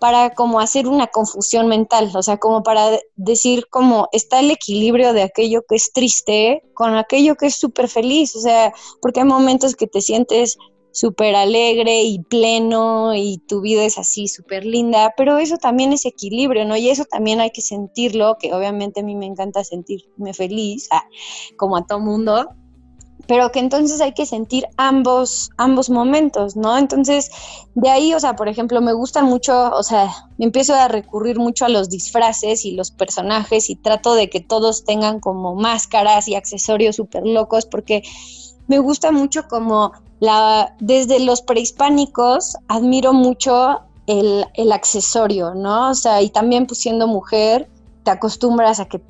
para 0.03 0.31
como 0.31 0.59
hacer 0.59 0.89
una 0.89 1.07
confusión 1.07 1.69
mental, 1.69 2.11
o 2.13 2.23
sea, 2.25 2.37
como 2.37 2.65
para 2.65 2.91
de- 2.91 3.05
decir 3.15 3.69
como 3.71 4.09
está 4.11 4.41
el 4.41 4.51
equilibrio 4.51 5.13
de 5.13 5.23
aquello 5.23 5.63
que 5.69 5.77
es 5.77 5.93
triste 5.93 6.61
con 6.75 6.97
aquello 6.97 7.37
que 7.37 7.47
es 7.47 7.55
súper 7.55 7.87
feliz, 7.87 8.35
o 8.35 8.41
sea, 8.41 8.75
porque 9.01 9.21
hay 9.21 9.27
momentos 9.27 9.77
que 9.77 9.87
te 9.87 10.01
sientes 10.01 10.59
súper 10.91 11.37
alegre 11.37 12.03
y 12.03 12.19
pleno 12.19 13.15
y 13.15 13.39
tu 13.47 13.61
vida 13.61 13.85
es 13.85 13.97
así 13.97 14.27
súper 14.27 14.67
linda, 14.67 15.15
pero 15.17 15.39
eso 15.39 15.57
también 15.57 15.93
es 15.93 16.05
equilibrio, 16.05 16.65
¿no? 16.65 16.77
Y 16.77 16.91
eso 16.91 17.05
también 17.05 17.39
hay 17.39 17.51
que 17.51 17.63
sentirlo, 17.63 18.39
que 18.41 18.53
obviamente 18.53 19.03
a 19.03 19.05
mí 19.05 19.15
me 19.15 19.27
encanta 19.27 19.63
sentirme 19.63 20.35
feliz, 20.35 20.89
ah, 20.91 21.05
como 21.57 21.77
a 21.77 21.87
todo 21.87 22.01
mundo, 22.01 22.49
pero 23.27 23.53
que 23.53 23.61
entonces 23.61 24.01
hay 24.01 24.13
que 24.13 24.27
sentir 24.27 24.67
ambos, 24.77 25.51
ambos 25.57 25.91
momentos, 25.91 26.57
¿no? 26.57 26.77
Entonces, 26.77 27.31
de 27.75 27.89
ahí, 27.89 28.15
o 28.15 28.21
sea, 28.21 28.37
por 28.37 28.49
ejemplo, 28.49 28.81
me 28.81 28.93
gusta 28.93 29.23
mucho, 29.23 29.71
o 29.73 29.83
sea, 29.83 30.11
me 30.39 30.47
empiezo 30.47 30.75
a 30.75 30.89
recurrir 30.89 31.39
mucho 31.39 31.65
a 31.65 31.69
los 31.69 31.89
disfraces 31.89 32.65
y 32.65 32.73
los 32.73 32.91
personajes 32.91 33.71
y 33.71 33.77
trato 33.77 34.15
de 34.15 34.29
que 34.29 34.41
todos 34.41 34.85
tengan 34.85 35.21
como 35.21 35.55
máscaras 35.55 36.29
y 36.29 36.35
accesorios 36.35 36.97
súper 36.97 37.27
locos 37.27 37.67
porque 37.67 38.03
me 38.67 38.79
gusta 38.79 39.13
mucho 39.13 39.49
como 39.49 39.93
la, 40.21 40.77
desde 40.81 41.21
los 41.21 41.43
prehispánicos, 41.43 42.57
admiro 42.69 43.13
mucho 43.13 43.81
el, 44.07 44.47
el 44.55 44.73
accesorio, 44.73 45.55
¿no? 45.55 45.91
O 45.91 45.95
sea, 45.95 46.23
y 46.23 46.31
también 46.31 46.67
pues 46.67 46.81
siendo 46.81 47.07
mujer, 47.07 47.69
te 48.05 48.11
acostumbras 48.11 48.81
a 48.81 48.87
que 48.87 49.01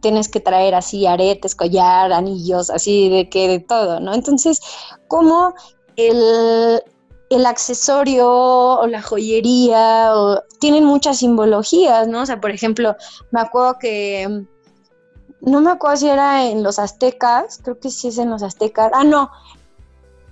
tienes 0.00 0.28
que 0.28 0.40
traer 0.40 0.74
así 0.74 1.06
aretes, 1.06 1.54
collar, 1.54 2.12
anillos, 2.12 2.70
así 2.70 3.08
de 3.08 3.28
que 3.28 3.48
de 3.48 3.60
todo, 3.60 4.00
¿no? 4.00 4.14
Entonces, 4.14 4.60
como 5.08 5.54
el, 5.96 6.82
el 7.30 7.46
accesorio 7.46 8.28
o 8.28 8.86
la 8.86 9.02
joyería 9.02 10.12
o, 10.14 10.42
tienen 10.60 10.84
muchas 10.84 11.18
simbologías, 11.18 12.08
¿no? 12.08 12.22
O 12.22 12.26
sea, 12.26 12.40
por 12.40 12.50
ejemplo, 12.50 12.96
me 13.30 13.40
acuerdo 13.40 13.78
que 13.78 14.26
mm, 14.28 15.50
no 15.50 15.60
me 15.60 15.70
acuerdo 15.70 15.96
si 15.98 16.08
era 16.08 16.46
en 16.46 16.62
los 16.62 16.78
aztecas, 16.78 17.60
creo 17.62 17.78
que 17.78 17.90
sí 17.90 18.08
es 18.08 18.18
en 18.18 18.30
los 18.30 18.42
aztecas. 18.42 18.90
Ah, 18.94 19.04
no. 19.04 19.30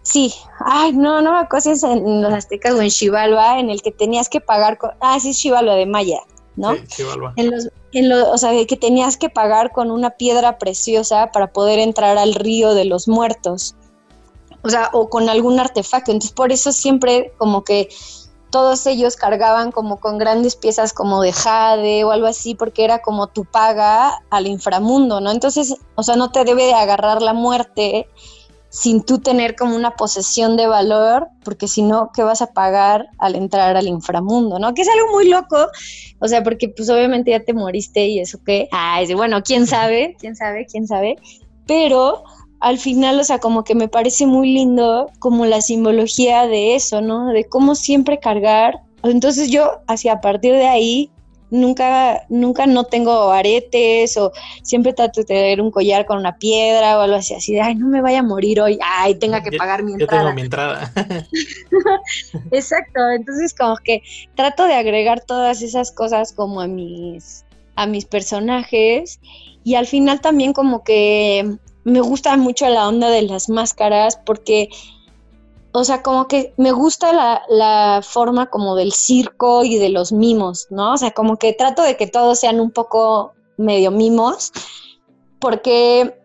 Sí, 0.02 0.32
ay, 0.60 0.92
no, 0.92 1.20
no 1.20 1.32
me 1.32 1.38
acuerdo 1.38 1.64
si 1.64 1.70
es 1.70 1.82
en 1.82 2.22
los 2.22 2.32
aztecas 2.32 2.74
o 2.74 2.80
en 2.80 2.90
Xibalba, 2.90 3.58
en 3.58 3.70
el 3.70 3.82
que 3.82 3.90
tenías 3.90 4.28
que 4.28 4.40
pagar 4.40 4.78
con, 4.78 4.90
ah, 5.00 5.18
sí 5.18 5.30
es 5.30 5.38
Xibalba 5.38 5.74
de 5.74 5.86
Maya, 5.86 6.20
¿no? 6.54 6.74
Sí. 6.88 7.02
En 7.36 7.50
los, 7.50 7.68
en 7.92 8.08
lo- 8.08 8.30
o 8.30 8.38
sea, 8.38 8.52
que 8.66 8.76
tenías 8.76 9.16
que 9.16 9.28
pagar 9.28 9.72
con 9.72 9.90
una 9.90 10.10
piedra 10.10 10.58
preciosa 10.58 11.30
para 11.32 11.52
poder 11.52 11.78
entrar 11.78 12.18
al 12.18 12.34
río 12.34 12.74
de 12.74 12.84
los 12.84 13.08
muertos. 13.08 13.74
O 14.62 14.68
sea, 14.68 14.90
o 14.92 15.08
con 15.08 15.28
algún 15.28 15.60
artefacto. 15.60 16.10
Entonces, 16.10 16.32
por 16.32 16.52
eso 16.52 16.72
siempre 16.72 17.32
como 17.38 17.62
que 17.62 17.88
todos 18.50 18.86
ellos 18.86 19.16
cargaban 19.16 19.70
como 19.70 19.98
con 20.00 20.18
grandes 20.18 20.56
piezas 20.56 20.92
como 20.92 21.20
de 21.20 21.32
jade 21.32 22.04
o 22.04 22.10
algo 22.10 22.26
así, 22.26 22.54
porque 22.54 22.84
era 22.84 23.00
como 23.00 23.26
tu 23.26 23.44
paga 23.44 24.22
al 24.30 24.46
inframundo, 24.46 25.20
¿no? 25.20 25.30
Entonces, 25.30 25.76
o 25.94 26.02
sea, 26.02 26.16
no 26.16 26.32
te 26.32 26.44
debe 26.44 26.64
de 26.64 26.74
agarrar 26.74 27.22
la 27.22 27.32
muerte 27.32 28.08
sin 28.68 29.02
tú 29.02 29.18
tener 29.18 29.56
como 29.56 29.74
una 29.76 29.92
posesión 29.92 30.56
de 30.56 30.66
valor, 30.66 31.28
porque 31.44 31.68
si 31.68 31.82
no, 31.82 32.10
¿qué 32.14 32.22
vas 32.22 32.42
a 32.42 32.52
pagar 32.52 33.08
al 33.18 33.34
entrar 33.34 33.76
al 33.76 33.86
inframundo, 33.86 34.58
no? 34.58 34.74
Que 34.74 34.82
es 34.82 34.88
algo 34.88 35.12
muy 35.12 35.28
loco, 35.28 35.68
o 36.18 36.28
sea, 36.28 36.42
porque 36.42 36.68
pues 36.68 36.90
obviamente 36.90 37.30
ya 37.30 37.40
te 37.40 37.54
moriste 37.54 38.06
y 38.06 38.20
eso 38.20 38.38
qué, 38.44 38.68
ah, 38.72 39.00
es 39.00 39.08
de, 39.08 39.14
bueno, 39.14 39.42
quién 39.42 39.66
sabe, 39.66 40.16
quién 40.18 40.36
sabe, 40.36 40.66
quién 40.66 40.86
sabe, 40.86 41.16
pero 41.66 42.24
al 42.60 42.78
final, 42.78 43.20
o 43.20 43.24
sea, 43.24 43.38
como 43.38 43.64
que 43.64 43.74
me 43.74 43.88
parece 43.88 44.26
muy 44.26 44.52
lindo 44.52 45.10
como 45.18 45.46
la 45.46 45.60
simbología 45.60 46.46
de 46.46 46.74
eso, 46.74 47.00
¿no? 47.00 47.28
De 47.28 47.44
cómo 47.44 47.74
siempre 47.74 48.18
cargar. 48.18 48.80
Entonces 49.02 49.50
yo, 49.50 49.82
hacia 49.86 50.14
a 50.14 50.20
partir 50.20 50.54
de 50.54 50.66
ahí, 50.66 51.10
nunca, 51.50 52.24
nunca 52.28 52.66
no 52.66 52.84
tengo 52.84 53.30
aretes 53.32 54.16
o 54.16 54.32
siempre 54.62 54.92
trato 54.92 55.20
de 55.20 55.26
tener 55.26 55.60
un 55.60 55.70
collar 55.70 56.04
con 56.06 56.18
una 56.18 56.36
piedra 56.38 56.98
o 56.98 57.02
algo 57.02 57.16
así, 57.16 57.34
así 57.34 57.52
de, 57.52 57.60
ay, 57.60 57.74
no 57.76 57.86
me 57.88 58.00
vaya 58.02 58.20
a 58.20 58.22
morir 58.22 58.60
hoy, 58.60 58.78
ay, 58.84 59.14
tenga 59.16 59.42
que 59.42 59.50
Yo- 59.52 59.58
pagar 59.58 59.82
mi 59.82 59.92
Yo 59.92 59.98
entrada. 60.00 60.22
tengo 60.22 60.34
mi 60.34 60.40
entrada. 60.42 60.92
Exacto, 62.50 63.00
entonces 63.16 63.54
como 63.54 63.76
que 63.76 64.02
trato 64.34 64.64
de 64.66 64.74
agregar 64.74 65.20
todas 65.20 65.62
esas 65.62 65.92
cosas 65.92 66.32
como 66.32 66.60
a 66.60 66.66
mis 66.66 67.44
a 67.78 67.86
mis 67.86 68.06
personajes 68.06 69.20
y 69.62 69.74
al 69.74 69.86
final 69.86 70.20
también 70.22 70.52
como 70.54 70.82
que 70.82 71.56
me 71.84 72.00
gusta 72.00 72.34
mucho 72.38 72.66
la 72.68 72.88
onda 72.88 73.10
de 73.10 73.22
las 73.22 73.48
máscaras 73.50 74.16
porque 74.24 74.70
o 75.78 75.84
sea, 75.84 76.02
como 76.02 76.26
que 76.26 76.54
me 76.56 76.72
gusta 76.72 77.12
la, 77.12 77.42
la 77.48 78.00
forma 78.02 78.46
como 78.46 78.74
del 78.76 78.92
circo 78.92 79.64
y 79.64 79.78
de 79.78 79.90
los 79.90 80.10
mimos, 80.12 80.68
¿no? 80.70 80.94
O 80.94 80.96
sea, 80.96 81.10
como 81.10 81.36
que 81.38 81.52
trato 81.52 81.82
de 81.82 81.96
que 81.96 82.06
todos 82.06 82.40
sean 82.40 82.60
un 82.60 82.70
poco 82.70 83.34
medio 83.58 83.90
mimos, 83.90 84.52
porque 85.38 86.18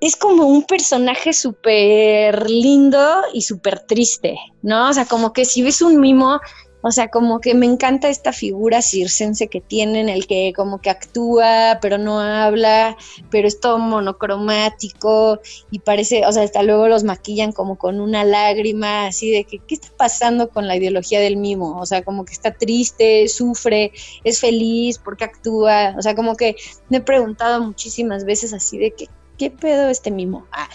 es 0.00 0.16
como 0.16 0.46
un 0.46 0.64
personaje 0.64 1.32
súper 1.32 2.50
lindo 2.50 3.22
y 3.32 3.42
súper 3.42 3.80
triste, 3.80 4.38
¿no? 4.62 4.88
O 4.88 4.92
sea, 4.92 5.06
como 5.06 5.32
que 5.32 5.44
si 5.44 5.62
ves 5.62 5.82
un 5.82 6.00
mimo, 6.00 6.40
o 6.86 6.92
sea, 6.92 7.08
como 7.08 7.40
que 7.40 7.54
me 7.54 7.64
encanta 7.64 8.10
esta 8.10 8.30
figura 8.30 8.82
circense 8.82 9.48
que 9.48 9.62
tienen, 9.62 10.10
el 10.10 10.26
que 10.26 10.52
como 10.54 10.82
que 10.82 10.90
actúa, 10.90 11.78
pero 11.80 11.96
no 11.96 12.20
habla, 12.20 12.98
pero 13.30 13.48
es 13.48 13.58
todo 13.58 13.78
monocromático 13.78 15.40
y 15.70 15.78
parece, 15.78 16.26
o 16.26 16.32
sea, 16.32 16.42
hasta 16.42 16.62
luego 16.62 16.86
los 16.86 17.02
maquillan 17.02 17.52
como 17.52 17.78
con 17.78 18.02
una 18.02 18.22
lágrima, 18.22 19.06
así 19.06 19.30
de 19.30 19.44
que, 19.44 19.60
¿qué 19.60 19.76
está 19.76 19.88
pasando 19.96 20.50
con 20.50 20.68
la 20.68 20.76
ideología 20.76 21.20
del 21.20 21.38
mimo? 21.38 21.80
O 21.80 21.86
sea, 21.86 22.04
como 22.04 22.26
que 22.26 22.34
está 22.34 22.52
triste, 22.52 23.28
sufre, 23.28 23.92
es 24.22 24.38
feliz, 24.38 24.98
porque 24.98 25.24
actúa? 25.24 25.94
O 25.96 26.02
sea, 26.02 26.14
como 26.14 26.36
que 26.36 26.54
me 26.90 26.98
he 26.98 27.00
preguntado 27.00 27.62
muchísimas 27.62 28.26
veces 28.26 28.52
así 28.52 28.76
de 28.76 28.90
que, 28.90 29.08
¿qué 29.38 29.50
pedo 29.50 29.88
este 29.88 30.10
mimo? 30.10 30.46
Ah, 30.52 30.68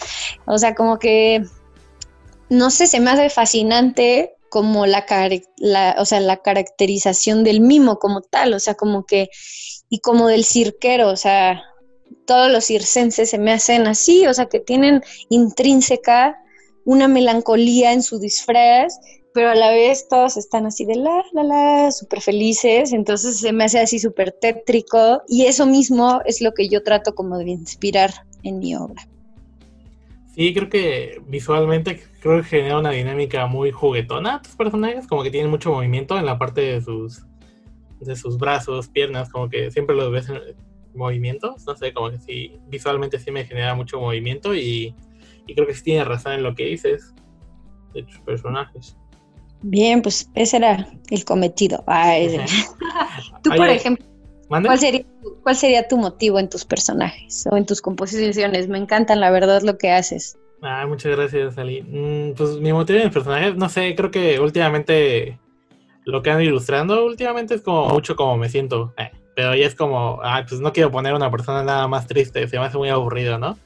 o 0.46 0.58
sea, 0.58 0.74
como 0.74 0.98
que, 0.98 1.44
no 2.50 2.72
sé, 2.72 2.88
se 2.88 3.00
me 3.00 3.12
hace 3.12 3.30
fascinante 3.30 4.39
como 4.50 4.86
la, 4.86 5.06
la, 5.58 5.96
o 6.00 6.06
sea, 6.06 6.20
la 6.20 6.38
caracterización 6.38 7.44
del 7.44 7.62
mimo 7.62 8.00
como 8.00 8.22
tal, 8.22 8.54
o 8.54 8.60
sea, 8.60 8.76
como 8.76 9.06
que, 9.06 9.30
y 9.90 10.00
como 10.00 10.28
del 10.28 10.46
cirquero, 10.46 11.10
o 11.10 11.16
sea, 11.16 11.64
todos 12.26 12.52
los 12.52 12.66
circenses 12.66 13.30
se 13.30 13.38
me 13.38 13.52
hacen 13.52 13.88
así, 13.88 14.28
o 14.28 14.34
sea, 14.34 14.48
que 14.48 14.60
tienen 14.60 15.02
intrínseca 15.30 16.38
una 16.86 17.08
melancolía 17.08 17.94
en 17.94 18.04
su 18.04 18.20
disfraz, 18.20 19.00
pero 19.34 19.52
a 19.52 19.56
la 19.56 19.72
vez 19.72 20.08
todos 20.08 20.38
están 20.38 20.66
así 20.66 20.86
de 20.86 20.96
la, 20.96 21.24
la, 21.34 21.44
la, 21.44 21.92
súper 21.92 22.22
felices, 22.22 22.94
entonces 22.94 23.40
se 23.40 23.52
me 23.52 23.66
hace 23.66 23.80
así 23.80 24.00
súper 24.00 24.32
tétrico, 24.32 25.22
y 25.28 25.46
eso 25.46 25.66
mismo 25.66 26.22
es 26.26 26.42
lo 26.42 26.54
que 26.54 26.68
yo 26.68 26.84
trato 26.84 27.14
como 27.14 27.38
de 27.38 27.52
inspirar 27.52 28.12
en 28.44 28.60
mi 28.60 28.76
obra. 28.76 29.08
Sí, 30.34 30.54
creo 30.54 30.70
que 30.70 31.22
visualmente 31.28 32.02
creo 32.22 32.38
que 32.38 32.48
genera 32.48 32.80
una 32.80 32.92
dinámica 32.92 33.46
muy 33.48 33.72
juguetona 33.72 34.42
tus 34.42 34.56
personajes, 34.56 35.08
como 35.08 35.24
que 35.24 35.32
tienen 35.32 35.50
mucho 35.50 35.72
movimiento 35.72 36.18
en 36.18 36.26
la 36.26 36.38
parte 36.38 36.62
de 36.62 36.82
sus 36.82 37.24
de 38.00 38.16
sus 38.16 38.38
brazos, 38.38 38.88
piernas, 38.88 39.30
como 39.30 39.50
que 39.50 39.72
siempre 39.72 39.96
los 39.96 40.12
ves 40.12 40.30
en 40.30 40.40
movimientos, 40.94 41.66
no 41.66 41.76
sé, 41.76 41.94
como 41.94 42.10
que 42.10 42.20
sí, 42.20 42.54
visualmente 42.68 43.20
sí 43.20 43.32
me 43.32 43.46
genera 43.46 43.76
mucho 43.76 44.00
movimiento 44.00 44.56
y, 44.56 44.96
y 45.48 45.54
creo 45.54 45.68
que 45.68 45.74
sí 45.74 45.84
tiene 45.84 46.06
razón 46.06 46.34
en 46.34 46.44
lo 46.44 46.56
que 46.56 46.66
dices 46.66 47.14
de 47.94 48.04
tus 48.04 48.20
personajes. 48.20 48.96
Bien, 49.62 50.02
pues 50.02 50.30
ese 50.36 50.58
era 50.58 50.88
el 51.10 51.26
cometido. 51.26 51.84
Ay, 51.88 52.40
Tú, 53.44 53.50
por 53.50 53.68
ejemplo, 53.68 54.06
¿mande? 54.50 54.68
¿cuál 54.68 54.80
sería, 54.80 55.06
¿cuál 55.44 55.56
sería 55.56 55.88
tu 55.88 55.98
motivo 55.98 56.40
en 56.40 56.50
tus 56.50 56.66
personajes 56.66 57.46
o 57.52 57.58
en 57.58 57.66
tus 57.66 57.82
composiciones? 57.82 58.68
Me 58.68 58.78
encantan, 58.78 59.20
la 59.20 59.32
verdad, 59.32 59.62
lo 59.62 59.78
que 59.78 59.92
haces. 59.92 60.38
Ah, 60.62 60.86
muchas 60.88 61.16
gracias, 61.16 61.58
Ali. 61.58 61.82
Mm, 61.82 62.34
pues 62.36 62.58
mi 62.60 62.74
motivo 62.74 63.00
de 63.00 63.10
personaje, 63.10 63.54
no 63.54 63.70
sé, 63.70 63.96
creo 63.96 64.12
que 64.12 64.40
últimamente 64.40 65.40
lo 66.06 66.22
que 66.22 66.32
ando 66.32 66.44
ilustrando 66.44 67.06
últimamente 67.06 67.56
es 67.56 67.62
como 67.62 67.88
mucho 67.90 68.16
como 68.16 68.38
me 68.38 68.50
siento. 68.50 68.94
eh, 68.98 69.12
pero 69.36 69.56
ya 69.56 69.68
es 69.68 69.76
como, 69.76 70.20
ah, 70.22 70.44
pues 70.48 70.60
no 70.60 70.74
quiero 70.74 70.92
poner 70.92 71.14
una 71.14 71.32
persona 71.32 71.64
nada 71.64 71.88
más 71.88 72.08
triste, 72.08 72.46
se 72.50 72.60
me 72.60 72.66
hace 72.66 72.78
muy 72.78 72.90
aburrido, 72.90 73.38
¿no? 73.38 73.58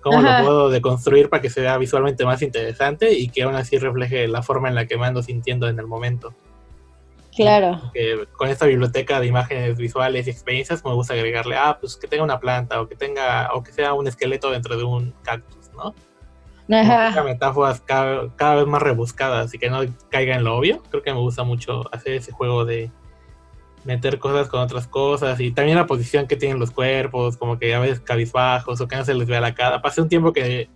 ¿Cómo 0.00 0.20
Ajá. 0.20 0.38
lo 0.38 0.44
puedo 0.44 0.70
deconstruir 0.70 1.28
para 1.28 1.42
que 1.42 1.50
se 1.50 1.62
vea 1.62 1.76
visualmente 1.78 2.24
más 2.24 2.42
interesante 2.42 3.12
y 3.12 3.28
que 3.28 3.42
aún 3.42 3.56
así 3.56 3.76
refleje 3.76 4.28
la 4.28 4.42
forma 4.44 4.68
en 4.68 4.76
la 4.76 4.86
que 4.86 4.96
me 4.96 5.04
ando 5.06 5.24
sintiendo 5.24 5.68
en 5.68 5.80
el 5.80 5.88
momento? 5.88 6.32
Claro. 7.36 7.90
Que 7.92 8.26
con 8.32 8.48
esta 8.48 8.66
biblioteca 8.66 9.20
de 9.20 9.26
imágenes 9.26 9.76
visuales 9.76 10.26
y 10.26 10.30
experiencias 10.30 10.84
me 10.84 10.92
gusta 10.92 11.14
agregarle, 11.14 11.56
ah, 11.56 11.76
pues 11.78 11.96
que 11.96 12.08
tenga 12.08 12.24
una 12.24 12.40
planta 12.40 12.80
o 12.80 12.88
que 12.88 12.96
tenga, 12.96 13.50
o 13.52 13.62
que 13.62 13.72
sea 13.72 13.92
un 13.92 14.06
esqueleto 14.08 14.50
dentro 14.50 14.76
de 14.76 14.84
un 14.84 15.14
cactus, 15.22 15.70
¿no? 15.76 15.94
Ajá. 16.68 17.22
metáforas 17.22 17.80
cada, 17.80 18.34
cada, 18.34 18.56
vez 18.56 18.66
más 18.66 18.82
rebuscadas 18.82 19.54
y 19.54 19.58
que 19.58 19.70
no 19.70 19.80
caiga 20.10 20.34
en 20.34 20.44
lo 20.44 20.56
obvio. 20.56 20.82
Creo 20.90 21.02
que 21.02 21.12
me 21.12 21.20
gusta 21.20 21.44
mucho 21.44 21.84
hacer 21.92 22.14
ese 22.14 22.32
juego 22.32 22.64
de 22.64 22.90
meter 23.84 24.18
cosas 24.18 24.48
con 24.48 24.60
otras 24.60 24.88
cosas 24.88 25.38
y 25.38 25.52
también 25.52 25.76
la 25.76 25.86
posición 25.86 26.26
que 26.26 26.36
tienen 26.36 26.58
los 26.58 26.72
cuerpos, 26.72 27.36
como 27.36 27.56
que 27.58 27.72
a 27.72 27.78
veces 27.78 28.00
cabizbajos 28.00 28.80
o 28.80 28.88
que 28.88 28.96
no 28.96 29.04
se 29.04 29.14
les 29.14 29.28
vea 29.28 29.40
la 29.40 29.54
cara. 29.54 29.80
Pasé 29.80 30.02
un 30.02 30.08
tiempo 30.08 30.32
que 30.32 30.68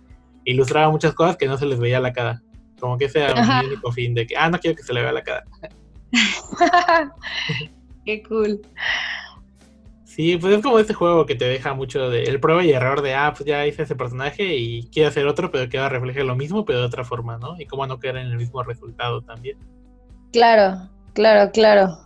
ilustraba 0.45 0.89
muchas 0.89 1.13
cosas 1.13 1.35
que 1.35 1.47
no 1.47 1.57
se 1.57 1.65
les 1.65 1.79
veía 1.79 1.99
la 1.99 2.13
cara. 2.13 2.41
Como 2.79 2.97
que 2.97 3.05
ese 3.05 3.19
era 3.23 3.61
mi 3.61 3.67
único 3.67 3.91
fin 3.91 4.13
de 4.13 4.25
que, 4.25 4.37
ah, 4.37 4.49
no 4.49 4.59
quiero 4.59 4.77
que 4.77 4.83
se 4.83 4.93
le 4.93 5.01
vea 5.01 5.11
la 5.11 5.23
cara. 5.23 5.43
Qué 8.05 8.23
cool. 8.23 8.61
Sí, 10.05 10.35
pues 10.37 10.57
es 10.57 10.61
como 10.61 10.77
este 10.77 10.93
juego 10.93 11.25
que 11.25 11.35
te 11.35 11.45
deja 11.45 11.73
mucho 11.73 12.09
de 12.09 12.23
el 12.23 12.41
prueba 12.41 12.65
y 12.65 12.71
error 12.71 13.01
de, 13.01 13.13
ah, 13.13 13.33
pues 13.33 13.47
ya 13.47 13.65
hice 13.65 13.83
ese 13.83 13.95
personaje 13.95 14.57
y 14.57 14.83
quiero 14.89 15.07
hacer 15.07 15.25
otro, 15.25 15.51
pero 15.51 15.69
que 15.69 15.77
ahora 15.77 15.89
refleje 15.89 16.25
lo 16.25 16.35
mismo, 16.35 16.65
pero 16.65 16.79
de 16.79 16.85
otra 16.85 17.05
forma, 17.05 17.37
¿no? 17.37 17.59
Y 17.59 17.65
cómo 17.65 17.87
no 17.87 17.97
quedar 17.97 18.17
en 18.17 18.27
el 18.27 18.37
mismo 18.37 18.61
resultado 18.61 19.21
también. 19.21 19.57
Claro, 20.33 20.89
claro, 21.13 21.49
claro. 21.51 21.97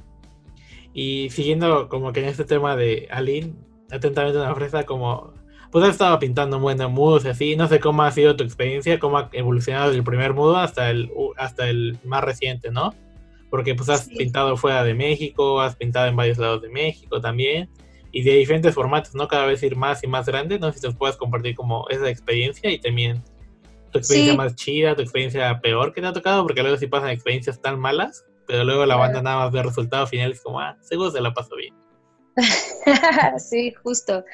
Y 0.93 1.31
siguiendo 1.31 1.89
como 1.89 2.13
que 2.13 2.19
en 2.19 2.27
este 2.27 2.43
tema 2.45 2.75
de 2.75 3.07
Aline, 3.09 3.55
atentamente 3.91 4.37
una 4.37 4.53
fresa 4.53 4.83
como, 4.83 5.33
pues 5.71 5.83
has 5.83 5.91
estado 5.91 6.19
pintando 6.19 6.59
buenos 6.59 6.91
mudos 6.91 7.25
así, 7.25 7.55
no 7.55 7.67
sé 7.67 7.79
cómo 7.79 8.03
ha 8.03 8.11
sido 8.11 8.35
tu 8.35 8.43
experiencia, 8.43 8.99
cómo 8.99 9.17
ha 9.17 9.29
evolucionado 9.31 9.87
desde 9.87 9.97
el 9.97 10.05
primer 10.05 10.35
mudo 10.35 10.57
hasta 10.57 10.91
el, 10.91 11.11
hasta 11.37 11.67
el 11.67 11.97
más 12.03 12.23
reciente, 12.23 12.69
¿no? 12.69 12.93
Porque 13.55 13.73
pues 13.73 13.87
has 13.87 14.09
pintado 14.09 14.57
fuera 14.57 14.83
de 14.83 14.93
México, 14.93 15.61
has 15.61 15.77
pintado 15.77 16.07
en 16.07 16.15
varios 16.17 16.37
lados 16.37 16.61
de 16.61 16.67
México 16.67 17.21
también, 17.21 17.69
y 18.11 18.21
de 18.21 18.33
diferentes 18.33 18.75
formatos, 18.75 19.15
¿no? 19.15 19.29
Cada 19.29 19.45
vez 19.45 19.63
ir 19.63 19.77
más 19.77 20.03
y 20.03 20.07
más 20.07 20.25
grande, 20.25 20.59
no 20.59 20.69
sé 20.73 20.79
si 20.79 20.87
nos 20.87 20.95
puedes 20.97 21.15
compartir 21.15 21.55
como 21.55 21.87
esa 21.87 22.09
experiencia 22.09 22.69
y 22.69 22.79
también 22.79 23.23
tu 23.93 23.99
experiencia 23.99 24.35
más 24.35 24.55
chida, 24.55 24.93
tu 24.93 25.03
experiencia 25.03 25.57
peor 25.61 25.93
que 25.93 26.01
te 26.01 26.07
ha 26.07 26.11
tocado, 26.11 26.43
porque 26.43 26.61
luego 26.63 26.75
si 26.75 26.87
pasan 26.87 27.11
experiencias 27.11 27.61
tan 27.61 27.79
malas, 27.79 28.25
pero 28.45 28.65
luego 28.65 28.85
la 28.85 28.97
banda 28.97 29.21
nada 29.21 29.45
más 29.45 29.53
ve 29.53 29.63
resultados 29.63 30.09
finales 30.09 30.41
como, 30.41 30.59
ah, 30.59 30.75
seguro 30.81 31.11
se 31.11 31.21
la 31.21 31.33
pasó 31.33 31.55
bien. 31.55 31.73
sí, 33.39 33.73
justo. 33.83 34.25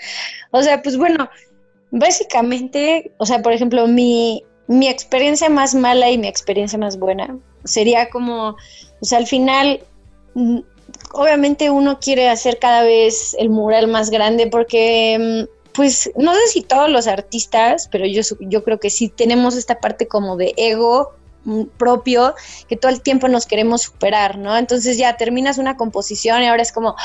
O 0.49 0.63
sea, 0.63 0.81
pues 0.81 0.97
bueno, 0.97 1.29
básicamente, 1.91 3.13
o 3.19 3.25
sea, 3.27 3.43
por 3.43 3.53
ejemplo, 3.53 3.85
mi, 3.85 4.43
mi 4.67 4.87
experiencia 4.87 5.47
más 5.47 5.75
mala 5.75 6.09
y 6.09 6.17
mi 6.17 6.27
experiencia 6.27 6.79
más 6.79 6.97
buena 6.97 7.37
sería 7.63 8.09
como, 8.09 8.57
o 9.01 9.05
sea, 9.05 9.17
al 9.17 9.27
final, 9.27 9.81
mm, 10.35 10.59
obviamente 11.13 11.69
uno 11.69 11.99
quiere 11.99 12.29
hacer 12.29 12.59
cada 12.59 12.83
vez 12.83 13.35
el 13.37 13.49
mural 13.49 13.87
más 13.87 14.09
grande 14.09 14.47
porque, 14.47 15.17
mm, 15.19 15.73
pues, 15.73 16.11
no 16.15 16.33
sé 16.33 16.47
si 16.47 16.61
todos 16.61 16.89
los 16.89 17.07
artistas, 17.07 17.87
pero 17.91 18.05
yo, 18.05 18.21
yo 18.41 18.63
creo 18.63 18.79
que 18.79 18.89
sí 18.89 19.09
tenemos 19.09 19.55
esta 19.55 19.79
parte 19.79 20.07
como 20.07 20.37
de 20.37 20.53
ego 20.57 21.13
propio 21.77 22.35
que 22.67 22.77
todo 22.77 22.91
el 22.91 23.01
tiempo 23.01 23.27
nos 23.27 23.47
queremos 23.47 23.81
superar, 23.81 24.37
¿no? 24.37 24.55
Entonces 24.57 24.97
ya 24.97 25.17
terminas 25.17 25.57
una 25.57 25.75
composición 25.75 26.43
y 26.43 26.47
ahora 26.47 26.61
es 26.61 26.71
como, 26.71 26.95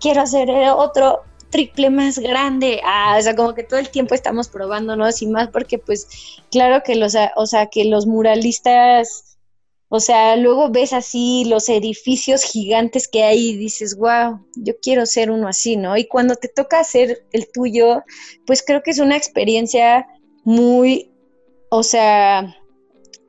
quiero 0.00 0.22
hacer 0.22 0.48
otro 0.76 1.22
triple 1.50 1.90
más 1.90 2.18
grande, 2.18 2.80
ah, 2.84 3.16
o 3.18 3.22
sea, 3.22 3.36
como 3.36 3.54
que 3.54 3.62
todo 3.62 3.78
el 3.78 3.90
tiempo 3.90 4.14
estamos 4.14 4.48
probándonos 4.48 5.22
y 5.22 5.26
más 5.26 5.48
porque 5.48 5.78
pues 5.78 6.08
claro 6.50 6.82
que 6.84 6.96
los, 6.96 7.14
o 7.36 7.46
sea, 7.46 7.66
que 7.66 7.84
los 7.84 8.06
muralistas, 8.06 9.33
o 9.96 10.00
sea, 10.00 10.34
luego 10.34 10.70
ves 10.70 10.92
así 10.92 11.44
los 11.44 11.68
edificios 11.68 12.42
gigantes 12.42 13.06
que 13.06 13.22
hay 13.22 13.50
y 13.50 13.56
dices, 13.56 13.96
wow, 13.96 14.44
yo 14.56 14.72
quiero 14.82 15.06
ser 15.06 15.30
uno 15.30 15.46
así, 15.46 15.76
¿no? 15.76 15.96
Y 15.96 16.08
cuando 16.08 16.34
te 16.34 16.48
toca 16.48 16.80
hacer 16.80 17.24
el 17.30 17.48
tuyo, 17.52 18.02
pues 18.44 18.64
creo 18.66 18.82
que 18.82 18.90
es 18.90 18.98
una 18.98 19.16
experiencia 19.16 20.04
muy, 20.42 21.12
o 21.68 21.84
sea, 21.84 22.56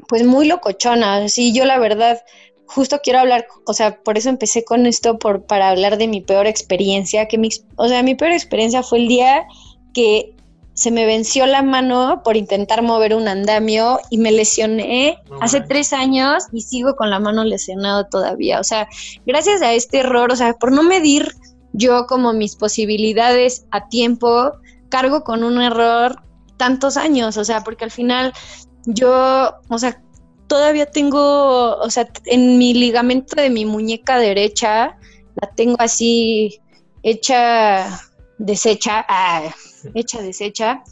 pues 0.07 0.25
muy 0.25 0.47
locochona. 0.47 1.29
Sí, 1.29 1.53
yo 1.53 1.65
la 1.65 1.77
verdad, 1.77 2.23
justo 2.65 2.99
quiero 3.03 3.19
hablar, 3.19 3.45
o 3.67 3.73
sea, 3.75 4.01
por 4.01 4.17
eso 4.17 4.29
empecé 4.29 4.65
con 4.65 4.87
esto, 4.87 5.19
por, 5.19 5.45
para 5.45 5.69
hablar 5.69 5.99
de 5.99 6.07
mi 6.07 6.21
peor 6.21 6.47
experiencia, 6.47 7.27
que 7.27 7.37
mi, 7.37 7.49
o 7.75 7.87
sea, 7.87 8.01
mi 8.01 8.15
peor 8.15 8.31
experiencia 8.31 8.81
fue 8.81 8.97
el 8.97 9.07
día 9.07 9.45
que 9.93 10.34
se 10.75 10.91
me 10.91 11.05
venció 11.05 11.45
la 11.45 11.63
mano 11.63 12.21
por 12.23 12.35
intentar 12.35 12.81
mover 12.81 13.15
un 13.15 13.29
andamio 13.29 13.99
y 14.09 14.17
me 14.17 14.33
lesioné 14.33 15.17
hace 15.39 15.61
tres 15.61 15.93
años 15.93 16.43
y 16.51 16.61
sigo 16.61 16.95
con 16.97 17.09
la 17.09 17.19
mano 17.19 17.45
lesionada 17.45 18.09
todavía. 18.09 18.59
O 18.59 18.63
sea, 18.63 18.87
gracias 19.25 19.61
a 19.61 19.73
este 19.73 19.99
error, 19.99 20.31
o 20.31 20.35
sea, 20.35 20.53
por 20.53 20.73
no 20.73 20.83
medir 20.83 21.33
yo 21.71 22.05
como 22.07 22.33
mis 22.33 22.57
posibilidades 22.57 23.65
a 23.71 23.87
tiempo, 23.87 24.51
cargo 24.89 25.23
con 25.23 25.45
un 25.45 25.61
error 25.61 26.21
tantos 26.57 26.97
años, 26.97 27.37
o 27.37 27.45
sea, 27.45 27.63
porque 27.63 27.85
al 27.85 27.91
final 27.91 28.33
yo, 28.85 29.53
o 29.69 29.77
sea, 29.77 30.01
todavía 30.47 30.85
tengo, 30.87 31.77
o 31.77 31.89
sea, 31.89 32.09
en 32.25 32.57
mi 32.57 32.73
ligamento 32.73 33.41
de 33.41 33.49
mi 33.49 33.65
muñeca 33.65 34.17
derecha, 34.19 34.97
la 35.41 35.49
tengo 35.55 35.77
así 35.79 36.59
hecha 37.01 38.01
deshecha, 38.37 39.05
ah, 39.07 39.43
hecha 39.93 40.21
deshecha, 40.21 40.83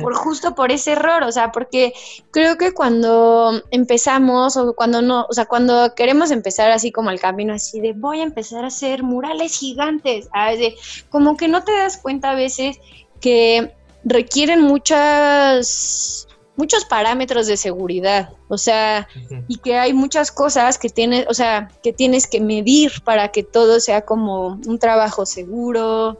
por 0.00 0.14
justo 0.14 0.54
por 0.54 0.72
ese 0.72 0.92
error, 0.92 1.22
o 1.22 1.32
sea, 1.32 1.52
porque 1.52 1.92
creo 2.30 2.56
que 2.56 2.72
cuando 2.72 3.62
empezamos 3.70 4.56
o 4.56 4.74
cuando 4.74 5.02
no, 5.02 5.26
o 5.28 5.32
sea, 5.32 5.46
cuando 5.46 5.94
queremos 5.94 6.30
empezar 6.30 6.70
así 6.70 6.92
como 6.92 7.10
el 7.10 7.20
camino 7.20 7.54
así 7.54 7.80
de 7.80 7.92
voy 7.92 8.20
a 8.20 8.24
empezar 8.24 8.64
a 8.64 8.68
hacer 8.68 9.02
murales 9.02 9.58
gigantes, 9.58 10.28
ah, 10.32 10.52
de, 10.52 10.76
como 11.10 11.36
que 11.36 11.48
no 11.48 11.64
te 11.64 11.72
das 11.72 11.98
cuenta 11.98 12.30
a 12.30 12.34
veces 12.34 12.78
que 13.20 13.74
requieren 14.04 14.62
muchas 14.62 16.26
muchos 16.58 16.84
parámetros 16.84 17.46
de 17.46 17.56
seguridad, 17.56 18.30
o 18.48 18.58
sea, 18.58 19.06
y 19.46 19.58
que 19.58 19.78
hay 19.78 19.92
muchas 19.92 20.32
cosas 20.32 20.76
que 20.76 20.88
tienes, 20.88 21.24
o 21.28 21.34
sea, 21.34 21.70
que 21.84 21.92
tienes 21.92 22.26
que 22.26 22.40
medir 22.40 23.00
para 23.04 23.28
que 23.28 23.44
todo 23.44 23.78
sea 23.78 24.00
como 24.00 24.58
un 24.66 24.80
trabajo 24.80 25.24
seguro, 25.24 26.18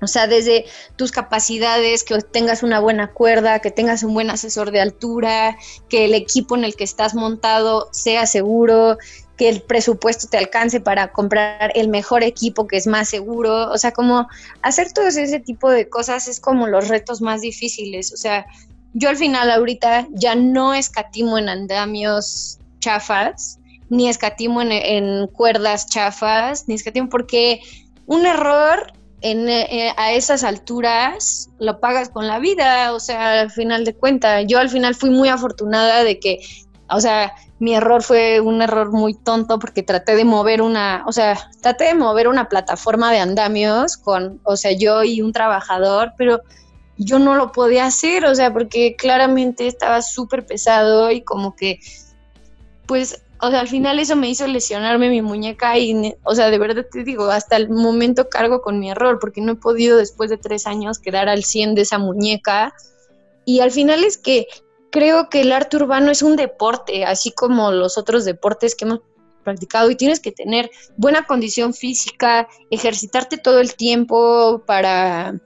o 0.00 0.06
sea, 0.06 0.26
desde 0.26 0.64
tus 0.96 1.10
capacidades, 1.10 2.04
que 2.04 2.18
tengas 2.20 2.62
una 2.62 2.80
buena 2.80 3.12
cuerda, 3.12 3.58
que 3.60 3.70
tengas 3.70 4.02
un 4.02 4.14
buen 4.14 4.30
asesor 4.30 4.70
de 4.70 4.80
altura, 4.80 5.56
que 5.88 6.04
el 6.04 6.14
equipo 6.14 6.56
en 6.56 6.64
el 6.64 6.76
que 6.76 6.84
estás 6.84 7.14
montado 7.14 7.88
sea 7.92 8.26
seguro, 8.26 8.96
que 9.36 9.48
el 9.48 9.62
presupuesto 9.62 10.26
te 10.28 10.36
alcance 10.36 10.80
para 10.80 11.12
comprar 11.12 11.72
el 11.74 11.88
mejor 11.88 12.22
equipo 12.24 12.66
que 12.66 12.76
es 12.76 12.86
más 12.86 13.08
seguro. 13.08 13.70
O 13.70 13.78
sea, 13.78 13.92
como 13.92 14.28
hacer 14.62 14.92
todo 14.92 15.06
ese 15.06 15.40
tipo 15.40 15.70
de 15.70 15.88
cosas 15.88 16.28
es 16.28 16.40
como 16.40 16.66
los 16.66 16.88
retos 16.88 17.20
más 17.20 17.40
difíciles. 17.40 18.12
O 18.12 18.16
sea, 18.16 18.46
yo 18.94 19.08
al 19.08 19.16
final 19.16 19.50
ahorita 19.50 20.08
ya 20.10 20.34
no 20.34 20.74
escatimo 20.74 21.38
en 21.38 21.48
andamios 21.48 22.58
chafas, 22.80 23.58
ni 23.88 24.08
escatimo 24.08 24.60
en, 24.60 25.28
cuerdas 25.28 25.86
chafas, 25.86 26.66
ni 26.66 26.74
escatimo 26.74 27.08
porque 27.08 27.60
un 28.06 28.26
error 28.26 28.92
en, 29.20 29.48
eh, 29.48 29.92
a 29.96 30.12
esas 30.12 30.44
alturas 30.44 31.50
lo 31.58 31.80
pagas 31.80 32.08
con 32.08 32.26
la 32.26 32.38
vida, 32.38 32.92
o 32.92 33.00
sea, 33.00 33.40
al 33.40 33.50
final 33.50 33.84
de 33.84 33.94
cuentas, 33.94 34.44
yo 34.46 34.58
al 34.58 34.70
final 34.70 34.94
fui 34.94 35.10
muy 35.10 35.28
afortunada 35.28 36.04
de 36.04 36.20
que, 36.20 36.40
o 36.88 37.00
sea, 37.00 37.32
mi 37.58 37.74
error 37.74 38.02
fue 38.02 38.40
un 38.40 38.62
error 38.62 38.92
muy 38.92 39.14
tonto 39.14 39.58
porque 39.58 39.82
traté 39.82 40.14
de 40.14 40.24
mover 40.24 40.62
una, 40.62 41.02
o 41.06 41.12
sea, 41.12 41.36
traté 41.60 41.86
de 41.86 41.94
mover 41.94 42.28
una 42.28 42.48
plataforma 42.48 43.10
de 43.10 43.18
andamios 43.18 43.96
con, 43.96 44.40
o 44.44 44.56
sea, 44.56 44.72
yo 44.72 45.02
y 45.02 45.20
un 45.20 45.32
trabajador, 45.32 46.12
pero 46.16 46.40
yo 46.96 47.18
no 47.18 47.34
lo 47.34 47.50
podía 47.52 47.86
hacer, 47.86 48.24
o 48.26 48.34
sea, 48.34 48.52
porque 48.52 48.94
claramente 48.96 49.66
estaba 49.66 50.02
súper 50.02 50.46
pesado 50.46 51.10
y 51.10 51.22
como 51.22 51.56
que, 51.56 51.80
pues, 52.86 53.22
o 53.40 53.50
sea, 53.50 53.60
al 53.60 53.68
final 53.68 53.98
eso 53.98 54.16
me 54.16 54.28
hizo 54.28 54.46
lesionarme 54.46 55.10
mi 55.10 55.22
muñeca 55.22 55.78
y, 55.78 56.14
o 56.24 56.34
sea, 56.34 56.50
de 56.50 56.58
verdad 56.58 56.86
te 56.90 57.04
digo, 57.04 57.26
hasta 57.26 57.56
el 57.56 57.68
momento 57.70 58.28
cargo 58.28 58.60
con 58.60 58.80
mi 58.80 58.90
error, 58.90 59.18
porque 59.20 59.40
no 59.40 59.52
he 59.52 59.56
podido 59.56 59.96
después 59.96 60.28
de 60.30 60.38
tres 60.38 60.66
años 60.66 60.98
quedar 60.98 61.28
al 61.28 61.44
100 61.44 61.74
de 61.74 61.82
esa 61.82 61.98
muñeca. 61.98 62.74
Y 63.44 63.60
al 63.60 63.70
final 63.70 64.02
es 64.02 64.18
que 64.18 64.46
creo 64.90 65.28
que 65.28 65.42
el 65.42 65.52
arte 65.52 65.76
urbano 65.76 66.10
es 66.10 66.22
un 66.22 66.36
deporte, 66.36 67.04
así 67.04 67.30
como 67.30 67.70
los 67.70 67.96
otros 67.96 68.24
deportes 68.24 68.74
que 68.74 68.84
hemos 68.84 69.00
practicado 69.44 69.90
y 69.90 69.96
tienes 69.96 70.20
que 70.20 70.32
tener 70.32 70.70
buena 70.96 71.24
condición 71.24 71.74
física, 71.74 72.48
ejercitarte 72.70 73.38
todo 73.38 73.60
el 73.60 73.74
tiempo 73.76 74.62
para 74.66 75.40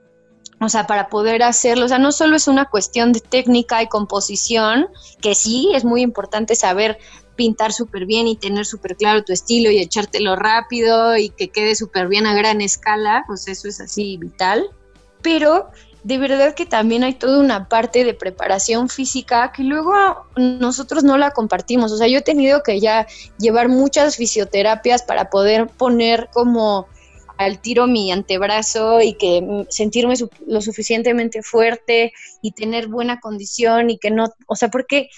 o 0.63 0.69
sea, 0.69 0.87
para 0.87 1.09
poder 1.09 1.43
hacerlo, 1.43 1.87
o 1.87 1.89
sea, 1.89 1.99
no 1.99 2.13
solo 2.13 2.37
es 2.37 2.47
una 2.47 2.67
cuestión 2.71 3.13
de 3.13 3.19
técnica 3.19 3.83
y 3.83 3.89
composición, 3.89 4.87
que 5.21 5.35
sí, 5.35 5.73
es 5.75 5.85
muy 5.85 6.03
importante 6.03 6.55
saber 6.55 6.99
pintar 7.37 7.73
súper 7.73 8.07
bien 8.07 8.27
y 8.27 8.37
tener 8.37 8.67
súper 8.67 8.97
claro 8.97 9.25
tu 9.25 9.33
estilo 9.33 9.71
y 9.71 9.79
echártelo 9.79 10.37
rápido 10.37 11.17
y 11.17 11.31
que 11.31 11.49
quede 11.49 11.75
súper 11.75 12.09
bien 12.09 12.27
a 12.27 12.35
gran 12.35 12.61
escala, 12.61 13.25
pues 13.27 13.49
eso 13.49 13.69
es 13.69 13.81
así 13.81 14.17
vital, 14.17 14.71
pero 15.23 15.71
de 16.05 16.19
verdad 16.19 16.55
que 16.55 16.67
también 16.67 17.05
hay 17.05 17.15
toda 17.15 17.39
una 17.39 17.69
parte 17.69 18.05
de 18.05 18.15
preparación 18.15 18.89
física 18.89 19.53
que 19.53 19.63
luego 19.63 19.93
nosotros 20.37 21.05
no 21.05 21.17
la 21.17 21.31
compartimos. 21.31 21.93
O 21.93 21.97
sea, 21.97 22.09
yo 22.09 22.19
he 22.19 22.23
tenido 22.23 22.63
que 22.63 22.81
ya 22.81 23.07
llevar 23.39 23.69
muchas 23.69 24.17
fisioterapias 24.17 25.03
para 25.03 25.31
poder 25.31 25.69
poner 25.69 26.29
como 26.33 26.89
al 27.39 27.61
tiro 27.61 27.87
mi 27.87 28.11
antebrazo 28.11 29.01
y 29.01 29.15
que 29.15 29.65
sentirme 29.69 30.15
lo 30.47 30.61
suficientemente 30.61 31.43
fuerte 31.43 32.13
y 32.41 32.53
tener 32.53 32.89
buena 32.89 33.21
condición 33.21 33.91
y 33.91 33.99
que 33.99 34.11
no, 34.11 34.27
o 34.47 34.57
sea, 34.57 34.71
porque 34.71 35.09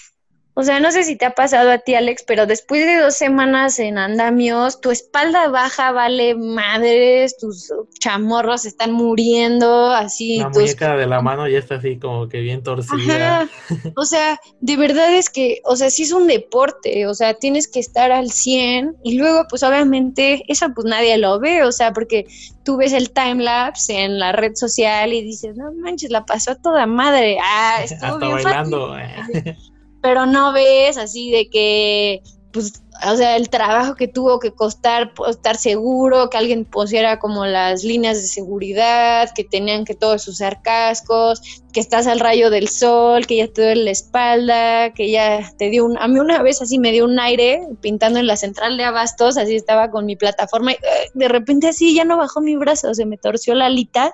o 0.57 0.63
sea, 0.63 0.79
no 0.79 0.93
sé 0.93 1.03
si 1.03 1.17
te 1.17 1.27
ha 1.27 1.35
pasado 1.35 1.73
a 1.73 1.79
ti, 1.79 1.97
Alex, 1.97 2.25
pero 2.27 2.47
después 2.47 2.87
de 2.87 2.99
dos 2.99 3.17
semanas 3.17 3.81
en 3.81 3.99
andamios, 3.99 4.81
tu 4.81 4.93
espalda 4.93 5.49
baja, 5.49 5.91
vale 5.91 6.37
madres, 6.37 7.37
tus 7.37 7.73
chamorros 7.99 8.65
están 8.65 8.93
muriendo, 8.93 9.91
así. 9.91 10.39
La 10.39 10.51
muñeca 10.51 10.97
de 10.97 11.07
la 11.07 11.21
mano 11.21 11.49
ya 11.49 11.59
está 11.59 11.77
así 11.77 11.99
como 11.99 12.29
que 12.29 12.39
bien 12.41 12.63
torcida. 12.63 13.49
O 13.97 14.05
sea, 14.05 14.41
de 14.61 14.77
verdad 14.77 15.13
es 15.13 15.29
que, 15.29 15.61
o 15.65 15.75
sea, 15.75 15.91
sí 15.91 16.05
es 16.05 16.13
un 16.13 16.29
deporte, 16.29 17.09
o 17.09 17.15
sea, 17.15 17.35
tienes 17.35 17.67
que 17.67 17.81
estar 17.81 18.13
al 18.13 18.31
100 18.31 18.97
y 19.03 19.19
luego, 19.19 19.47
pues 19.51 19.65
obviamente, 19.65 20.45
eso 20.47 20.69
pues 20.73 20.87
nadie 20.87 21.19
lo 21.19 21.41
ve, 21.41 21.65
o 21.65 21.73
sea, 21.73 21.93
porque 21.93 22.27
tú 22.65 22.77
ves 22.77 22.93
el 22.93 23.11
timelapse 23.11 24.05
en 24.05 24.21
la 24.21 24.31
red 24.31 24.55
social 24.55 25.13
y 25.13 25.23
dices, 25.23 25.57
no 25.57 25.73
manches, 25.73 26.11
la 26.11 26.25
pasó 26.25 26.53
a 26.53 26.55
toda 26.55 26.87
madre. 26.87 27.39
Ah, 27.43 27.81
estuvo 27.83 28.07
Hasta 28.07 28.19
bien 28.19 28.45
bailando. 28.45 28.97
Pero 30.05 30.27
no 30.27 30.53
ves 30.53 30.99
así 30.99 31.31
de 31.31 31.49
que, 31.49 32.23
pues, 32.53 32.83
o 33.11 33.17
sea, 33.17 33.37
el 33.37 33.49
trabajo 33.49 33.95
que 33.95 34.07
tuvo 34.07 34.39
que 34.39 34.53
costar 34.53 35.15
pues, 35.15 35.37
estar 35.37 35.57
seguro, 35.57 36.29
que 36.29 36.37
alguien 36.37 36.67
pusiera 36.67 37.19
como 37.19 37.47
las 37.47 37.85
líneas 37.85 38.21
de 38.21 38.29
seguridad, 38.29 39.31
que 39.35 39.45
tenían 39.45 39.87
que 39.87 39.95
todos 39.95 40.29
usar 40.29 40.61
cascos, 40.61 41.41
que 41.73 41.81
estás 41.81 42.07
al 42.07 42.21
rayo 42.21 42.51
del 42.51 42.69
sol, 42.69 43.27
que 43.27 43.39
ya 43.39 43.49
te 43.49 43.63
duele 43.63 43.85
la 43.85 43.91
espalda, 43.93 44.93
que 44.93 45.11
ya 45.11 45.51
te 45.57 45.71
dio 45.71 45.87
un... 45.87 45.97
A 45.97 46.07
mí 46.07 46.21
una 46.21 46.43
vez 46.43 46.61
así 46.61 46.79
me 46.79 46.93
dio 46.93 47.07
un 47.07 47.19
aire 47.19 47.67
pintando 47.81 48.19
en 48.19 48.27
la 48.27 48.37
central 48.37 48.77
de 48.77 48.85
abastos, 48.85 49.39
así 49.39 49.57
estaba 49.57 49.91
con 49.91 50.05
mi 50.05 50.17
plataforma 50.17 50.73
y 50.73 50.75
eh, 50.75 51.11
de 51.15 51.29
repente 51.29 51.69
así 51.69 51.95
ya 51.95 52.05
no 52.05 52.19
bajó 52.19 52.43
mi 52.43 52.57
brazo, 52.57 52.93
se 52.93 53.07
me 53.07 53.17
torció 53.17 53.55
la 53.55 53.67
alita 53.67 54.13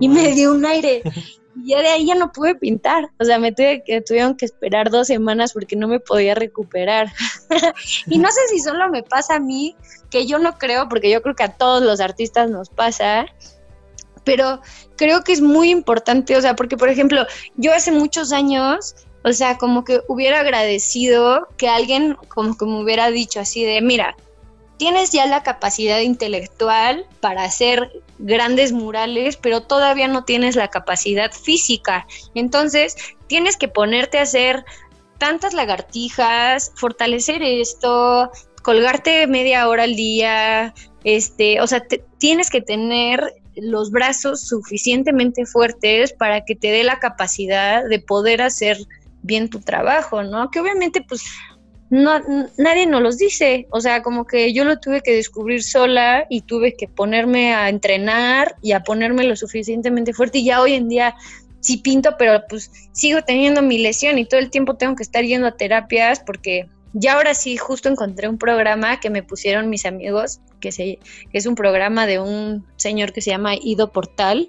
y 0.00 0.08
me 0.08 0.34
dio 0.34 0.50
un 0.50 0.66
aire. 0.66 1.04
Y 1.62 1.70
ya 1.70 1.80
de 1.80 1.88
ahí 1.88 2.06
ya 2.06 2.14
no 2.14 2.32
pude 2.32 2.54
pintar. 2.54 3.10
O 3.18 3.24
sea, 3.24 3.38
me 3.38 3.52
tuve 3.52 3.82
que, 3.84 4.00
tuvieron 4.00 4.36
que 4.36 4.44
esperar 4.44 4.90
dos 4.90 5.06
semanas 5.06 5.52
porque 5.52 5.76
no 5.76 5.88
me 5.88 6.00
podía 6.00 6.34
recuperar. 6.34 7.12
y 8.06 8.18
no 8.18 8.28
sé 8.30 8.40
si 8.50 8.60
solo 8.60 8.88
me 8.88 9.02
pasa 9.02 9.36
a 9.36 9.40
mí, 9.40 9.76
que 10.10 10.26
yo 10.26 10.38
no 10.38 10.58
creo, 10.58 10.88
porque 10.88 11.10
yo 11.10 11.22
creo 11.22 11.34
que 11.34 11.44
a 11.44 11.56
todos 11.56 11.82
los 11.82 12.00
artistas 12.00 12.50
nos 12.50 12.70
pasa, 12.70 13.26
pero 14.24 14.60
creo 14.96 15.24
que 15.24 15.32
es 15.32 15.40
muy 15.40 15.70
importante, 15.70 16.36
o 16.36 16.40
sea, 16.40 16.54
porque 16.54 16.76
por 16.76 16.88
ejemplo, 16.88 17.26
yo 17.56 17.72
hace 17.72 17.92
muchos 17.92 18.32
años, 18.32 18.94
o 19.24 19.32
sea, 19.32 19.56
como 19.56 19.84
que 19.84 20.00
hubiera 20.08 20.40
agradecido 20.40 21.48
que 21.56 21.68
alguien 21.68 22.16
como 22.28 22.56
que 22.56 22.66
me 22.66 22.82
hubiera 22.82 23.10
dicho 23.10 23.40
así 23.40 23.64
de, 23.64 23.80
mira, 23.80 24.16
tienes 24.78 25.10
ya 25.10 25.26
la 25.26 25.42
capacidad 25.42 26.00
intelectual 26.00 27.04
para 27.20 27.44
hacer 27.44 28.02
grandes 28.18 28.72
murales, 28.72 29.36
pero 29.36 29.62
todavía 29.62 30.08
no 30.08 30.24
tienes 30.24 30.56
la 30.56 30.68
capacidad 30.68 31.32
física. 31.32 32.06
Entonces, 32.34 32.96
tienes 33.26 33.56
que 33.56 33.68
ponerte 33.68 34.18
a 34.18 34.22
hacer 34.22 34.64
tantas 35.18 35.52
lagartijas, 35.52 36.72
fortalecer 36.76 37.42
esto, 37.42 38.30
colgarte 38.62 39.26
media 39.26 39.68
hora 39.68 39.82
al 39.82 39.96
día, 39.96 40.74
este, 41.04 41.60
o 41.60 41.66
sea, 41.66 41.84
tienes 42.18 42.50
que 42.50 42.60
tener 42.60 43.34
los 43.56 43.90
brazos 43.90 44.42
suficientemente 44.42 45.44
fuertes 45.44 46.12
para 46.12 46.44
que 46.44 46.54
te 46.54 46.70
dé 46.70 46.84
la 46.84 47.00
capacidad 47.00 47.84
de 47.84 47.98
poder 47.98 48.42
hacer 48.42 48.78
bien 49.22 49.50
tu 49.50 49.60
trabajo, 49.60 50.22
¿no? 50.22 50.50
Que 50.50 50.60
obviamente 50.60 51.04
pues 51.06 51.24
no, 51.90 52.20
nadie 52.58 52.86
nos 52.86 53.02
los 53.02 53.16
dice, 53.16 53.66
o 53.70 53.80
sea, 53.80 54.02
como 54.02 54.26
que 54.26 54.52
yo 54.52 54.64
lo 54.64 54.78
tuve 54.78 55.00
que 55.00 55.14
descubrir 55.14 55.62
sola 55.62 56.26
y 56.28 56.42
tuve 56.42 56.76
que 56.76 56.86
ponerme 56.86 57.54
a 57.54 57.68
entrenar 57.68 58.56
y 58.62 58.72
a 58.72 58.80
ponerme 58.80 59.24
lo 59.24 59.36
suficientemente 59.36 60.12
fuerte. 60.12 60.38
Y 60.38 60.44
ya 60.44 60.60
hoy 60.60 60.74
en 60.74 60.88
día 60.88 61.14
sí 61.60 61.78
pinto, 61.78 62.16
pero 62.18 62.42
pues 62.48 62.70
sigo 62.92 63.22
teniendo 63.22 63.62
mi 63.62 63.78
lesión 63.78 64.18
y 64.18 64.26
todo 64.26 64.40
el 64.40 64.50
tiempo 64.50 64.74
tengo 64.76 64.96
que 64.96 65.02
estar 65.02 65.24
yendo 65.24 65.46
a 65.46 65.56
terapias 65.56 66.20
porque 66.20 66.68
ya 66.92 67.14
ahora 67.14 67.34
sí 67.34 67.56
justo 67.56 67.88
encontré 67.88 68.28
un 68.28 68.38
programa 68.38 69.00
que 69.00 69.10
me 69.10 69.22
pusieron 69.22 69.70
mis 69.70 69.86
amigos, 69.86 70.40
que, 70.60 70.72
se, 70.72 70.98
que 71.30 71.38
es 71.38 71.46
un 71.46 71.54
programa 71.54 72.06
de 72.06 72.18
un 72.18 72.66
señor 72.76 73.12
que 73.12 73.20
se 73.20 73.30
llama 73.30 73.54
Ido 73.54 73.92
Portal, 73.92 74.48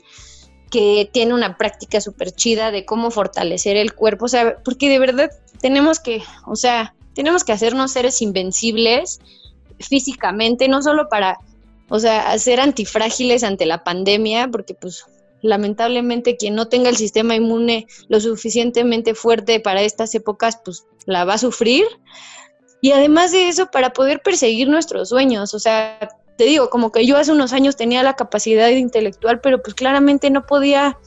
que 0.70 1.10
tiene 1.12 1.34
una 1.34 1.58
práctica 1.58 2.02
súper 2.02 2.32
chida 2.32 2.72
de 2.72 2.86
cómo 2.86 3.12
fortalecer 3.12 3.78
el 3.78 3.94
cuerpo, 3.94 4.26
o 4.26 4.30
sea, 4.30 4.58
porque 4.64 4.90
de 4.90 5.00
verdad 5.00 5.32
tenemos 5.62 6.00
que, 6.00 6.22
o 6.46 6.56
sea, 6.56 6.94
tenemos 7.20 7.44
que 7.44 7.52
hacernos 7.52 7.92
seres 7.92 8.22
invencibles 8.22 9.20
físicamente, 9.78 10.70
no 10.70 10.82
solo 10.82 11.10
para, 11.10 11.38
o 11.90 12.00
sea, 12.00 12.40
ser 12.40 12.62
antifrágiles 12.62 13.44
ante 13.44 13.66
la 13.66 13.84
pandemia, 13.84 14.48
porque 14.48 14.74
pues 14.74 15.04
lamentablemente 15.42 16.38
quien 16.38 16.56
no 16.56 16.70
tenga 16.70 16.88
el 16.88 16.96
sistema 16.96 17.36
inmune 17.36 17.88
lo 18.08 18.22
suficientemente 18.22 19.16
fuerte 19.16 19.60
para 19.60 19.82
estas 19.82 20.16
épocas, 20.16 20.62
pues 20.64 20.86
la 21.08 21.26
va 21.26 21.34
a 21.34 21.40
sufrir. 21.40 21.84
Y 22.80 22.92
además 22.94 23.34
de 23.34 23.50
eso, 23.50 23.70
para 23.70 23.92
poder 23.92 24.22
perseguir 24.22 24.70
nuestros 24.70 25.10
sueños, 25.10 25.54
o 25.54 25.60
sea, 25.60 26.00
te 26.38 26.46
digo, 26.46 26.70
como 26.70 26.94
que 26.94 27.06
yo 27.06 27.18
hace 27.18 27.34
unos 27.34 27.52
años 27.52 27.76
tenía 27.76 28.02
la 28.02 28.16
capacidad 28.16 28.70
intelectual, 28.70 29.42
pero 29.42 29.62
pues 29.62 29.74
claramente 29.74 30.30
no 30.30 30.46
podía, 30.46 30.98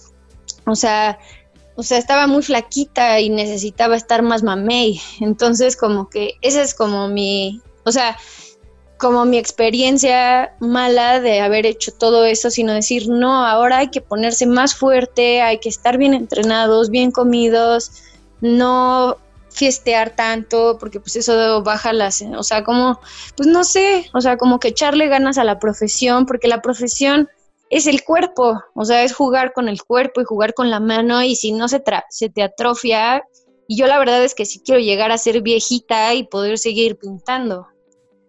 o 0.66 0.76
sea, 0.76 1.18
o 1.74 1.82
sea, 1.82 1.98
estaba 1.98 2.26
muy 2.26 2.42
flaquita 2.42 3.20
y 3.20 3.30
necesitaba 3.30 3.96
estar 3.96 4.22
más 4.22 4.42
mamey. 4.42 5.00
Entonces, 5.20 5.76
como 5.76 6.08
que 6.08 6.34
esa 6.42 6.62
es 6.62 6.74
como 6.74 7.08
mi, 7.08 7.60
o 7.84 7.92
sea, 7.92 8.16
como 8.98 9.24
mi 9.24 9.36
experiencia 9.36 10.54
mala 10.60 11.20
de 11.20 11.40
haber 11.40 11.66
hecho 11.66 11.92
todo 11.92 12.24
eso, 12.24 12.50
sino 12.50 12.72
decir, 12.72 13.08
no, 13.08 13.44
ahora 13.44 13.78
hay 13.78 13.88
que 13.88 14.00
ponerse 14.00 14.46
más 14.46 14.76
fuerte, 14.76 15.42
hay 15.42 15.58
que 15.58 15.68
estar 15.68 15.98
bien 15.98 16.14
entrenados, 16.14 16.88
bien 16.88 17.10
comidos, 17.10 17.90
no 18.40 19.16
fiestear 19.50 20.14
tanto, 20.14 20.78
porque 20.78 21.00
pues 21.00 21.16
eso 21.16 21.62
baja 21.62 21.92
las, 21.92 22.22
o 22.22 22.42
sea, 22.42 22.62
como, 22.64 23.00
pues 23.36 23.48
no 23.48 23.64
sé, 23.64 24.08
o 24.14 24.20
sea, 24.20 24.36
como 24.36 24.60
que 24.60 24.68
echarle 24.68 25.08
ganas 25.08 25.36
a 25.36 25.44
la 25.44 25.58
profesión, 25.58 26.24
porque 26.24 26.48
la 26.48 26.62
profesión 26.62 27.28
es 27.72 27.86
el 27.86 28.04
cuerpo, 28.04 28.62
o 28.74 28.84
sea, 28.84 29.02
es 29.02 29.14
jugar 29.14 29.54
con 29.54 29.66
el 29.66 29.82
cuerpo 29.82 30.20
y 30.20 30.24
jugar 30.24 30.52
con 30.52 30.68
la 30.68 30.78
mano 30.78 31.22
y 31.22 31.36
si 31.36 31.52
no 31.52 31.68
se, 31.68 31.82
se 32.10 32.28
te 32.28 32.42
atrofia, 32.42 33.24
y 33.66 33.78
yo 33.78 33.86
la 33.86 33.98
verdad 33.98 34.22
es 34.22 34.34
que 34.34 34.44
sí 34.44 34.60
quiero 34.62 34.78
llegar 34.78 35.10
a 35.10 35.16
ser 35.16 35.40
viejita 35.40 36.12
y 36.12 36.24
poder 36.24 36.58
seguir 36.58 36.98
pintando. 36.98 37.66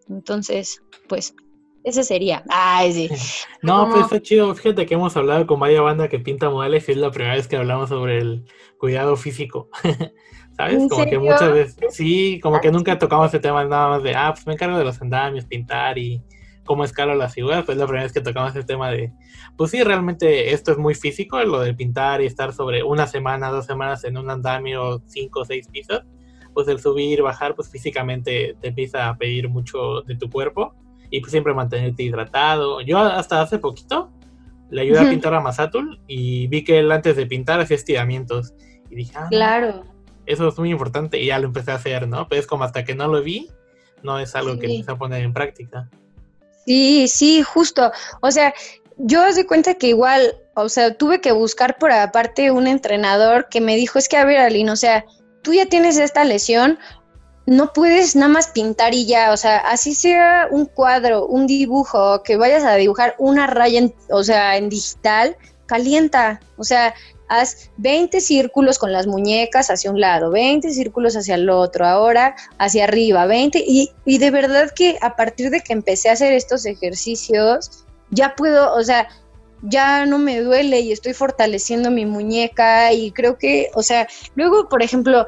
Entonces, 0.08 0.82
pues, 1.10 1.36
ese 1.84 2.04
sería. 2.04 2.46
Ay, 2.48 2.94
sí. 2.94 3.10
No, 3.62 3.90
pues 3.90 4.04
está 4.04 4.22
chido. 4.22 4.56
Fíjate 4.56 4.86
que 4.86 4.94
hemos 4.94 5.18
hablado 5.18 5.46
con 5.46 5.60
vaya 5.60 5.82
banda 5.82 6.08
que 6.08 6.20
pinta 6.20 6.50
modales 6.50 6.88
y 6.88 6.94
es 6.94 6.98
la 6.98 7.12
primera 7.12 7.36
vez 7.36 7.50
que 7.50 7.58
hablamos 7.58 7.90
sobre 7.90 8.20
el 8.20 8.46
cuidado 8.78 9.18
físico. 9.18 9.68
¿Sabes? 10.56 10.88
Como 10.90 11.06
que 11.06 11.20
muchas 11.20 11.52
veces, 11.52 11.76
sí, 11.90 12.40
como 12.42 12.62
que 12.62 12.72
nunca 12.72 12.98
tocamos 12.98 13.28
ese 13.28 13.40
tema 13.40 13.66
nada 13.66 13.90
más 13.90 14.04
de, 14.04 14.16
ah, 14.16 14.32
pues 14.34 14.48
me 14.48 14.54
encargo 14.54 14.78
de 14.78 14.86
los 14.86 15.02
andamios, 15.02 15.46
pintar 15.46 15.98
y 15.98 16.22
cómo 16.66 16.84
escalo 16.84 17.16
las 17.16 17.34
figuras, 17.34 17.66
pues 17.66 17.78
la 17.78 17.86
primera 17.86 18.04
vez 18.04 18.14
que 18.14 18.22
tocamos 18.22 18.56
el 18.56 18.66
tema 18.66 18.90
de, 18.90 19.12
pues 19.58 19.72
sí, 19.72 19.84
realmente 19.84 20.54
esto 20.54 20.72
es 20.72 20.78
muy 20.78 20.96
físico, 20.96 21.42
lo 21.44 21.60
de 21.60 21.74
pintar 21.74 22.22
y 22.22 22.26
estar 22.26 22.54
sobre 22.54 22.84
una 22.84 23.08
semana, 23.08 23.50
dos 23.50 23.66
semanas 23.66 24.04
en 24.04 24.18
un 24.18 24.30
andamio, 24.30 25.02
cinco 25.08 25.42
o 25.42 25.46
seis 25.46 25.68
pisos, 25.68 26.04
pues 26.54 26.68
el 26.68 26.80
subir, 26.80 27.22
bajar, 27.22 27.56
pues 27.56 27.70
físicamente 27.70 28.56
te 28.62 28.68
empieza 28.70 29.10
a 29.10 29.18
pedir 29.18 29.50
mucho 29.50 30.02
de 30.02 30.16
tu 30.16 30.30
cuerpo 30.30 30.76
y 31.10 31.20
pues 31.20 31.32
siempre 31.32 31.54
mantenerte 31.54 32.04
hidratado. 32.04 32.82
Yo 32.82 33.00
hasta 33.00 33.42
hace 33.42 33.60
poquito 33.60 34.12
le 34.70 34.82
ayudé 34.82 35.00
a 35.00 35.10
pintar 35.10 35.34
a 35.34 35.40
Masatul 35.40 36.00
y 36.08 36.48
vi 36.48 36.64
que 36.64 36.80
él 36.80 36.92
antes 36.92 37.16
de 37.16 37.26
pintar 37.26 37.60
hacía 37.60 37.76
estiramientos 37.76 38.54
y 38.90 38.96
dije, 38.96 39.14
ah, 39.16 39.28
claro. 39.30 39.84
Eso 40.26 40.48
es 40.48 40.58
muy 40.58 40.72
importante 40.72 41.22
y 41.22 41.28
ya 41.28 41.40
lo 41.40 41.48
empecé 41.48 41.72
a 41.72 41.76
hacer, 41.76 42.08
¿no? 42.08 42.28
Pero 42.30 42.40
es 42.40 42.48
como 42.48 42.64
hasta 42.64 42.86
que 42.86 42.96
no 42.96 43.08
lo 43.08 43.22
vi, 43.22 43.50
no 44.04 44.20
es 44.20 44.36
algo 44.36 44.58
que 44.58 44.68
empecé 44.68 44.92
a 44.92 44.98
poner 44.98 45.22
en 45.22 45.34
práctica. 45.34 45.90
Sí, 46.66 47.08
sí, 47.08 47.42
justo. 47.44 47.92
O 48.22 48.32
sea, 48.32 48.54
yo 48.98 49.32
doy 49.32 49.44
cuenta 49.46 49.76
que 49.76 49.88
igual, 49.88 50.38
o 50.56 50.70
sea, 50.70 50.96
tuve 50.96 51.22
que 51.22 51.32
buscar 51.32 51.78
por 51.78 51.92
aparte 51.92 52.52
un 52.52 52.68
entrenador 52.68 53.50
que 53.50 53.62
me 53.62 53.76
dijo, 53.76 54.00
es 54.00 54.08
que 54.08 54.18
a 54.18 54.26
ver, 54.26 54.40
Aline, 54.40 54.72
o 54.72 54.76
sea, 54.76 55.06
tú 55.42 55.54
ya 55.54 55.66
tienes 55.66 55.98
esta 55.98 56.24
lesión, 56.24 56.80
no 57.46 57.74
puedes 57.74 58.16
nada 58.16 58.30
más 58.30 58.48
pintar 58.48 58.94
y 58.94 59.06
ya, 59.06 59.34
o 59.34 59.38
sea, 59.38 59.58
así 59.58 59.94
sea 59.94 60.48
un 60.50 60.66
cuadro, 60.66 61.26
un 61.26 61.46
dibujo, 61.48 62.24
que 62.24 62.38
vayas 62.38 62.64
a 62.64 62.76
dibujar 62.76 63.16
una 63.18 63.48
raya, 63.48 63.82
o 64.10 64.24
sea, 64.24 64.56
en 64.56 64.70
digital, 64.70 65.36
calienta, 65.66 66.40
o 66.58 66.64
sea, 66.64 66.94
haz 67.30 67.72
20 67.78 68.22
círculos 68.22 68.78
con 68.78 68.92
las 68.92 69.08
muñecas 69.08 69.70
hacia 69.70 69.92
un 69.92 70.00
lado, 70.00 70.30
20 70.30 70.72
círculos 70.72 71.16
hacia 71.16 71.36
el 71.36 71.50
otro, 71.50 71.86
ahora 71.86 72.36
hacia 72.60 72.84
arriba, 72.86 73.26
20. 73.26 73.64
Y, 73.66 73.92
y 74.06 74.18
de 74.18 74.32
verdad 74.32 74.72
que 74.76 74.98
a 75.02 75.16
partir 75.16 75.50
de 75.50 75.62
que 75.62 75.74
empecé 75.74 76.10
a 76.10 76.14
hacer 76.14 76.34
estos 76.34 76.66
ejercicios, 76.66 77.86
ya 78.12 78.36
puedo, 78.36 78.74
o 78.76 78.84
sea, 78.84 79.08
ya 79.64 80.06
no 80.06 80.20
me 80.20 80.42
duele 80.42 80.82
y 80.82 80.92
estoy 80.92 81.14
fortaleciendo 81.14 81.90
mi 81.90 82.06
muñeca 82.06 82.92
y 82.94 83.12
creo 83.12 83.38
que, 83.38 83.70
o 83.74 83.82
sea, 83.82 84.08
luego, 84.36 84.68
por 84.68 84.84
ejemplo, 84.84 85.26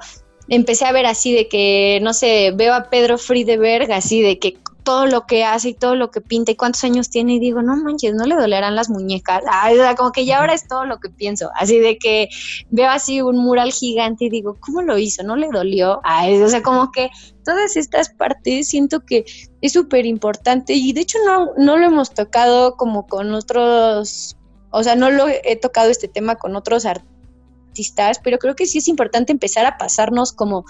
empecé 0.50 0.86
a 0.86 0.92
ver 0.92 1.06
así 1.06 1.34
de 1.34 1.48
que, 1.48 2.00
no 2.02 2.14
sé, 2.14 2.52
veo 2.54 2.74
a 2.74 2.90
Pedro 2.90 3.18
Friedeberg 3.18 3.92
así 3.92 4.22
de 4.22 4.38
que 4.38 4.58
todo 4.86 5.08
lo 5.08 5.26
que 5.26 5.44
hace 5.44 5.70
y 5.70 5.74
todo 5.74 5.96
lo 5.96 6.12
que 6.12 6.22
pinta 6.22 6.52
y 6.52 6.56
cuántos 6.56 6.86
años 6.86 7.10
tiene 7.10 7.34
y 7.34 7.40
digo, 7.40 7.62
no 7.62 7.76
manches, 7.76 8.14
no 8.14 8.24
le 8.26 8.36
dolerán 8.36 8.76
las 8.76 8.90
muñecas. 8.90 9.44
Ay, 9.52 9.78
como 9.98 10.14
que 10.14 10.26
ya 10.26 10.40
ahora 10.40 10.54
es 10.54 10.68
todo 10.68 10.86
lo 10.86 11.00
que 11.00 11.10
pienso. 11.10 11.50
Así 11.56 11.80
de 11.80 11.98
que 11.98 12.30
veo 12.70 12.90
así 12.90 13.22
un 13.22 13.38
mural 13.38 13.74
gigante 13.74 14.26
y 14.26 14.30
digo, 14.30 14.56
¿cómo 14.62 14.82
lo 14.82 14.98
hizo? 14.98 15.24
¿No 15.24 15.36
le 15.36 15.50
dolió? 15.52 16.00
Ay, 16.04 16.42
o 16.42 16.48
sea, 16.48 16.62
como 16.62 16.92
que 16.92 17.10
todas 17.44 17.76
estas 17.76 18.10
partes 18.10 18.70
siento 18.70 19.02
que 19.02 19.26
es 19.60 19.74
súper 19.74 20.06
importante 20.06 20.74
y 20.74 20.94
de 20.94 21.02
hecho 21.02 21.18
no, 21.26 21.50
no 21.58 21.78
lo 21.78 21.86
hemos 21.86 22.12
tocado 22.12 22.78
como 22.78 23.08
con 23.08 23.34
otros, 23.34 24.38
o 24.70 24.84
sea, 24.84 24.96
no 24.96 25.10
lo 25.10 25.28
he 25.28 25.56
tocado 25.56 25.90
este 25.90 26.08
tema 26.08 26.36
con 26.36 26.56
otros 26.56 26.86
artistas, 26.86 28.20
pero 28.24 28.38
creo 28.38 28.56
que 28.56 28.68
sí 28.68 28.78
es 28.78 28.88
importante 28.88 29.34
empezar 29.34 29.66
a 29.66 29.78
pasarnos 29.78 30.32
como 30.32 30.64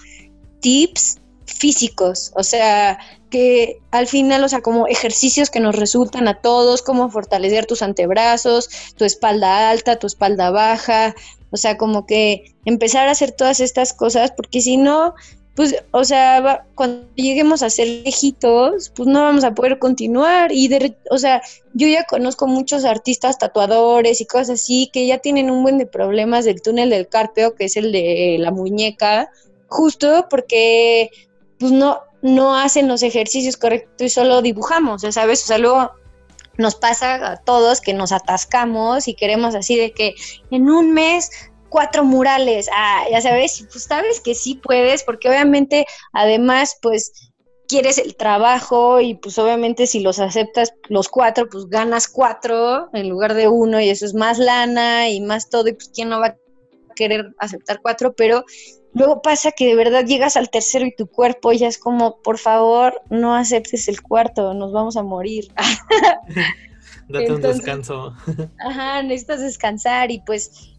tips 0.62 1.20
físicos, 1.46 2.32
o 2.36 2.44
sea, 2.44 3.00
que 3.30 3.80
al 3.92 4.08
final, 4.08 4.44
o 4.44 4.50
sea, 4.50 4.62
como 4.62 4.88
ejercicios 4.88 5.50
que 5.50 5.60
nos 5.60 5.76
resultan 5.76 6.28
a 6.28 6.42
todos, 6.42 6.82
como 6.82 7.10
fortalecer 7.10 7.66
tus 7.66 7.82
antebrazos, 7.82 8.70
tu 8.98 9.06
espalda 9.06 9.70
alta, 9.70 9.98
tu 9.98 10.08
espalda 10.08 10.52
baja, 10.52 11.16
o 11.52 11.58
sea, 11.58 11.78
como 11.78 12.06
que 12.06 12.54
empezar 12.66 13.08
a 13.08 13.12
hacer 13.12 13.32
todas 13.32 13.60
estas 13.60 13.94
cosas, 13.94 14.32
porque 14.32 14.62
si 14.62 14.78
no, 14.78 15.14
pues, 15.56 15.74
o 15.92 16.04
sea, 16.04 16.66
cuando 16.76 17.08
lleguemos 17.16 17.64
a 17.64 17.70
ser 17.70 18.04
viejitos, 18.04 18.92
pues 18.94 19.08
no 19.08 19.22
vamos 19.22 19.46
a 19.46 19.54
poder 19.56 19.80
continuar. 19.80 20.52
Y, 20.52 20.68
de, 20.68 20.98
o 21.10 21.18
sea, 21.18 21.42
yo 21.74 21.88
ya 21.88 22.04
conozco 22.04 22.46
muchos 22.46 22.84
artistas 22.84 23.38
tatuadores 23.38 24.20
y 24.20 24.26
cosas 24.26 24.62
así 24.62 24.90
que 24.92 25.08
ya 25.08 25.20
tienen 25.20 25.50
un 25.50 25.64
buen 25.64 25.78
de 25.78 25.86
problemas 25.86 26.44
del 26.44 26.62
túnel 26.62 26.90
del 26.90 27.08
carpeo, 27.08 27.56
que 27.56 27.66
es 27.66 27.78
el 27.78 27.94
de 27.94 28.36
la 28.38 28.52
muñeca, 28.52 29.30
justo 29.68 30.28
porque 30.30 31.10
pues 31.60 31.72
no, 31.72 32.02
no 32.22 32.56
hacen 32.56 32.88
los 32.88 33.04
ejercicios 33.04 33.58
correctos 33.58 34.02
y 34.02 34.10
solo 34.10 34.42
dibujamos, 34.42 35.02
¿sabes? 35.12 35.44
O 35.44 35.48
sea, 35.48 35.58
luego 35.58 35.92
nos 36.58 36.76
pasa 36.76 37.32
a 37.32 37.38
todos 37.38 37.82
que 37.82 37.94
nos 37.94 38.12
atascamos 38.12 39.08
y 39.08 39.16
queremos 39.16 39.56
así 39.56 39.76
de 39.76 39.92
que 39.92 40.16
en 40.52 40.70
un 40.70 40.94
mes 40.94 41.30
cuatro 41.70 42.06
murales, 42.06 42.70
ah, 42.74 43.04
ya 43.12 43.22
sabes, 43.22 43.68
pues 43.72 43.84
sabes 43.84 44.22
que 44.22 44.36
sí 44.36 44.56
puedes, 44.56 45.04
porque 45.04 45.28
obviamente 45.28 45.86
además 46.14 46.78
pues 46.82 47.12
quieres 47.68 47.98
el 47.98 48.16
trabajo 48.16 49.02
y 49.02 49.16
pues 49.16 49.38
obviamente 49.38 49.88
si 49.88 50.00
los 50.00 50.20
aceptas 50.20 50.74
los 50.88 51.10
cuatro, 51.10 51.50
pues 51.50 51.68
ganas 51.68 52.08
cuatro 52.08 52.90
en 52.94 53.10
lugar 53.10 53.34
de 53.34 53.48
uno 53.48 53.82
y 53.82 53.90
eso 53.90 54.06
es 54.06 54.14
más 54.14 54.38
lana 54.38 55.10
y 55.10 55.20
más 55.20 55.50
todo 55.50 55.68
y 55.68 55.74
pues 55.74 55.90
quién 55.94 56.10
no 56.10 56.20
va 56.20 56.28
a 56.28 56.36
querer 56.96 57.34
aceptar 57.40 57.82
cuatro, 57.82 58.14
pero 58.14 58.46
Luego 58.96 59.22
pasa 59.22 59.52
que 59.52 59.68
de 59.68 59.76
verdad 59.76 60.06
llegas 60.06 60.38
al 60.38 60.50
tercero 60.50 60.86
y 60.86 60.96
tu 60.96 61.08
cuerpo 61.08 61.52
ya 61.52 61.68
es 61.68 61.78
como, 61.78 62.22
por 62.22 62.40
favor, 62.40 63.02
no 63.10 63.36
aceptes 63.36 63.90
el 63.90 64.02
cuarto, 64.02 64.54
nos 64.54 64.72
vamos 64.72 64.96
a 64.96 65.04
morir. 65.04 65.50
Date 67.10 67.34
un 67.34 67.42
descanso. 67.42 68.14
ajá, 68.66 69.04
necesitas 69.04 69.42
descansar 69.42 70.12
y 70.12 70.20
pues 70.22 70.72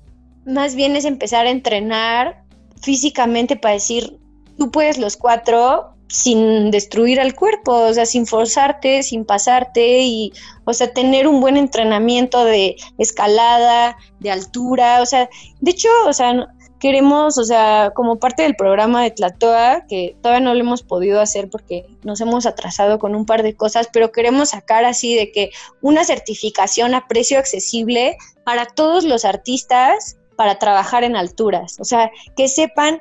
más 0.46 0.74
bien 0.74 0.96
es 0.96 1.04
empezar 1.04 1.46
a 1.46 1.50
entrenar 1.50 2.42
físicamente 2.80 3.54
para 3.54 3.74
decir, 3.74 4.18
tú 4.56 4.70
puedes 4.70 4.96
los 4.96 5.18
cuatro 5.18 5.92
sin 6.08 6.70
destruir 6.70 7.20
al 7.20 7.34
cuerpo, 7.34 7.72
o 7.72 7.92
sea, 7.92 8.06
sin 8.06 8.26
forzarte, 8.26 9.02
sin 9.02 9.26
pasarte 9.26 10.04
y, 10.04 10.32
o 10.64 10.72
sea, 10.72 10.94
tener 10.94 11.26
un 11.26 11.40
buen 11.42 11.58
entrenamiento 11.58 12.44
de 12.46 12.76
escalada, 12.96 13.96
de 14.20 14.30
altura, 14.30 15.02
o 15.02 15.06
sea, 15.06 15.28
de 15.60 15.70
hecho, 15.70 15.88
o 16.06 16.12
sea, 16.14 16.46
queremos, 16.80 17.38
o 17.38 17.44
sea, 17.44 17.92
como 17.94 18.18
parte 18.18 18.42
del 18.42 18.56
programa 18.56 19.02
de 19.02 19.10
Tlatoa, 19.10 19.86
que 19.88 20.16
todavía 20.22 20.44
no 20.44 20.54
lo 20.54 20.60
hemos 20.60 20.82
podido 20.82 21.20
hacer 21.20 21.48
porque 21.48 21.86
nos 22.02 22.20
hemos 22.20 22.46
atrasado 22.46 22.98
con 22.98 23.14
un 23.14 23.26
par 23.26 23.42
de 23.42 23.56
cosas, 23.56 23.88
pero 23.92 24.12
queremos 24.12 24.50
sacar 24.50 24.84
así 24.84 25.14
de 25.14 25.32
que 25.32 25.50
una 25.80 26.04
certificación 26.04 26.94
a 26.94 27.08
precio 27.08 27.38
accesible 27.38 28.16
para 28.44 28.66
todos 28.66 29.04
los 29.04 29.24
artistas 29.24 30.16
para 30.36 30.58
trabajar 30.58 31.02
en 31.02 31.16
alturas, 31.16 31.78
o 31.80 31.84
sea, 31.84 32.10
que 32.36 32.46
sepan 32.48 33.00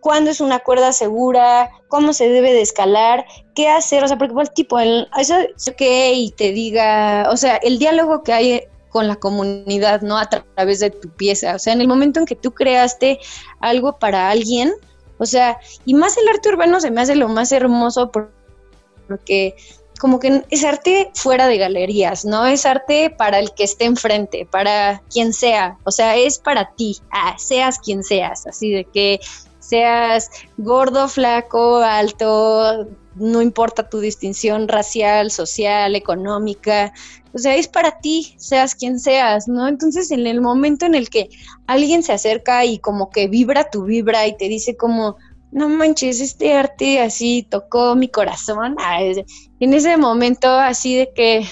cuándo 0.00 0.32
es 0.32 0.40
una 0.40 0.58
cuerda 0.58 0.92
segura, 0.92 1.70
cómo 1.86 2.12
se 2.12 2.28
debe 2.28 2.52
de 2.52 2.60
escalar, 2.60 3.24
qué 3.54 3.68
hacer, 3.68 4.02
o 4.02 4.08
sea, 4.08 4.18
porque 4.18 4.32
igual 4.32 4.52
tipo, 4.52 4.80
el, 4.80 5.08
eso 5.16 5.36
que 5.76 6.12
y 6.12 6.32
te 6.32 6.50
diga, 6.50 7.28
o 7.30 7.36
sea, 7.36 7.56
el 7.56 7.78
diálogo 7.78 8.24
que 8.24 8.32
hay 8.32 8.62
con 8.92 9.08
la 9.08 9.16
comunidad, 9.16 10.02
¿no? 10.02 10.18
A 10.18 10.28
través 10.28 10.80
de 10.80 10.90
tu 10.90 11.08
pieza. 11.08 11.56
O 11.56 11.58
sea, 11.58 11.72
en 11.72 11.80
el 11.80 11.88
momento 11.88 12.20
en 12.20 12.26
que 12.26 12.36
tú 12.36 12.52
creaste 12.52 13.18
algo 13.60 13.98
para 13.98 14.28
alguien, 14.28 14.72
o 15.18 15.26
sea, 15.26 15.58
y 15.84 15.94
más 15.94 16.16
el 16.18 16.28
arte 16.28 16.50
urbano 16.50 16.78
se 16.80 16.90
me 16.90 17.00
hace 17.00 17.16
lo 17.16 17.28
más 17.28 17.50
hermoso 17.52 18.12
porque 18.12 19.56
como 19.98 20.18
que 20.18 20.42
es 20.50 20.64
arte 20.64 21.10
fuera 21.14 21.46
de 21.46 21.58
galerías, 21.58 22.24
¿no? 22.24 22.44
Es 22.44 22.66
arte 22.66 23.08
para 23.16 23.38
el 23.38 23.52
que 23.54 23.64
esté 23.64 23.84
enfrente, 23.84 24.46
para 24.50 25.00
quien 25.10 25.32
sea, 25.32 25.78
o 25.84 25.90
sea, 25.90 26.16
es 26.16 26.38
para 26.38 26.74
ti, 26.74 26.98
ah, 27.12 27.36
seas 27.38 27.78
quien 27.78 28.02
seas, 28.02 28.46
así 28.46 28.72
de 28.72 28.84
que 28.84 29.20
seas 29.60 30.28
gordo, 30.58 31.08
flaco, 31.08 31.76
alto, 31.76 32.88
no 33.14 33.42
importa 33.42 33.88
tu 33.88 34.00
distinción 34.00 34.66
racial, 34.66 35.30
social, 35.30 35.94
económica, 35.94 36.92
o 37.34 37.38
sea, 37.38 37.56
es 37.56 37.68
para 37.68 37.98
ti, 38.00 38.34
seas 38.38 38.74
quien 38.74 38.98
seas, 39.00 39.48
¿no? 39.48 39.68
Entonces, 39.68 40.10
en 40.10 40.26
el 40.26 40.40
momento 40.40 40.86
en 40.86 40.94
el 40.94 41.08
que 41.08 41.30
alguien 41.66 42.02
se 42.02 42.12
acerca 42.12 42.64
y 42.64 42.78
como 42.78 43.10
que 43.10 43.28
vibra 43.28 43.70
tu 43.70 43.84
vibra 43.84 44.26
y 44.26 44.36
te 44.36 44.48
dice 44.48 44.76
como, 44.76 45.16
no 45.50 45.68
manches, 45.68 46.20
este 46.20 46.54
arte 46.54 47.00
así 47.00 47.46
tocó 47.48 47.94
mi 47.94 48.08
corazón, 48.08 48.76
ah, 48.78 49.00
en 49.02 49.74
ese 49.74 49.96
momento 49.96 50.50
así 50.50 50.96
de 50.96 51.12
que, 51.14 51.46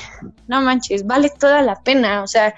no 0.48 0.62
manches, 0.62 1.06
vale 1.06 1.30
toda 1.30 1.62
la 1.62 1.82
pena, 1.82 2.22
o 2.22 2.26
sea, 2.26 2.54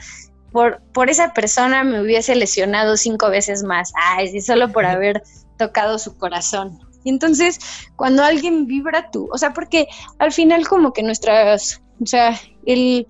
por, 0.52 0.82
por 0.92 1.10
esa 1.10 1.32
persona 1.32 1.82
me 1.82 2.00
hubiese 2.00 2.34
lesionado 2.36 2.96
cinco 2.96 3.28
veces 3.28 3.64
más, 3.64 3.92
ay, 3.96 4.40
solo 4.40 4.70
por 4.70 4.84
haber 4.86 5.22
tocado 5.58 5.98
su 5.98 6.16
corazón. 6.16 6.78
Y 7.04 7.10
entonces, 7.10 7.58
cuando 7.96 8.22
alguien 8.22 8.66
vibra 8.66 9.10
tú, 9.10 9.28
o 9.32 9.38
sea, 9.38 9.52
porque 9.52 9.88
al 10.18 10.32
final 10.32 10.68
como 10.68 10.92
que 10.92 11.02
nuestras, 11.02 11.82
o 12.00 12.06
sea, 12.06 12.38
el, 12.66 13.06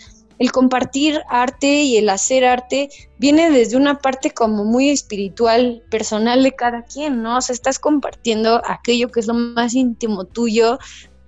compartir 0.52 1.20
arte 1.28 1.82
y 1.82 1.98
el 1.98 2.08
hacer 2.08 2.44
arte 2.44 2.88
viene 3.18 3.50
desde 3.50 3.76
una 3.76 3.98
parte 3.98 4.32
como 4.32 4.64
muy 4.64 4.90
espiritual, 4.90 5.84
personal 5.88 6.42
de 6.42 6.52
cada 6.52 6.82
quien, 6.82 7.22
¿no? 7.22 7.38
O 7.38 7.40
sea, 7.40 7.54
estás 7.54 7.78
compartiendo 7.78 8.60
aquello 8.66 9.08
que 9.08 9.20
es 9.20 9.28
lo 9.28 9.34
más 9.34 9.74
íntimo 9.74 10.24
tuyo 10.24 10.78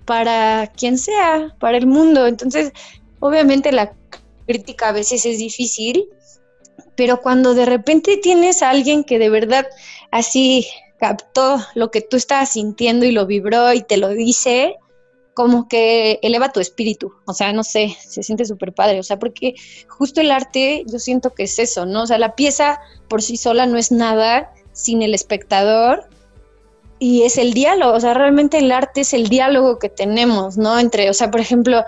para 0.03 0.67
quien 0.75 0.97
sea, 0.97 1.55
para 1.59 1.77
el 1.77 1.87
mundo. 1.87 2.27
Entonces, 2.27 2.73
obviamente 3.19 3.71
la 3.71 3.93
crítica 4.45 4.89
a 4.89 4.91
veces 4.91 5.25
es 5.25 5.37
difícil, 5.37 6.09
pero 6.95 7.21
cuando 7.21 7.53
de 7.53 7.65
repente 7.65 8.17
tienes 8.17 8.61
a 8.61 8.69
alguien 8.69 9.03
que 9.03 9.17
de 9.17 9.29
verdad 9.29 9.65
así 10.11 10.67
captó 10.99 11.59
lo 11.73 11.91
que 11.91 12.01
tú 12.01 12.17
estabas 12.17 12.51
sintiendo 12.51 13.05
y 13.05 13.11
lo 13.11 13.25
vibró 13.25 13.73
y 13.73 13.81
te 13.81 13.97
lo 13.97 14.09
dice, 14.09 14.75
como 15.35 15.67
que 15.67 16.17
eleva 16.23 16.53
tu 16.53 16.61
espíritu, 16.61 17.13
o 17.25 17.33
sea, 17.33 17.51
no 17.51 17.63
sé, 17.63 17.95
se 18.07 18.23
siente 18.23 18.45
súper 18.45 18.73
padre, 18.73 18.99
o 18.99 19.03
sea, 19.03 19.19
porque 19.19 19.53
justo 19.89 20.21
el 20.21 20.31
arte 20.31 20.85
yo 20.87 20.97
siento 20.97 21.33
que 21.33 21.43
es 21.43 21.59
eso, 21.59 21.85
¿no? 21.85 22.03
O 22.03 22.07
sea, 22.07 22.17
la 22.17 22.35
pieza 22.35 22.79
por 23.09 23.21
sí 23.21 23.35
sola 23.35 23.65
no 23.65 23.77
es 23.77 23.91
nada 23.91 24.53
sin 24.71 25.01
el 25.01 25.13
espectador 25.13 26.07
y 26.99 27.23
es 27.23 27.37
el 27.37 27.53
diálogo, 27.53 27.93
o 27.93 27.99
sea, 27.99 28.13
realmente 28.13 28.59
el 28.59 28.71
arte 28.71 29.01
es 29.01 29.13
el 29.13 29.27
diálogo 29.27 29.77
que 29.77 29.89
tenemos, 29.89 30.57
¿no? 30.57 30.79
Entre, 30.79 31.09
o 31.09 31.13
sea, 31.13 31.29
por 31.29 31.41
ejemplo, 31.41 31.83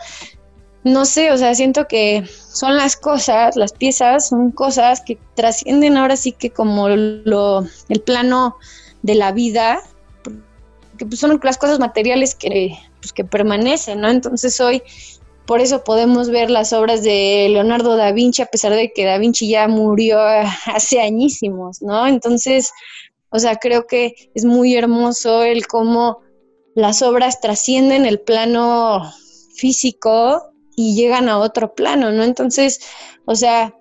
no 0.83 1.05
sé, 1.05 1.31
o 1.31 1.37
sea, 1.37 1.55
siento 1.55 1.87
que 1.87 2.25
son 2.51 2.75
las 2.75 2.97
cosas, 2.97 3.55
las 3.55 3.71
piezas 3.71 4.27
son 4.27 4.51
cosas 4.51 4.99
que 4.99 5.17
trascienden 5.35 5.95
ahora 5.95 6.17
sí 6.17 6.33
que 6.33 6.49
como 6.49 6.89
lo, 6.89 7.65
el 7.87 8.01
plano 8.01 8.57
de 9.03 9.15
la 9.15 9.31
vida, 9.31 9.79
que 10.97 11.05
pues, 11.05 11.19
son 11.19 11.39
las 11.43 11.57
cosas 11.57 11.79
materiales 11.79 12.35
que, 12.35 12.71
pues, 13.01 13.13
que 13.13 13.23
permanecen, 13.23 14.01
¿no? 14.01 14.09
Entonces 14.09 14.59
hoy, 14.59 14.81
por 15.45 15.61
eso 15.61 15.83
podemos 15.83 16.29
ver 16.29 16.51
las 16.51 16.73
obras 16.73 17.03
de 17.03 17.47
Leonardo 17.49 17.95
da 17.95 18.11
Vinci, 18.11 18.41
a 18.41 18.47
pesar 18.47 18.73
de 18.73 18.91
que 18.91 19.05
da 19.05 19.17
Vinci 19.17 19.47
ya 19.47 19.67
murió 19.67 20.19
hace 20.65 20.99
añísimos, 20.99 21.81
¿no? 21.81 22.07
Entonces, 22.07 22.71
o 23.29 23.39
sea, 23.39 23.55
creo 23.55 23.87
que 23.87 24.15
es 24.35 24.45
muy 24.45 24.75
hermoso 24.75 25.43
el 25.43 25.67
cómo 25.67 26.19
las 26.75 27.01
obras 27.01 27.41
trascienden 27.41 28.05
el 28.05 28.19
plano 28.19 29.11
físico 29.55 30.51
y 30.75 30.95
llegan 30.95 31.27
a 31.27 31.39
otro 31.39 31.73
plano, 31.73 32.11
¿no? 32.11 32.23
Entonces, 32.23 32.79
o 33.25 33.35
sea, 33.35 33.73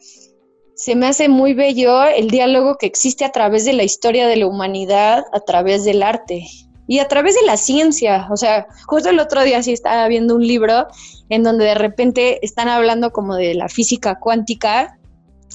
se 0.75 0.95
me 0.95 1.07
hace 1.07 1.29
muy 1.29 1.55
bello 1.55 2.05
el 2.05 2.31
diálogo 2.31 2.77
que 2.79 2.87
existe 2.87 3.25
a 3.25 3.33
través 3.33 3.65
de 3.65 3.73
la 3.73 3.83
historia 3.83 4.27
de 4.27 4.37
la 4.37 4.47
humanidad, 4.47 5.25
a 5.33 5.41
través 5.41 5.85
del 5.85 6.03
arte 6.03 6.47
y 6.87 6.99
a 6.99 7.09
través 7.09 7.35
de 7.35 7.47
la 7.47 7.57
ciencia. 7.57 8.29
O 8.31 8.37
sea, 8.37 8.67
justo 8.87 9.11
el 9.11 9.19
otro 9.19 9.43
día 9.43 9.63
sí 9.63 9.73
estaba 9.73 10.07
viendo 10.09 10.35
un 10.35 10.47
libro 10.47 10.87
en 11.29 11.43
donde 11.43 11.65
de 11.65 11.75
repente 11.75 12.45
están 12.45 12.69
hablando 12.69 13.13
como 13.13 13.35
de 13.35 13.55
la 13.55 13.69
física 13.69 14.19
cuántica 14.19 14.99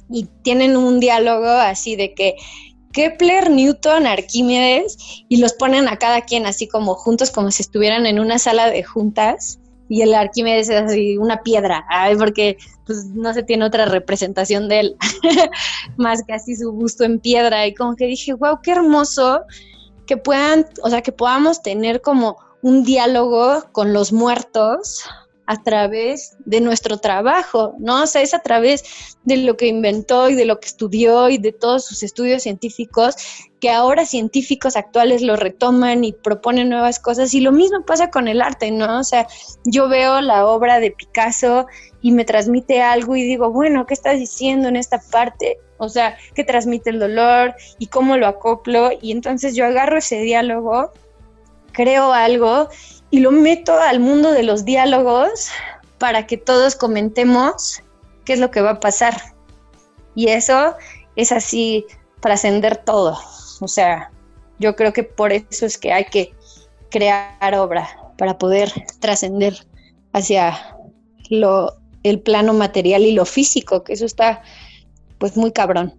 y 0.09 0.27
tienen 0.43 0.75
un 0.75 0.99
diálogo 0.99 1.47
así 1.47 1.95
de 1.95 2.13
que 2.13 2.35
Kepler, 2.91 3.49
Newton, 3.49 4.05
Arquímedes 4.05 4.97
y 5.29 5.37
los 5.37 5.53
ponen 5.53 5.87
a 5.87 5.97
cada 5.97 6.21
quien 6.21 6.45
así 6.45 6.67
como 6.67 6.95
juntos 6.95 7.31
como 7.31 7.49
si 7.51 7.63
estuvieran 7.63 8.05
en 8.05 8.19
una 8.19 8.37
sala 8.37 8.69
de 8.69 8.83
juntas 8.83 9.59
y 9.87 10.01
el 10.01 10.13
Arquímedes 10.13 10.69
es 10.69 10.81
así 10.81 11.17
una 11.17 11.43
piedra, 11.43 11.85
ay, 11.89 12.15
porque 12.15 12.57
pues 12.85 13.05
no 13.07 13.33
se 13.33 13.43
tiene 13.43 13.65
otra 13.65 13.85
representación 13.85 14.67
de 14.67 14.79
él 14.79 14.95
más 15.97 16.23
que 16.23 16.33
así 16.33 16.55
su 16.55 16.71
busto 16.71 17.03
en 17.03 17.19
piedra 17.19 17.65
y 17.67 17.73
como 17.73 17.95
que 17.95 18.07
dije, 18.07 18.33
wow, 18.33 18.59
qué 18.61 18.71
hermoso 18.71 19.41
que 20.05 20.17
puedan, 20.17 20.67
o 20.83 20.89
sea, 20.89 21.01
que 21.01 21.11
podamos 21.11 21.61
tener 21.61 22.01
como 22.01 22.37
un 22.61 22.83
diálogo 22.83 23.63
con 23.71 23.93
los 23.93 24.13
muertos 24.13 25.03
a 25.51 25.61
través 25.63 26.37
de 26.45 26.61
nuestro 26.61 26.97
trabajo, 26.99 27.75
¿no? 27.77 28.03
O 28.03 28.07
sea, 28.07 28.21
es 28.21 28.33
a 28.33 28.39
través 28.39 28.83
de 29.25 29.35
lo 29.35 29.57
que 29.57 29.67
inventó 29.67 30.29
y 30.29 30.35
de 30.35 30.45
lo 30.45 30.61
que 30.61 30.67
estudió 30.67 31.29
y 31.29 31.37
de 31.37 31.51
todos 31.51 31.83
sus 31.83 32.03
estudios 32.03 32.43
científicos, 32.43 33.15
que 33.59 33.69
ahora 33.69 34.05
científicos 34.05 34.77
actuales 34.77 35.21
lo 35.21 35.35
retoman 35.35 36.05
y 36.05 36.13
proponen 36.13 36.69
nuevas 36.69 36.99
cosas. 36.99 37.33
Y 37.33 37.41
lo 37.41 37.51
mismo 37.51 37.83
pasa 37.85 38.09
con 38.09 38.29
el 38.29 38.41
arte, 38.41 38.71
¿no? 38.71 38.99
O 38.99 39.03
sea, 39.03 39.27
yo 39.65 39.89
veo 39.89 40.21
la 40.21 40.45
obra 40.45 40.79
de 40.79 40.91
Picasso 40.91 41.65
y 42.01 42.13
me 42.13 42.23
transmite 42.23 42.81
algo 42.81 43.17
y 43.17 43.23
digo, 43.23 43.51
bueno, 43.51 43.85
¿qué 43.85 43.93
estás 43.93 44.19
diciendo 44.19 44.69
en 44.69 44.77
esta 44.77 45.01
parte? 45.11 45.59
O 45.81 45.89
sea, 45.89 46.15
¿qué 46.35 46.43
transmite 46.43 46.91
el 46.91 46.99
dolor 46.99 47.55
y 47.79 47.87
cómo 47.87 48.15
lo 48.15 48.27
acoplo? 48.27 48.91
Y 49.01 49.11
entonces 49.11 49.55
yo 49.55 49.65
agarro 49.65 49.97
ese 49.97 50.19
diálogo, 50.19 50.91
creo 51.71 52.13
algo 52.13 52.69
y 53.09 53.21
lo 53.21 53.31
meto 53.31 53.73
al 53.79 53.99
mundo 53.99 54.31
de 54.31 54.43
los 54.43 54.63
diálogos 54.63 55.49
para 55.97 56.27
que 56.27 56.37
todos 56.37 56.75
comentemos 56.75 57.81
qué 58.25 58.33
es 58.33 58.39
lo 58.39 58.51
que 58.51 58.61
va 58.61 58.71
a 58.71 58.79
pasar. 58.79 59.33
Y 60.13 60.27
eso 60.27 60.75
es 61.15 61.31
así, 61.31 61.87
trascender 62.19 62.77
todo. 62.77 63.17
O 63.59 63.67
sea, 63.67 64.11
yo 64.59 64.75
creo 64.75 64.93
que 64.93 65.01
por 65.01 65.33
eso 65.33 65.65
es 65.65 65.79
que 65.79 65.91
hay 65.91 66.05
que 66.05 66.31
crear 66.91 67.55
obra, 67.55 67.89
para 68.19 68.37
poder 68.37 68.71
trascender 68.99 69.65
hacia 70.13 70.77
lo, 71.31 71.75
el 72.03 72.19
plano 72.19 72.53
material 72.53 73.01
y 73.01 73.13
lo 73.13 73.25
físico, 73.25 73.83
que 73.83 73.93
eso 73.93 74.05
está 74.05 74.43
pues 75.21 75.37
muy 75.37 75.51
cabrón. 75.51 75.93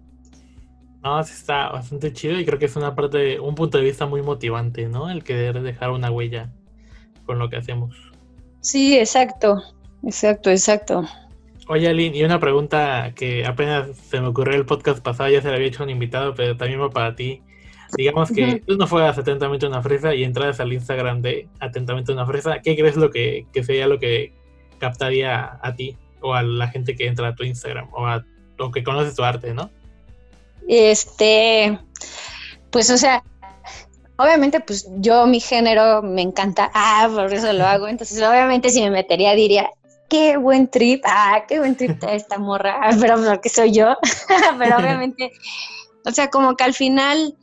No, 1.00 1.22
sí 1.22 1.32
está 1.32 1.68
bastante 1.68 2.12
chido 2.12 2.40
y 2.40 2.44
creo 2.44 2.58
que 2.58 2.64
es 2.64 2.74
una 2.74 2.96
parte, 2.96 3.38
un 3.38 3.54
punto 3.54 3.78
de 3.78 3.84
vista 3.84 4.04
muy 4.04 4.20
motivante, 4.20 4.88
¿no? 4.88 5.08
El 5.10 5.22
querer 5.22 5.62
dejar 5.62 5.92
una 5.92 6.10
huella 6.10 6.50
con 7.24 7.38
lo 7.38 7.48
que 7.48 7.56
hacemos. 7.56 7.94
Sí, 8.60 8.98
exacto, 8.98 9.62
exacto, 10.02 10.50
exacto. 10.50 11.04
Oye, 11.68 11.86
Aline, 11.86 12.16
y 12.16 12.24
una 12.24 12.40
pregunta 12.40 13.12
que 13.14 13.46
apenas 13.46 13.96
se 13.96 14.20
me 14.20 14.26
ocurrió 14.26 14.56
el 14.56 14.66
podcast 14.66 15.00
pasado, 15.00 15.30
ya 15.30 15.40
se 15.40 15.50
le 15.50 15.54
había 15.54 15.68
hecho 15.68 15.84
un 15.84 15.90
invitado, 15.90 16.34
pero 16.34 16.56
también 16.56 16.80
va 16.80 16.90
para 16.90 17.14
ti. 17.14 17.42
Digamos 17.96 18.32
que 18.32 18.60
tú 18.66 18.76
no 18.76 18.88
fueras 18.88 19.16
atentamente 19.18 19.68
una 19.68 19.82
fresa 19.82 20.16
y 20.16 20.24
entras 20.24 20.58
al 20.58 20.72
Instagram 20.72 21.22
de 21.22 21.48
atentamente 21.60 22.12
una 22.12 22.26
fresa, 22.26 22.58
¿qué 22.60 22.74
crees 22.76 22.96
lo 22.96 23.10
que, 23.10 23.46
sería 23.52 23.86
lo 23.86 24.00
que 24.00 24.32
captaría 24.80 25.60
a 25.62 25.74
ti 25.76 25.96
o 26.20 26.34
a 26.34 26.42
la 26.42 26.66
gente 26.66 26.96
que 26.96 27.06
entra 27.06 27.28
a 27.28 27.34
tu 27.36 27.44
Instagram 27.44 27.88
o 27.92 28.06
a 28.06 28.24
o 28.62 28.70
que 28.70 28.84
conoce 28.84 29.14
tu 29.14 29.22
arte, 29.22 29.54
¿no? 29.54 29.70
Este, 30.68 31.78
pues 32.70 32.90
o 32.90 32.96
sea, 32.96 33.22
obviamente, 34.16 34.60
pues 34.60 34.88
yo 34.98 35.26
mi 35.26 35.40
género 35.40 36.02
me 36.02 36.22
encanta, 36.22 36.70
ah, 36.74 37.08
por 37.12 37.32
eso 37.32 37.52
lo 37.52 37.66
hago, 37.66 37.88
entonces 37.88 38.18
obviamente 38.22 38.70
si 38.70 38.80
me 38.82 38.90
metería 38.90 39.34
diría, 39.34 39.70
qué 40.08 40.36
buen 40.36 40.68
trip, 40.68 41.02
ah, 41.06 41.44
qué 41.48 41.58
buen 41.58 41.76
trip 41.76 42.02
esta 42.04 42.38
morra, 42.38 42.78
ah, 42.82 42.90
pero 43.00 43.16
porque 43.24 43.48
soy 43.48 43.72
yo, 43.72 43.96
pero 44.58 44.76
obviamente, 44.76 45.32
o 46.04 46.10
sea, 46.10 46.30
como 46.30 46.56
que 46.56 46.64
al 46.64 46.74
final, 46.74 47.34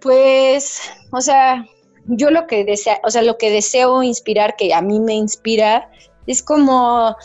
pues, 0.00 0.80
o 1.12 1.20
sea, 1.20 1.64
yo 2.06 2.30
lo 2.30 2.46
que 2.46 2.64
deseo, 2.64 2.96
o 3.02 3.10
sea, 3.10 3.22
lo 3.22 3.38
que 3.38 3.50
deseo 3.50 4.02
inspirar, 4.02 4.56
que 4.56 4.74
a 4.74 4.82
mí 4.82 5.00
me 5.00 5.14
inspira, 5.14 5.90
es 6.26 6.42
como 6.42 7.16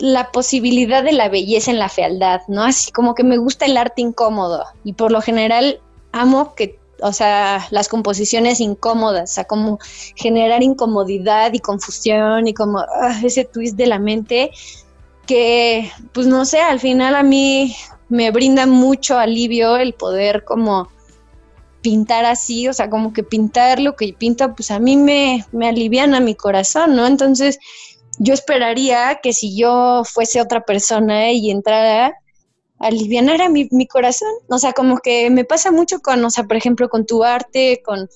la 0.00 0.32
posibilidad 0.32 1.04
de 1.04 1.12
la 1.12 1.28
belleza 1.28 1.70
en 1.70 1.78
la 1.78 1.88
fealdad, 1.88 2.40
¿no? 2.48 2.64
Así 2.64 2.90
como 2.90 3.14
que 3.14 3.22
me 3.22 3.36
gusta 3.36 3.66
el 3.66 3.76
arte 3.76 4.00
incómodo 4.00 4.64
y 4.82 4.94
por 4.94 5.12
lo 5.12 5.20
general 5.20 5.80
amo 6.12 6.54
que 6.54 6.80
o 7.02 7.12
sea, 7.12 7.66
las 7.70 7.88
composiciones 7.88 8.60
incómodas, 8.60 9.30
o 9.30 9.34
sea, 9.34 9.44
como 9.44 9.78
generar 10.16 10.62
incomodidad 10.62 11.52
y 11.54 11.60
confusión 11.60 12.46
y 12.46 12.54
como 12.54 12.80
ah, 12.80 13.18
ese 13.22 13.44
twist 13.44 13.76
de 13.76 13.86
la 13.86 13.98
mente 13.98 14.50
que, 15.26 15.90
pues 16.12 16.26
no 16.26 16.44
sé, 16.44 16.60
al 16.60 16.80
final 16.80 17.14
a 17.14 17.22
mí 17.22 17.74
me 18.08 18.30
brinda 18.30 18.66
mucho 18.66 19.18
alivio 19.18 19.76
el 19.76 19.94
poder 19.94 20.44
como 20.44 20.88
pintar 21.82 22.24
así, 22.26 22.68
o 22.68 22.72
sea, 22.72 22.90
como 22.90 23.12
que 23.12 23.22
pintar 23.22 23.80
lo 23.80 23.96
que 23.96 24.12
pinto, 24.12 24.54
pues 24.54 24.70
a 24.70 24.78
mí 24.78 24.96
me, 24.96 25.46
me 25.52 25.68
aliviana 25.68 26.20
mi 26.20 26.34
corazón, 26.34 26.96
¿no? 26.96 27.06
Entonces, 27.06 27.58
yo 28.20 28.34
esperaría 28.34 29.18
que 29.22 29.32
si 29.32 29.56
yo 29.56 30.02
fuese 30.04 30.42
otra 30.42 30.60
persona 30.64 31.32
y 31.32 31.50
entrara 31.50 32.14
aliviar 32.78 33.40
a 33.40 33.48
mi, 33.48 33.66
mi 33.70 33.86
corazón. 33.86 34.28
O 34.48 34.58
sea, 34.58 34.72
como 34.72 34.98
que 34.98 35.30
me 35.30 35.44
pasa 35.44 35.72
mucho 35.72 36.00
con, 36.00 36.24
o 36.24 36.30
sea, 36.30 36.44
por 36.44 36.56
ejemplo, 36.56 36.88
con 36.88 37.06
tu 37.06 37.24
arte, 37.24 37.82
con, 37.84 38.08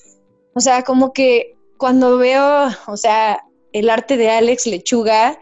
o 0.54 0.60
sea, 0.60 0.82
como 0.82 1.12
que 1.12 1.56
cuando 1.78 2.18
veo, 2.18 2.68
o 2.86 2.96
sea, 2.96 3.40
el 3.72 3.88
arte 3.90 4.16
de 4.16 4.30
Alex 4.30 4.66
Lechuga, 4.66 5.38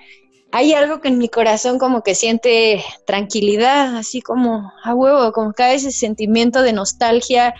hay 0.51 0.75
algo 0.75 1.01
que 1.01 1.09
en 1.09 1.19
mi 1.19 1.29
corazón 1.29 1.79
como 1.79 2.03
que 2.03 2.15
siente 2.15 2.85
tranquilidad, 3.07 3.97
así 3.97 4.21
como 4.21 4.71
a 4.85 4.95
huevo, 4.95 5.33
como 5.33 5.53
cada 5.55 5.73
ese 5.73 5.91
sentimiento 5.91 6.63
de 6.63 6.73
nostalgia 6.73 7.55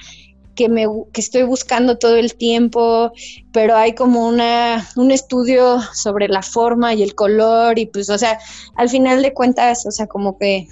que 0.55 0.69
me 0.69 0.87
que 1.13 1.21
estoy 1.21 1.43
buscando 1.45 1.99
todo 1.99 2.17
el 2.17 2.35
tiempo, 2.35 3.13
pero 3.53 3.77
hay 3.77 3.95
como 3.95 4.27
una 4.27 4.87
un 4.97 5.11
estudio 5.11 5.81
sobre 5.95 6.29
la 6.29 6.43
forma 6.43 6.95
y 6.95 7.03
el 7.03 7.15
color 7.15 7.79
y 7.79 7.87
pues 7.87 8.11
o 8.11 8.19
sea, 8.19 8.39
al 8.77 8.89
final 8.89 9.23
de 9.23 9.33
cuentas, 9.33 9.87
o 9.87 9.91
sea, 9.91 10.07
como 10.07 10.39
que 10.39 10.69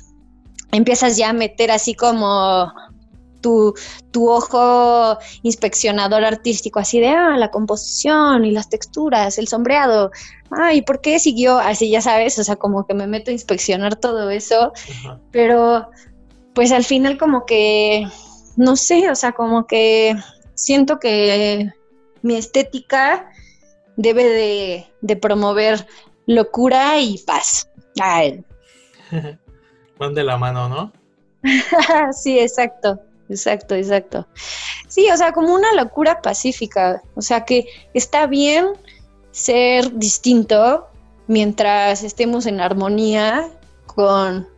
empiezas 0.72 1.16
ya 1.16 1.30
a 1.30 1.32
meter 1.32 1.70
así 1.70 1.94
como 1.94 2.72
tu, 3.40 3.74
tu, 4.10 4.28
ojo 4.28 5.18
inspeccionador 5.42 6.24
artístico, 6.24 6.78
así 6.78 7.00
de, 7.00 7.08
ah, 7.08 7.36
la 7.38 7.50
composición 7.50 8.44
y 8.44 8.50
las 8.50 8.68
texturas, 8.68 9.38
el 9.38 9.48
sombreado, 9.48 10.10
ay, 10.50 10.82
¿por 10.82 11.00
qué 11.00 11.18
siguió? 11.18 11.58
Así 11.58 11.90
ya 11.90 12.02
sabes, 12.02 12.38
o 12.38 12.44
sea, 12.44 12.56
como 12.56 12.86
que 12.86 12.94
me 12.94 13.06
meto 13.06 13.30
a 13.30 13.34
inspeccionar 13.34 13.96
todo 13.96 14.28
eso, 14.30 14.72
pero 15.30 15.88
pues 16.54 16.72
al 16.72 16.84
final 16.84 17.16
como 17.16 17.46
que, 17.46 18.06
no 18.56 18.76
sé, 18.76 19.10
o 19.10 19.14
sea, 19.14 19.32
como 19.32 19.66
que 19.66 20.16
siento 20.54 20.98
que 20.98 21.72
mi 22.22 22.36
estética 22.36 23.30
debe 23.96 24.24
de, 24.24 24.86
de 25.00 25.16
promover 25.16 25.86
locura 26.26 26.98
y 27.00 27.18
paz. 27.18 27.68
Ay. 28.00 28.44
van 29.98 30.14
de 30.14 30.24
la 30.24 30.36
mano, 30.36 30.68
¿no? 30.68 30.92
sí, 32.12 32.38
exacto, 32.38 33.00
exacto, 33.28 33.74
exacto. 33.74 34.26
Sí, 34.88 35.08
o 35.10 35.16
sea, 35.16 35.32
como 35.32 35.54
una 35.54 35.72
locura 35.74 36.20
pacífica, 36.22 37.02
o 37.14 37.22
sea 37.22 37.44
que 37.44 37.66
está 37.94 38.26
bien 38.26 38.66
ser 39.30 39.96
distinto 39.96 40.88
mientras 41.26 42.02
estemos 42.02 42.46
en 42.46 42.60
armonía 42.60 43.48
con, 43.86 44.48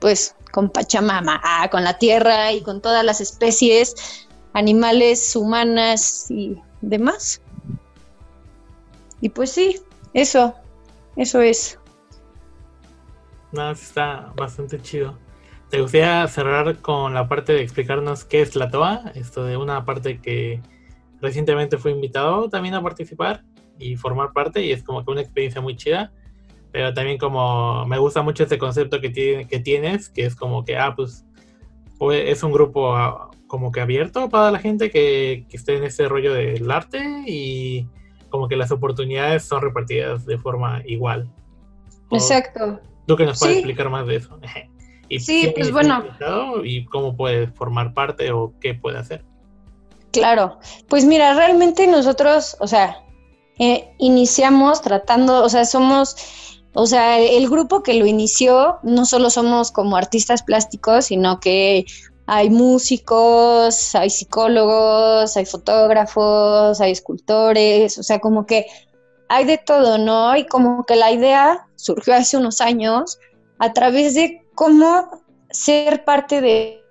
pues, 0.00 0.34
con 0.52 0.70
Pachamama, 0.70 1.40
ah, 1.44 1.68
con 1.70 1.84
la 1.84 1.98
tierra 1.98 2.52
y 2.52 2.62
con 2.62 2.80
todas 2.80 3.04
las 3.04 3.20
especies 3.20 4.26
animales, 4.52 5.36
humanas 5.36 6.30
y 6.30 6.56
demás. 6.80 7.40
Y 9.20 9.28
pues 9.28 9.52
sí, 9.52 9.80
eso, 10.14 10.54
eso 11.16 11.40
es. 11.40 11.78
No, 13.52 13.70
está 13.70 14.32
bastante 14.36 14.80
chido. 14.80 15.18
¿Te 15.70 15.80
gustaría 15.80 16.26
cerrar 16.28 16.78
con 16.78 17.14
la 17.14 17.28
parte 17.28 17.52
de 17.52 17.62
explicarnos 17.62 18.24
qué 18.24 18.40
es 18.40 18.56
la 18.56 18.70
TOA? 18.70 19.12
Esto 19.14 19.44
de 19.44 19.56
una 19.56 19.84
parte 19.84 20.20
que 20.20 20.62
recientemente 21.20 21.78
fue 21.78 21.90
invitado 21.90 22.48
también 22.48 22.74
a 22.74 22.82
participar 22.82 23.44
y 23.78 23.96
formar 23.96 24.32
parte 24.32 24.64
y 24.64 24.72
es 24.72 24.82
como 24.82 25.04
que 25.04 25.10
una 25.10 25.20
experiencia 25.20 25.60
muy 25.60 25.76
chida. 25.76 26.12
Pero 26.72 26.92
también 26.92 27.18
como 27.18 27.84
me 27.86 27.98
gusta 27.98 28.22
mucho 28.22 28.42
este 28.42 28.58
concepto 28.58 29.00
que, 29.00 29.10
tiene, 29.10 29.46
que 29.46 29.58
tienes, 29.58 30.08
que 30.08 30.26
es 30.26 30.34
como 30.34 30.64
que, 30.64 30.76
ah, 30.76 30.94
pues, 30.94 31.24
es 32.12 32.42
un 32.42 32.52
grupo 32.52 32.94
ah, 32.94 33.30
como 33.46 33.72
que 33.72 33.80
abierto 33.80 34.28
para 34.28 34.50
la 34.50 34.58
gente 34.58 34.90
que, 34.90 35.46
que 35.48 35.56
esté 35.56 35.76
en 35.76 35.84
ese 35.84 36.08
rollo 36.08 36.34
del 36.34 36.70
arte 36.70 37.02
y 37.26 37.86
como 38.28 38.48
que 38.48 38.56
las 38.56 38.70
oportunidades 38.70 39.44
son 39.44 39.62
repartidas 39.62 40.26
de 40.26 40.38
forma 40.38 40.82
igual. 40.84 41.28
Exacto. 42.10 42.80
¿Tú 43.06 43.16
que 43.16 43.24
nos 43.24 43.38
puedes 43.38 43.56
explicar 43.56 43.88
más 43.88 44.06
de 44.06 44.16
eso? 44.16 44.38
y 45.08 45.20
sí, 45.20 45.52
pues 45.54 45.72
bueno. 45.72 46.04
¿Y 46.62 46.84
cómo 46.86 47.16
puede 47.16 47.48
formar 47.48 47.94
parte 47.94 48.30
o 48.30 48.52
qué 48.60 48.74
puede 48.74 48.98
hacer? 48.98 49.24
Claro, 50.10 50.58
pues 50.88 51.04
mira, 51.04 51.34
realmente 51.34 51.86
nosotros, 51.86 52.56
o 52.60 52.66
sea, 52.66 52.98
eh, 53.58 53.90
iniciamos 53.98 54.80
tratando, 54.80 55.44
o 55.44 55.48
sea, 55.48 55.64
somos, 55.64 56.16
o 56.74 56.86
sea, 56.86 57.18
el 57.18 57.48
grupo 57.48 57.82
que 57.82 57.94
lo 57.94 58.06
inició, 58.06 58.78
no 58.82 59.04
solo 59.04 59.30
somos 59.30 59.72
como 59.72 59.96
artistas 59.96 60.42
plásticos, 60.42 61.06
sino 61.06 61.40
que 61.40 61.86
hay 62.26 62.50
músicos, 62.50 63.94
hay 63.94 64.10
psicólogos, 64.10 65.36
hay 65.36 65.46
fotógrafos, 65.46 66.80
hay 66.80 66.92
escultores, 66.92 67.96
o 67.98 68.02
sea, 68.02 68.18
como 68.18 68.44
que 68.44 68.66
hay 69.28 69.44
de 69.44 69.58
todo, 69.58 69.96
¿no? 69.96 70.36
Y 70.36 70.46
como 70.46 70.84
que 70.84 70.96
la 70.96 71.10
idea 71.10 71.66
surgió 71.76 72.14
hace 72.14 72.36
unos 72.36 72.60
años 72.60 73.18
a 73.58 73.72
través 73.72 74.14
de 74.14 74.42
cómo 74.54 75.08
ser 75.50 76.04
parte 76.04 76.40
de, 76.40 76.84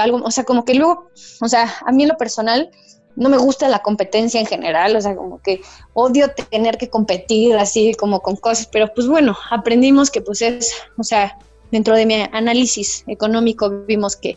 algo, 0.00 0.22
o 0.24 0.30
sea, 0.30 0.44
como 0.44 0.64
que 0.64 0.74
luego, 0.74 1.08
o 1.40 1.48
sea, 1.48 1.72
a 1.86 1.92
mí 1.92 2.02
en 2.02 2.08
lo 2.08 2.16
personal 2.16 2.70
no 3.16 3.28
me 3.28 3.38
gusta 3.38 3.68
la 3.68 3.80
competencia 3.80 4.40
en 4.40 4.46
general, 4.46 4.96
o 4.96 5.00
sea, 5.00 5.14
como 5.14 5.40
que 5.40 5.60
odio 5.92 6.30
tener 6.50 6.78
que 6.78 6.90
competir 6.90 7.56
así 7.56 7.94
como 7.94 8.20
con 8.20 8.36
cosas, 8.36 8.68
pero 8.70 8.92
pues 8.92 9.06
bueno, 9.06 9.36
aprendimos 9.50 10.10
que 10.10 10.20
pues 10.20 10.42
es, 10.42 10.72
o 10.98 11.04
sea, 11.04 11.38
dentro 11.70 11.96
de 11.96 12.06
mi 12.06 12.14
análisis 12.32 13.04
económico 13.06 13.70
vimos 13.86 14.16
que 14.16 14.36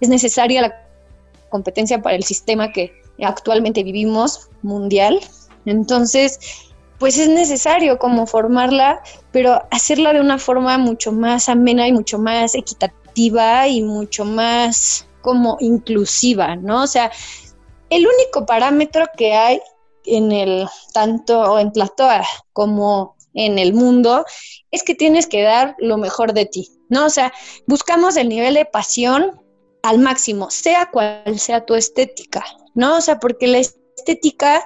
es 0.00 0.08
necesaria 0.08 0.62
la 0.62 0.88
competencia 1.48 2.00
para 2.00 2.16
el 2.16 2.24
sistema 2.24 2.72
que 2.72 2.92
actualmente 3.22 3.82
vivimos 3.82 4.48
mundial. 4.62 5.20
Entonces, 5.66 6.38
pues 6.98 7.18
es 7.18 7.28
necesario 7.28 7.98
como 7.98 8.26
formarla, 8.26 9.02
pero 9.32 9.62
hacerla 9.70 10.12
de 10.12 10.20
una 10.20 10.38
forma 10.38 10.78
mucho 10.78 11.12
más 11.12 11.48
amena 11.48 11.86
y 11.86 11.92
mucho 11.92 12.18
más 12.18 12.54
equitativa 12.54 13.66
y 13.68 13.82
mucho 13.82 14.24
más 14.24 15.06
como 15.20 15.58
inclusiva, 15.60 16.56
¿no? 16.56 16.82
O 16.84 16.86
sea, 16.86 17.10
el 17.90 18.06
único 18.06 18.46
parámetro 18.46 19.06
que 19.16 19.34
hay 19.34 19.60
en 20.04 20.32
el 20.32 20.66
tanto 20.92 21.58
en 21.58 21.72
Platoa 21.72 22.24
como 22.52 23.16
en 23.34 23.58
el 23.58 23.74
mundo 23.74 24.24
es 24.70 24.82
que 24.82 24.94
tienes 24.94 25.26
que 25.26 25.42
dar 25.42 25.76
lo 25.78 25.98
mejor 25.98 26.32
de 26.32 26.46
ti, 26.46 26.68
¿no? 26.88 27.06
O 27.06 27.10
sea, 27.10 27.32
buscamos 27.66 28.16
el 28.16 28.28
nivel 28.28 28.54
de 28.54 28.64
pasión 28.64 29.40
al 29.82 29.98
máximo, 29.98 30.50
sea 30.50 30.90
cual 30.90 31.38
sea 31.38 31.64
tu 31.64 31.74
estética, 31.74 32.44
¿no? 32.74 32.96
O 32.96 33.00
sea, 33.00 33.18
porque 33.18 33.46
la 33.46 33.58
estética 33.58 34.64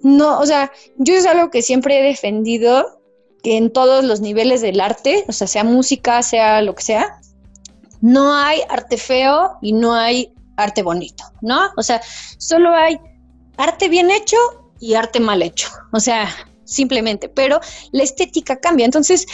no, 0.00 0.38
o 0.38 0.46
sea, 0.46 0.72
yo 0.96 1.14
es 1.14 1.26
algo 1.26 1.50
que 1.50 1.62
siempre 1.62 1.98
he 1.98 2.02
defendido 2.02 3.00
que 3.42 3.56
en 3.56 3.72
todos 3.72 4.04
los 4.04 4.20
niveles 4.20 4.60
del 4.60 4.80
arte, 4.80 5.24
o 5.28 5.32
sea, 5.32 5.46
sea 5.46 5.64
música, 5.64 6.22
sea 6.22 6.62
lo 6.62 6.74
que 6.74 6.82
sea, 6.82 7.20
no 8.00 8.34
hay 8.34 8.60
arte 8.68 8.98
feo 8.98 9.58
y 9.62 9.72
no 9.72 9.94
hay 9.94 10.32
arte 10.56 10.82
bonito, 10.82 11.24
¿no? 11.40 11.70
O 11.76 11.82
sea, 11.82 12.00
solo 12.38 12.74
hay 12.74 12.98
arte 13.56 13.88
bien 13.88 14.10
hecho 14.10 14.36
y 14.80 14.94
arte 14.94 15.20
mal 15.20 15.42
hecho, 15.42 15.68
o 15.92 16.00
sea, 16.00 16.28
simplemente, 16.64 17.28
pero 17.28 17.60
la 17.92 18.02
estética 18.02 18.60
cambia. 18.60 18.84
Entonces, 18.84 19.26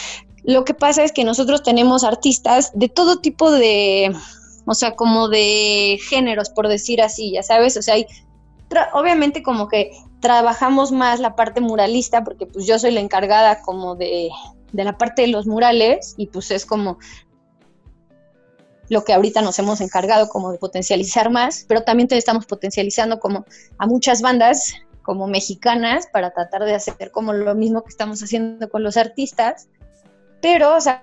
lo 0.44 0.64
que 0.64 0.74
pasa 0.74 1.04
es 1.04 1.12
que 1.12 1.24
nosotros 1.24 1.62
tenemos 1.62 2.04
artistas 2.04 2.70
de 2.74 2.88
todo 2.88 3.20
tipo 3.20 3.50
de, 3.50 4.14
o 4.66 4.74
sea, 4.74 4.94
como 4.94 5.28
de 5.28 5.98
géneros, 6.08 6.50
por 6.50 6.68
decir 6.68 7.00
así, 7.02 7.32
ya 7.32 7.42
sabes, 7.42 7.76
o 7.76 7.82
sea, 7.82 7.94
hay, 7.94 8.06
obviamente 8.92 9.42
como 9.42 9.68
que 9.68 9.92
trabajamos 10.20 10.92
más 10.92 11.20
la 11.20 11.34
parte 11.36 11.60
muralista, 11.60 12.24
porque 12.24 12.46
pues 12.46 12.66
yo 12.66 12.78
soy 12.78 12.92
la 12.92 13.00
encargada 13.00 13.60
como 13.62 13.96
de, 13.96 14.30
de 14.72 14.84
la 14.84 14.96
parte 14.96 15.22
de 15.22 15.28
los 15.28 15.46
murales 15.46 16.14
y 16.16 16.26
pues 16.26 16.50
es 16.50 16.64
como 16.64 16.98
lo 18.88 19.04
que 19.04 19.12
ahorita 19.12 19.42
nos 19.42 19.58
hemos 19.58 19.80
encargado 19.80 20.28
como 20.28 20.52
de 20.52 20.58
potencializar 20.58 21.30
más, 21.30 21.64
pero 21.68 21.82
también 21.82 22.08
te 22.08 22.16
estamos 22.16 22.46
potencializando 22.46 23.20
como 23.20 23.44
a 23.78 23.86
muchas 23.86 24.22
bandas 24.22 24.74
como 25.02 25.26
mexicanas 25.26 26.06
para 26.06 26.32
tratar 26.32 26.64
de 26.64 26.74
hacer 26.74 27.10
como 27.10 27.32
lo 27.32 27.54
mismo 27.54 27.82
que 27.82 27.90
estamos 27.90 28.22
haciendo 28.22 28.68
con 28.68 28.82
los 28.82 28.96
artistas, 28.96 29.68
pero 30.40 30.76
o 30.76 30.80
sea, 30.80 31.02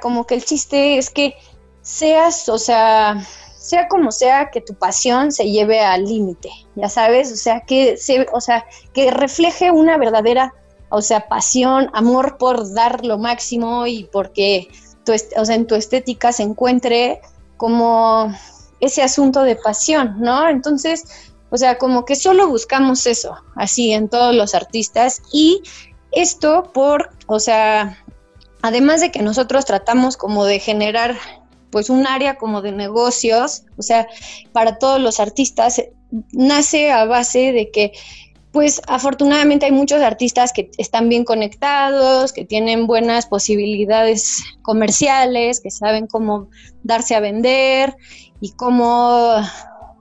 como 0.00 0.26
que 0.26 0.34
el 0.34 0.44
chiste 0.44 0.98
es 0.98 1.10
que 1.10 1.34
seas, 1.82 2.48
o 2.48 2.58
sea, 2.58 3.24
sea 3.56 3.88
como 3.88 4.12
sea, 4.12 4.50
que 4.50 4.60
tu 4.60 4.74
pasión 4.74 5.32
se 5.32 5.50
lleve 5.50 5.80
al 5.80 6.04
límite, 6.04 6.50
ya 6.74 6.88
sabes, 6.88 7.32
o 7.32 7.36
sea, 7.36 7.60
que 7.60 7.96
se, 7.96 8.26
o 8.32 8.40
sea, 8.40 8.64
que 8.92 9.10
refleje 9.10 9.70
una 9.70 9.98
verdadera, 9.98 10.54
o 10.88 11.02
sea, 11.02 11.28
pasión, 11.28 11.90
amor 11.92 12.38
por 12.38 12.72
dar 12.74 13.04
lo 13.04 13.18
máximo 13.18 13.86
y 13.86 14.04
porque 14.04 14.68
o 15.10 15.44
sea, 15.44 15.54
en 15.54 15.66
tu 15.66 15.74
estética 15.74 16.32
se 16.32 16.42
encuentre 16.42 17.20
como 17.56 18.32
ese 18.80 19.02
asunto 19.02 19.42
de 19.42 19.56
pasión, 19.56 20.16
¿no? 20.20 20.48
Entonces, 20.48 21.32
o 21.50 21.56
sea, 21.56 21.78
como 21.78 22.04
que 22.04 22.16
solo 22.16 22.48
buscamos 22.48 23.06
eso, 23.06 23.36
así 23.56 23.92
en 23.92 24.08
todos 24.08 24.34
los 24.34 24.54
artistas 24.54 25.20
y 25.32 25.62
esto 26.12 26.70
por, 26.72 27.10
o 27.26 27.40
sea, 27.40 27.98
además 28.62 29.00
de 29.00 29.10
que 29.10 29.22
nosotros 29.22 29.64
tratamos 29.64 30.16
como 30.16 30.44
de 30.44 30.58
generar 30.60 31.16
pues 31.70 31.90
un 31.90 32.06
área 32.06 32.36
como 32.36 32.62
de 32.62 32.72
negocios, 32.72 33.64
o 33.76 33.82
sea, 33.82 34.08
para 34.52 34.78
todos 34.78 35.00
los 35.00 35.20
artistas, 35.20 35.82
nace 36.32 36.90
a 36.90 37.04
base 37.04 37.52
de 37.52 37.70
que 37.70 37.92
pues 38.52 38.82
afortunadamente 38.88 39.66
hay 39.66 39.72
muchos 39.72 40.00
artistas 40.00 40.52
que 40.52 40.70
están 40.76 41.08
bien 41.08 41.24
conectados, 41.24 42.32
que 42.32 42.44
tienen 42.44 42.86
buenas 42.86 43.26
posibilidades 43.26 44.42
comerciales, 44.62 45.60
que 45.60 45.70
saben 45.70 46.06
cómo 46.06 46.48
darse 46.82 47.14
a 47.14 47.20
vender 47.20 47.96
y 48.40 48.52
cómo, 48.52 49.36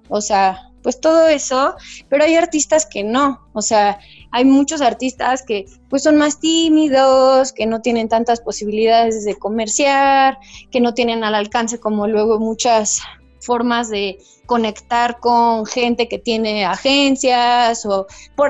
o 0.07 0.21
sea, 0.21 0.69
pues 0.81 0.99
todo 0.99 1.27
eso, 1.27 1.75
pero 2.09 2.23
hay 2.23 2.35
artistas 2.35 2.85
que 2.85 3.03
no, 3.03 3.47
o 3.53 3.61
sea, 3.61 3.99
hay 4.31 4.45
muchos 4.45 4.81
artistas 4.81 5.43
que 5.43 5.65
pues 5.89 6.03
son 6.03 6.17
más 6.17 6.39
tímidos, 6.39 7.51
que 7.51 7.65
no 7.65 7.81
tienen 7.81 8.09
tantas 8.09 8.39
posibilidades 8.41 9.25
de 9.25 9.35
comerciar, 9.35 10.39
que 10.71 10.79
no 10.79 10.93
tienen 10.93 11.23
al 11.23 11.35
alcance 11.35 11.79
como 11.79 12.07
luego 12.07 12.39
muchas 12.39 13.01
formas 13.41 13.89
de 13.89 14.17
conectar 14.49 15.19
con 15.19 15.67
gente 15.67 16.07
que 16.07 16.17
tiene 16.17 16.65
agencias 16.65 17.85
o 17.85 18.07
por, 18.35 18.49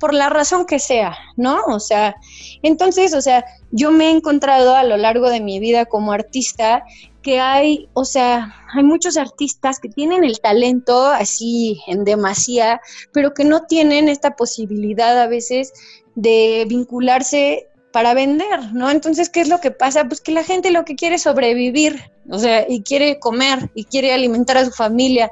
por 0.00 0.12
la 0.12 0.28
razón 0.30 0.66
que 0.66 0.80
sea, 0.80 1.16
¿no? 1.36 1.62
O 1.68 1.78
sea, 1.78 2.16
entonces, 2.64 3.14
o 3.14 3.20
sea, 3.20 3.44
yo 3.70 3.92
me 3.92 4.08
he 4.08 4.10
encontrado 4.10 4.74
a 4.74 4.82
lo 4.82 4.96
largo 4.96 5.30
de 5.30 5.40
mi 5.40 5.60
vida 5.60 5.86
como 5.86 6.10
artista 6.10 6.82
que 7.22 7.38
hay, 7.38 7.88
o 7.94 8.04
sea, 8.04 8.52
hay 8.74 8.82
muchos 8.82 9.16
artistas 9.16 9.78
que 9.78 9.88
tienen 9.88 10.24
el 10.24 10.40
talento 10.40 11.06
así 11.06 11.80
en 11.86 12.02
demasía, 12.02 12.80
pero 13.12 13.32
que 13.32 13.44
no 13.44 13.62
tienen 13.66 14.08
esta 14.08 14.34
posibilidad 14.34 15.20
a 15.20 15.28
veces 15.28 15.72
de 16.16 16.66
vincularse 16.68 17.68
para 17.92 18.12
vender, 18.12 18.72
¿no? 18.72 18.90
Entonces, 18.90 19.30
¿qué 19.30 19.40
es 19.40 19.48
lo 19.48 19.60
que 19.60 19.70
pasa? 19.70 20.04
Pues 20.04 20.20
que 20.20 20.32
la 20.32 20.42
gente 20.42 20.72
lo 20.72 20.84
que 20.84 20.96
quiere 20.96 21.14
es 21.14 21.22
sobrevivir, 21.22 22.10
o 22.30 22.38
sea, 22.38 22.66
y 22.68 22.82
quiere 22.82 23.18
comer 23.18 23.70
y 23.74 23.84
quiere 23.84 24.12
alimentar 24.12 24.56
a 24.56 24.64
su 24.64 24.70
familia. 24.70 25.30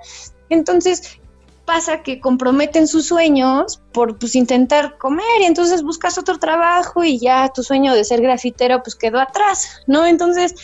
Entonces, 0.49 1.19
pasa 1.67 2.03
que 2.03 2.21
comprometen 2.21 2.87
sus 2.87 3.07
sueños 3.07 3.83
por 3.93 4.19
pues 4.19 4.37
intentar 4.37 4.97
comer 4.99 5.25
y 5.41 5.45
entonces 5.45 5.83
buscas 5.83 6.17
otro 6.17 6.39
trabajo 6.39 7.05
y 7.05 7.19
ya 7.19 7.51
tu 7.53 7.63
sueño 7.63 7.93
de 7.93 8.05
ser 8.05 8.23
grafitero 8.23 8.83
pues 8.83 8.95
quedó 8.95 9.21
atrás, 9.21 9.83
¿no? 9.87 10.07
Entonces, 10.07 10.55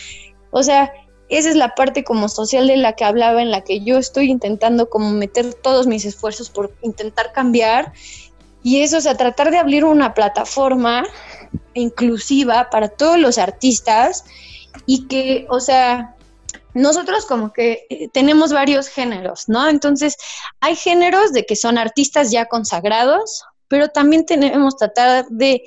o 0.53 0.63
sea, 0.63 0.93
esa 1.29 1.49
es 1.49 1.57
la 1.57 1.75
parte 1.75 2.05
como 2.05 2.29
social 2.29 2.67
de 2.67 2.77
la 2.77 2.93
que 2.93 3.05
hablaba, 3.05 3.43
en 3.43 3.51
la 3.51 3.63
que 3.63 3.81
yo 3.81 3.99
estoy 3.99 4.31
intentando 4.31 4.89
como 4.89 5.11
meter 5.11 5.55
todos 5.55 5.87
mis 5.87 6.05
esfuerzos 6.05 6.51
por 6.51 6.73
intentar 6.83 7.33
cambiar. 7.33 7.93
Y 8.63 8.83
eso, 8.83 8.99
o 8.99 9.01
sea, 9.01 9.17
tratar 9.17 9.51
de 9.51 9.59
abrir 9.59 9.85
una 9.85 10.15
plataforma 10.15 11.05
inclusiva 11.75 12.69
para 12.71 12.89
todos 12.89 13.19
los 13.19 13.39
artistas 13.39 14.25
y 14.87 15.09
que, 15.09 15.47
o 15.49 15.59
sea, 15.59 16.17
nosotros 16.75 17.27
como 17.27 17.53
que 17.53 17.87
eh, 17.91 18.09
tenemos 18.13 18.53
varios 18.53 18.89
géneros, 18.89 19.49
¿no? 19.49 19.69
Entonces, 19.69 20.17
hay 20.61 20.77
géneros 20.77 21.33
de 21.33 21.45
que 21.45 21.57
son 21.57 21.79
artistas 21.79 22.31
ya 22.31 22.47
consagrados, 22.47 23.45
pero 23.73 23.89
también 23.89 24.27
tenemos 24.27 24.75
que 24.75 24.79
tratar 24.81 25.27
de, 25.31 25.63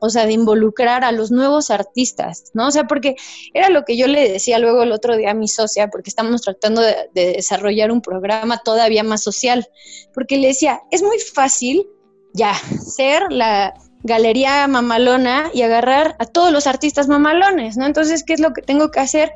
o 0.00 0.10
sea, 0.10 0.26
de 0.26 0.34
involucrar 0.34 1.02
a 1.02 1.12
los 1.12 1.30
nuevos 1.30 1.70
artistas, 1.70 2.50
¿no? 2.52 2.66
O 2.66 2.70
sea, 2.70 2.84
porque 2.84 3.16
era 3.54 3.70
lo 3.70 3.86
que 3.86 3.96
yo 3.96 4.06
le 4.06 4.30
decía 4.30 4.58
luego 4.58 4.82
el 4.82 4.92
otro 4.92 5.16
día 5.16 5.30
a 5.30 5.34
mi 5.34 5.48
socia, 5.48 5.88
porque 5.88 6.10
estamos 6.10 6.42
tratando 6.42 6.82
de, 6.82 7.08
desarrollar 7.14 7.90
un 7.90 8.02
programa 8.02 8.58
todavía 8.58 9.02
más 9.02 9.22
social, 9.22 9.66
porque 10.12 10.36
le 10.36 10.48
decía, 10.48 10.82
es 10.90 11.02
muy 11.02 11.18
fácil 11.20 11.86
ya 12.34 12.54
ser 12.54 13.32
la 13.32 13.72
galería 14.02 14.66
mamalona 14.68 15.50
y 15.54 15.62
agarrar 15.62 16.16
a 16.18 16.26
todos 16.26 16.52
los 16.52 16.66
artistas 16.66 17.08
mamalones, 17.08 17.78
¿no? 17.78 17.86
Entonces, 17.86 18.24
¿qué 18.24 18.34
es 18.34 18.40
lo 18.40 18.52
que 18.52 18.60
tengo 18.60 18.90
que 18.90 19.00
hacer? 19.00 19.32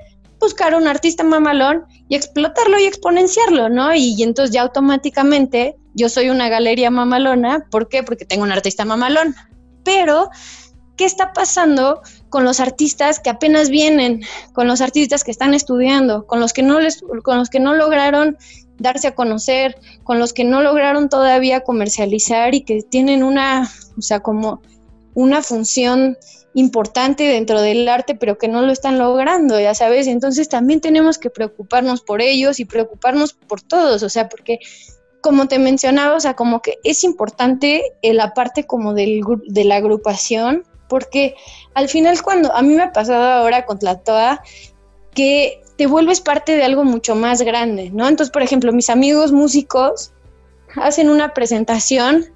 Buscar 0.46 0.76
un 0.76 0.86
artista 0.86 1.24
mamalón 1.24 1.86
y 2.08 2.14
explotarlo 2.14 2.78
y 2.78 2.84
exponenciarlo, 2.84 3.68
¿no? 3.68 3.92
y 3.94 4.22
entonces 4.22 4.54
ya 4.54 4.62
automáticamente 4.62 5.74
yo 5.96 6.08
soy 6.10 6.28
una 6.28 6.48
galería 6.48 6.90
mamalona, 6.90 7.66
¿por 7.70 7.88
qué? 7.88 8.02
Porque 8.02 8.26
tengo 8.26 8.44
un 8.44 8.52
artista 8.52 8.84
mamalón. 8.84 9.34
Pero, 9.82 10.30
¿qué 10.96 11.06
está 11.06 11.32
pasando 11.32 12.02
con 12.28 12.44
los 12.44 12.60
artistas 12.60 13.18
que 13.18 13.30
apenas 13.30 13.70
vienen, 13.70 14.22
con 14.52 14.68
los 14.68 14.82
artistas 14.82 15.24
que 15.24 15.30
están 15.30 15.54
estudiando, 15.54 16.26
con 16.26 16.38
los 16.38 16.52
que 16.52 16.62
no 16.62 16.80
les, 16.80 17.02
con 17.24 17.38
los 17.38 17.48
que 17.48 17.60
no 17.60 17.74
lograron 17.74 18.36
darse 18.78 19.08
a 19.08 19.14
conocer, 19.14 19.78
con 20.04 20.18
los 20.18 20.34
que 20.34 20.44
no 20.44 20.60
lograron 20.60 21.08
todavía 21.08 21.62
comercializar 21.62 22.54
y 22.54 22.60
que 22.60 22.82
tienen 22.82 23.22
una, 23.22 23.70
o 23.96 24.02
sea, 24.02 24.20
como 24.20 24.60
una 25.14 25.42
función 25.42 26.18
importante 26.56 27.22
dentro 27.24 27.60
del 27.60 27.86
arte, 27.86 28.14
pero 28.14 28.38
que 28.38 28.48
no 28.48 28.62
lo 28.62 28.72
están 28.72 28.98
logrando, 28.98 29.60
ya 29.60 29.74
sabes. 29.74 30.06
Entonces 30.06 30.48
también 30.48 30.80
tenemos 30.80 31.18
que 31.18 31.28
preocuparnos 31.28 32.00
por 32.00 32.22
ellos 32.22 32.60
y 32.60 32.64
preocuparnos 32.64 33.34
por 33.34 33.60
todos, 33.60 34.02
o 34.02 34.08
sea, 34.08 34.30
porque 34.30 34.60
como 35.20 35.48
te 35.48 35.58
mencionaba, 35.58 36.16
o 36.16 36.20
sea, 36.20 36.34
como 36.34 36.62
que 36.62 36.78
es 36.82 37.04
importante 37.04 37.82
la 38.02 38.32
parte 38.32 38.64
como 38.64 38.94
del, 38.94 39.20
de 39.46 39.64
la 39.64 39.76
agrupación, 39.76 40.64
porque 40.88 41.34
al 41.74 41.90
final 41.90 42.22
cuando 42.22 42.50
a 42.54 42.62
mí 42.62 42.74
me 42.74 42.84
ha 42.84 42.92
pasado 42.92 43.22
ahora 43.22 43.66
con 43.66 43.78
Tlatoa, 43.78 44.40
que 45.14 45.60
te 45.76 45.86
vuelves 45.86 46.22
parte 46.22 46.56
de 46.56 46.64
algo 46.64 46.84
mucho 46.84 47.14
más 47.14 47.42
grande, 47.42 47.90
¿no? 47.92 48.08
Entonces, 48.08 48.32
por 48.32 48.42
ejemplo, 48.42 48.72
mis 48.72 48.88
amigos 48.88 49.30
músicos 49.30 50.14
hacen 50.76 51.10
una 51.10 51.34
presentación 51.34 52.34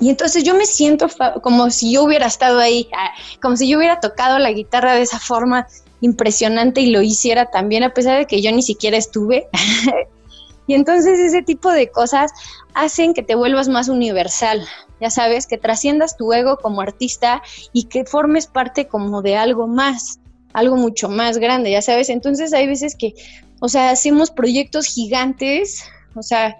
y 0.00 0.10
entonces 0.10 0.42
yo 0.42 0.54
me 0.54 0.66
siento 0.66 1.06
como 1.42 1.70
si 1.70 1.92
yo 1.92 2.02
hubiera 2.02 2.26
estado 2.26 2.58
ahí, 2.58 2.88
ah, 2.96 3.12
como 3.40 3.56
si 3.56 3.68
yo 3.68 3.78
hubiera 3.78 4.00
tocado 4.00 4.38
la 4.38 4.50
guitarra 4.50 4.94
de 4.94 5.02
esa 5.02 5.20
forma 5.20 5.66
impresionante 6.00 6.80
y 6.80 6.90
lo 6.90 7.00
hiciera 7.00 7.50
también, 7.50 7.84
a 7.84 7.94
pesar 7.94 8.18
de 8.18 8.26
que 8.26 8.42
yo 8.42 8.50
ni 8.52 8.62
siquiera 8.62 8.96
estuve. 8.96 9.48
y 10.66 10.74
entonces 10.74 11.20
ese 11.20 11.42
tipo 11.42 11.70
de 11.70 11.90
cosas 11.90 12.32
hacen 12.74 13.14
que 13.14 13.22
te 13.22 13.36
vuelvas 13.36 13.68
más 13.68 13.88
universal, 13.88 14.66
ya 15.00 15.10
sabes, 15.10 15.46
que 15.46 15.58
trasciendas 15.58 16.16
tu 16.16 16.32
ego 16.32 16.58
como 16.58 16.80
artista 16.80 17.42
y 17.72 17.84
que 17.84 18.04
formes 18.04 18.46
parte 18.46 18.88
como 18.88 19.22
de 19.22 19.36
algo 19.36 19.68
más, 19.68 20.18
algo 20.52 20.76
mucho 20.76 21.08
más 21.08 21.38
grande, 21.38 21.70
ya 21.70 21.82
sabes. 21.82 22.08
Entonces 22.08 22.52
hay 22.52 22.66
veces 22.66 22.96
que, 22.96 23.14
o 23.60 23.68
sea, 23.68 23.90
hacemos 23.90 24.32
proyectos 24.32 24.86
gigantes, 24.86 25.84
o 26.16 26.22
sea, 26.22 26.56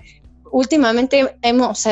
últimamente 0.55 1.36
hemos, 1.42 1.82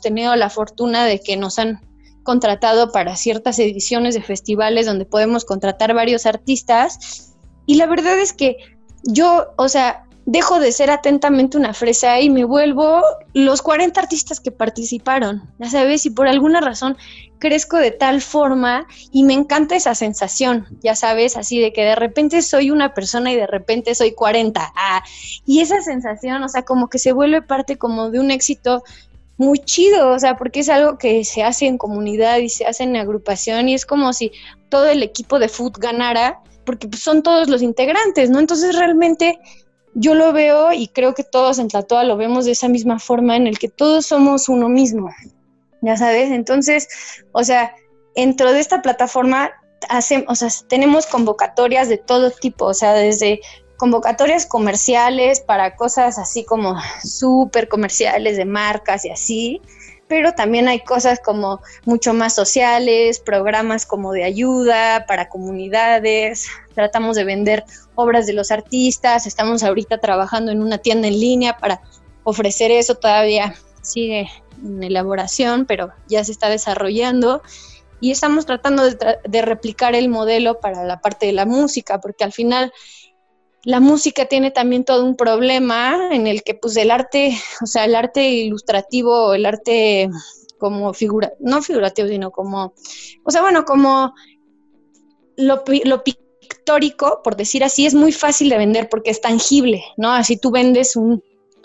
tenido 0.00 0.36
la 0.36 0.48
fortuna 0.48 1.04
de 1.04 1.20
que 1.20 1.36
nos 1.36 1.58
han 1.58 1.80
contratado 2.22 2.92
para 2.92 3.16
ciertas 3.16 3.58
ediciones 3.58 4.14
de 4.14 4.22
festivales 4.22 4.86
donde 4.86 5.04
podemos 5.04 5.44
contratar 5.44 5.92
varios 5.92 6.24
artistas. 6.24 7.34
Y 7.66 7.74
la 7.74 7.86
verdad 7.86 8.16
es 8.20 8.32
que 8.32 8.58
yo, 9.02 9.48
o 9.56 9.68
sea, 9.68 10.04
dejo 10.24 10.60
de 10.60 10.72
ser 10.72 10.90
atentamente 10.90 11.56
una 11.56 11.74
fresa 11.74 12.20
y 12.20 12.30
me 12.30 12.44
vuelvo 12.44 13.02
los 13.34 13.62
40 13.62 14.00
artistas 14.00 14.40
que 14.40 14.52
participaron, 14.52 15.42
ya 15.58 15.68
sabes, 15.68 16.06
y 16.06 16.10
por 16.10 16.28
alguna 16.28 16.60
razón 16.60 16.96
crezco 17.38 17.76
de 17.76 17.90
tal 17.90 18.20
forma 18.20 18.86
y 19.10 19.24
me 19.24 19.34
encanta 19.34 19.74
esa 19.74 19.96
sensación, 19.96 20.66
ya 20.80 20.94
sabes, 20.94 21.36
así 21.36 21.58
de 21.58 21.72
que 21.72 21.82
de 21.84 21.96
repente 21.96 22.40
soy 22.40 22.70
una 22.70 22.94
persona 22.94 23.32
y 23.32 23.36
de 23.36 23.48
repente 23.48 23.96
soy 23.96 24.12
40. 24.12 24.72
Ah, 24.76 25.02
y 25.44 25.60
esa 25.60 25.80
sensación, 25.80 26.42
o 26.44 26.48
sea, 26.48 26.62
como 26.62 26.88
que 26.88 27.00
se 27.00 27.12
vuelve 27.12 27.42
parte 27.42 27.78
como 27.78 28.10
de 28.10 28.20
un 28.20 28.30
éxito 28.30 28.84
muy 29.38 29.58
chido, 29.58 30.10
o 30.10 30.18
sea, 30.20 30.36
porque 30.36 30.60
es 30.60 30.68
algo 30.68 30.98
que 30.98 31.24
se 31.24 31.42
hace 31.42 31.66
en 31.66 31.78
comunidad 31.78 32.38
y 32.38 32.48
se 32.48 32.64
hace 32.64 32.84
en 32.84 32.94
agrupación 32.96 33.68
y 33.68 33.74
es 33.74 33.86
como 33.86 34.12
si 34.12 34.30
todo 34.68 34.86
el 34.88 35.02
equipo 35.02 35.40
de 35.40 35.48
foot 35.48 35.78
ganara, 35.78 36.40
porque 36.64 36.86
pues, 36.86 37.02
son 37.02 37.24
todos 37.24 37.48
los 37.48 37.60
integrantes, 37.60 38.30
¿no? 38.30 38.38
Entonces 38.38 38.76
realmente 38.76 39.40
yo 39.94 40.14
lo 40.14 40.32
veo 40.32 40.72
y 40.72 40.88
creo 40.88 41.14
que 41.14 41.24
todos 41.24 41.58
en 41.58 41.68
Tlatoa 41.68 42.04
lo 42.04 42.16
vemos 42.16 42.44
de 42.44 42.52
esa 42.52 42.68
misma 42.68 42.98
forma 42.98 43.36
en 43.36 43.46
el 43.46 43.58
que 43.58 43.68
todos 43.68 44.06
somos 44.06 44.48
uno 44.48 44.68
mismo, 44.68 45.10
ya 45.82 45.96
sabes, 45.96 46.30
entonces, 46.30 46.88
o 47.32 47.44
sea, 47.44 47.74
dentro 48.14 48.52
de 48.52 48.60
esta 48.60 48.82
plataforma 48.82 49.50
hacemos, 49.88 50.26
o 50.28 50.34
sea, 50.34 50.48
tenemos 50.68 51.06
convocatorias 51.06 51.88
de 51.88 51.98
todo 51.98 52.30
tipo, 52.30 52.66
o 52.66 52.74
sea, 52.74 52.94
desde 52.94 53.40
convocatorias 53.76 54.46
comerciales 54.46 55.40
para 55.40 55.74
cosas 55.74 56.18
así 56.18 56.44
como 56.44 56.76
súper 57.02 57.68
comerciales 57.68 58.36
de 58.36 58.44
marcas 58.44 59.04
y 59.04 59.10
así, 59.10 59.60
pero 60.12 60.34
también 60.34 60.68
hay 60.68 60.80
cosas 60.80 61.20
como 61.24 61.62
mucho 61.86 62.12
más 62.12 62.34
sociales, 62.34 63.18
programas 63.18 63.86
como 63.86 64.12
de 64.12 64.24
ayuda 64.24 65.06
para 65.06 65.30
comunidades, 65.30 66.48
tratamos 66.74 67.16
de 67.16 67.24
vender 67.24 67.64
obras 67.94 68.26
de 68.26 68.34
los 68.34 68.50
artistas, 68.50 69.26
estamos 69.26 69.62
ahorita 69.62 69.96
trabajando 70.00 70.52
en 70.52 70.60
una 70.60 70.76
tienda 70.76 71.08
en 71.08 71.18
línea 71.18 71.56
para 71.56 71.80
ofrecer 72.24 72.70
eso, 72.70 72.96
todavía 72.96 73.54
sigue 73.80 74.28
en 74.62 74.82
elaboración, 74.82 75.64
pero 75.64 75.92
ya 76.08 76.22
se 76.24 76.32
está 76.32 76.50
desarrollando. 76.50 77.40
Y 77.98 78.10
estamos 78.10 78.44
tratando 78.44 78.84
de, 78.84 79.16
de 79.24 79.40
replicar 79.40 79.94
el 79.94 80.10
modelo 80.10 80.60
para 80.60 80.84
la 80.84 81.00
parte 81.00 81.24
de 81.24 81.32
la 81.32 81.46
música, 81.46 82.02
porque 82.02 82.24
al 82.24 82.34
final 82.34 82.70
la 83.64 83.80
música 83.80 84.26
tiene 84.26 84.50
también 84.50 84.84
todo 84.84 85.04
un 85.04 85.16
problema 85.16 86.08
en 86.10 86.26
el 86.26 86.42
que 86.42 86.54
pues 86.54 86.76
el 86.76 86.90
arte, 86.90 87.36
o 87.62 87.66
sea, 87.66 87.84
el 87.84 87.94
arte 87.94 88.28
ilustrativo, 88.28 89.34
el 89.34 89.46
arte 89.46 90.10
como 90.58 90.92
figura, 90.94 91.32
no 91.40 91.62
figurativo, 91.62 92.08
sino 92.08 92.30
como, 92.30 92.74
o 93.24 93.30
sea, 93.30 93.42
bueno, 93.42 93.64
como 93.64 94.14
lo, 95.36 95.62
lo 95.84 96.04
pictórico, 96.04 97.20
por 97.22 97.36
decir 97.36 97.64
así, 97.64 97.86
es 97.86 97.94
muy 97.94 98.12
fácil 98.12 98.48
de 98.48 98.58
vender 98.58 98.88
porque 98.88 99.10
es 99.10 99.20
tangible, 99.20 99.82
¿no? 99.96 100.10
Así 100.10 100.36
tú 100.36 100.50
vendes 100.50 100.96
un, 100.96 101.22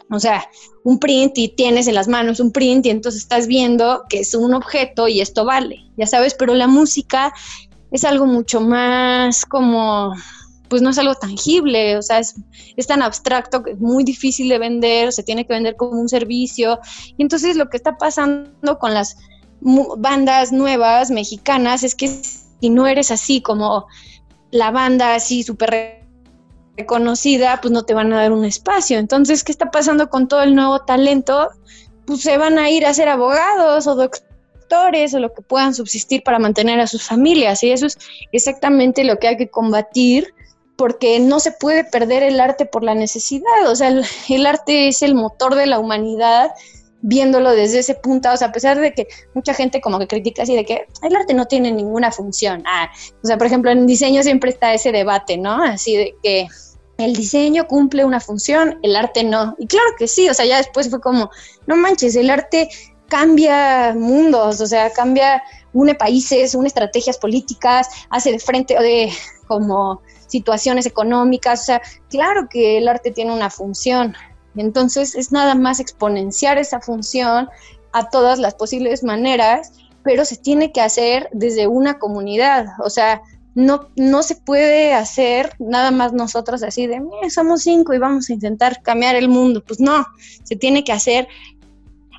o 0.09 0.19
sea, 0.19 0.47
un 0.83 0.99
print 0.99 1.37
y 1.37 1.49
tienes 1.49 1.87
en 1.87 1.95
las 1.95 2.07
manos 2.07 2.39
un 2.39 2.51
print 2.51 2.85
y 2.85 2.89
entonces 2.89 3.21
estás 3.21 3.47
viendo 3.47 4.03
que 4.09 4.19
es 4.19 4.33
un 4.33 4.53
objeto 4.53 5.07
y 5.07 5.21
esto 5.21 5.45
vale, 5.45 5.77
ya 5.97 6.07
sabes, 6.07 6.35
pero 6.35 6.53
la 6.53 6.67
música 6.67 7.33
es 7.91 8.03
algo 8.03 8.25
mucho 8.25 8.61
más 8.61 9.45
como 9.45 10.13
pues 10.69 10.81
no 10.81 10.89
es 10.89 10.97
algo 10.97 11.15
tangible, 11.15 11.97
o 11.97 12.01
sea, 12.01 12.19
es, 12.19 12.35
tan 12.87 13.01
abstracto 13.01 13.63
que 13.63 13.71
es 13.71 13.79
muy 13.79 14.03
difícil 14.03 14.49
de 14.49 14.59
vender, 14.59 15.11
se 15.11 15.23
tiene 15.23 15.45
que 15.45 15.53
vender 15.53 15.75
como 15.75 15.99
un 15.99 16.09
servicio. 16.09 16.79
Y 17.17 17.21
entonces 17.21 17.55
lo 17.55 17.69
que 17.69 17.77
está 17.77 17.97
pasando 17.97 18.79
con 18.79 18.93
las 18.93 19.17
bandas 19.61 20.51
nuevas 20.51 21.09
mexicanas 21.11 21.83
es 21.83 21.95
que 21.95 22.07
si 22.07 22.69
no 22.69 22.87
eres 22.87 23.11
así 23.11 23.41
como 23.41 23.87
la 24.51 24.71
banda 24.71 25.15
así 25.15 25.43
súper 25.43 26.05
reconocida, 26.77 27.59
pues 27.61 27.71
no 27.71 27.83
te 27.83 27.93
van 27.93 28.13
a 28.13 28.17
dar 28.17 28.31
un 28.31 28.45
espacio. 28.45 28.99
Entonces, 28.99 29.43
¿qué 29.43 29.51
está 29.51 29.71
pasando 29.71 30.09
con 30.09 30.27
todo 30.27 30.43
el 30.43 30.55
nuevo 30.55 30.79
talento? 30.81 31.49
Pues 32.05 32.21
se 32.21 32.37
van 32.37 32.57
a 32.59 32.69
ir 32.69 32.85
a 32.85 32.93
ser 32.93 33.09
abogados 33.09 33.87
o 33.87 33.95
doctores 33.95 35.13
o 35.13 35.19
lo 35.19 35.33
que 35.33 35.41
puedan 35.41 35.73
subsistir 35.73 36.23
para 36.23 36.39
mantener 36.39 36.79
a 36.79 36.87
sus 36.87 37.03
familias. 37.03 37.63
Y 37.63 37.71
eso 37.71 37.87
es 37.87 37.97
exactamente 38.31 39.03
lo 39.03 39.17
que 39.17 39.27
hay 39.27 39.37
que 39.37 39.49
combatir 39.49 40.33
porque 40.77 41.19
no 41.19 41.39
se 41.39 41.51
puede 41.51 41.83
perder 41.83 42.23
el 42.23 42.39
arte 42.39 42.65
por 42.65 42.83
la 42.83 42.95
necesidad, 42.95 43.67
o 43.67 43.75
sea, 43.75 43.89
el, 44.29 44.45
arte 44.45 44.87
es 44.87 45.01
el 45.01 45.15
motor 45.15 45.55
de 45.55 45.65
la 45.65 45.79
humanidad, 45.79 46.51
viéndolo 47.01 47.51
desde 47.51 47.79
ese 47.79 47.95
punto, 47.95 48.31
o 48.31 48.37
sea, 48.37 48.49
a 48.49 48.51
pesar 48.51 48.79
de 48.79 48.93
que 48.93 49.07
mucha 49.33 49.53
gente 49.53 49.81
como 49.81 49.97
que 49.97 50.07
critica 50.07 50.43
así 50.43 50.55
de 50.55 50.65
que 50.65 50.87
el 51.01 51.15
arte 51.15 51.33
no 51.33 51.45
tiene 51.45 51.71
ninguna 51.71 52.11
función, 52.11 52.63
ah, 52.67 52.89
o 53.23 53.27
sea, 53.27 53.37
por 53.37 53.47
ejemplo, 53.47 53.71
en 53.71 53.87
diseño 53.87 54.21
siempre 54.21 54.51
está 54.51 54.73
ese 54.73 54.91
debate, 54.91 55.37
¿no? 55.37 55.63
Así 55.63 55.97
de 55.97 56.15
que 56.21 56.47
el 56.99 57.15
diseño 57.15 57.67
cumple 57.67 58.05
una 58.05 58.19
función, 58.19 58.79
el 58.83 58.95
arte 58.95 59.23
no, 59.23 59.55
y 59.57 59.65
claro 59.65 59.89
que 59.97 60.07
sí, 60.07 60.29
o 60.29 60.33
sea, 60.33 60.45
ya 60.45 60.57
después 60.57 60.91
fue 60.91 61.01
como, 61.01 61.31
no 61.65 61.75
manches, 61.75 62.15
el 62.15 62.29
arte 62.29 62.69
cambia 63.07 63.95
mundos, 63.95 64.61
o 64.61 64.67
sea, 64.67 64.91
cambia, 64.91 65.41
une 65.73 65.95
países, 65.95 66.53
une 66.53 66.67
estrategias 66.67 67.17
políticas, 67.17 67.87
hace 68.09 68.31
de 68.31 68.39
frente 68.39 68.77
o 68.77 68.81
de 68.81 69.11
como 69.47 70.01
situaciones 70.27 70.85
económicas, 70.85 71.61
o 71.61 71.65
sea, 71.65 71.81
claro 72.09 72.47
que 72.49 72.77
el 72.77 72.87
arte 72.87 73.11
tiene 73.11 73.33
una 73.33 73.49
función, 73.49 74.15
entonces 74.55 75.15
es 75.15 75.31
nada 75.31 75.55
más 75.55 75.79
exponenciar 75.79 76.57
esa 76.57 76.79
función 76.81 77.49
a 77.93 78.09
todas 78.09 78.39
las 78.39 78.55
posibles 78.55 79.03
maneras, 79.03 79.71
pero 80.03 80.25
se 80.25 80.37
tiene 80.37 80.71
que 80.71 80.81
hacer 80.81 81.29
desde 81.33 81.67
una 81.67 81.99
comunidad, 81.99 82.67
o 82.83 82.89
sea, 82.89 83.21
no, 83.55 83.89
no 83.95 84.21
se 84.21 84.35
puede 84.35 84.93
hacer 84.93 85.53
nada 85.57 85.89
más 85.89 86.13
nosotros 86.13 86.61
así 86.61 86.85
de, 86.85 87.01
somos 87.31 87.63
cinco 87.63 87.93
y 87.93 87.97
vamos 87.97 88.29
a 88.29 88.33
intentar 88.33 88.83
cambiar 88.83 89.15
el 89.15 89.29
mundo, 89.29 89.63
pues 89.65 89.79
no, 89.79 90.05
se 90.43 90.55
tiene 90.55 90.83
que 90.83 90.91
hacer 90.91 91.27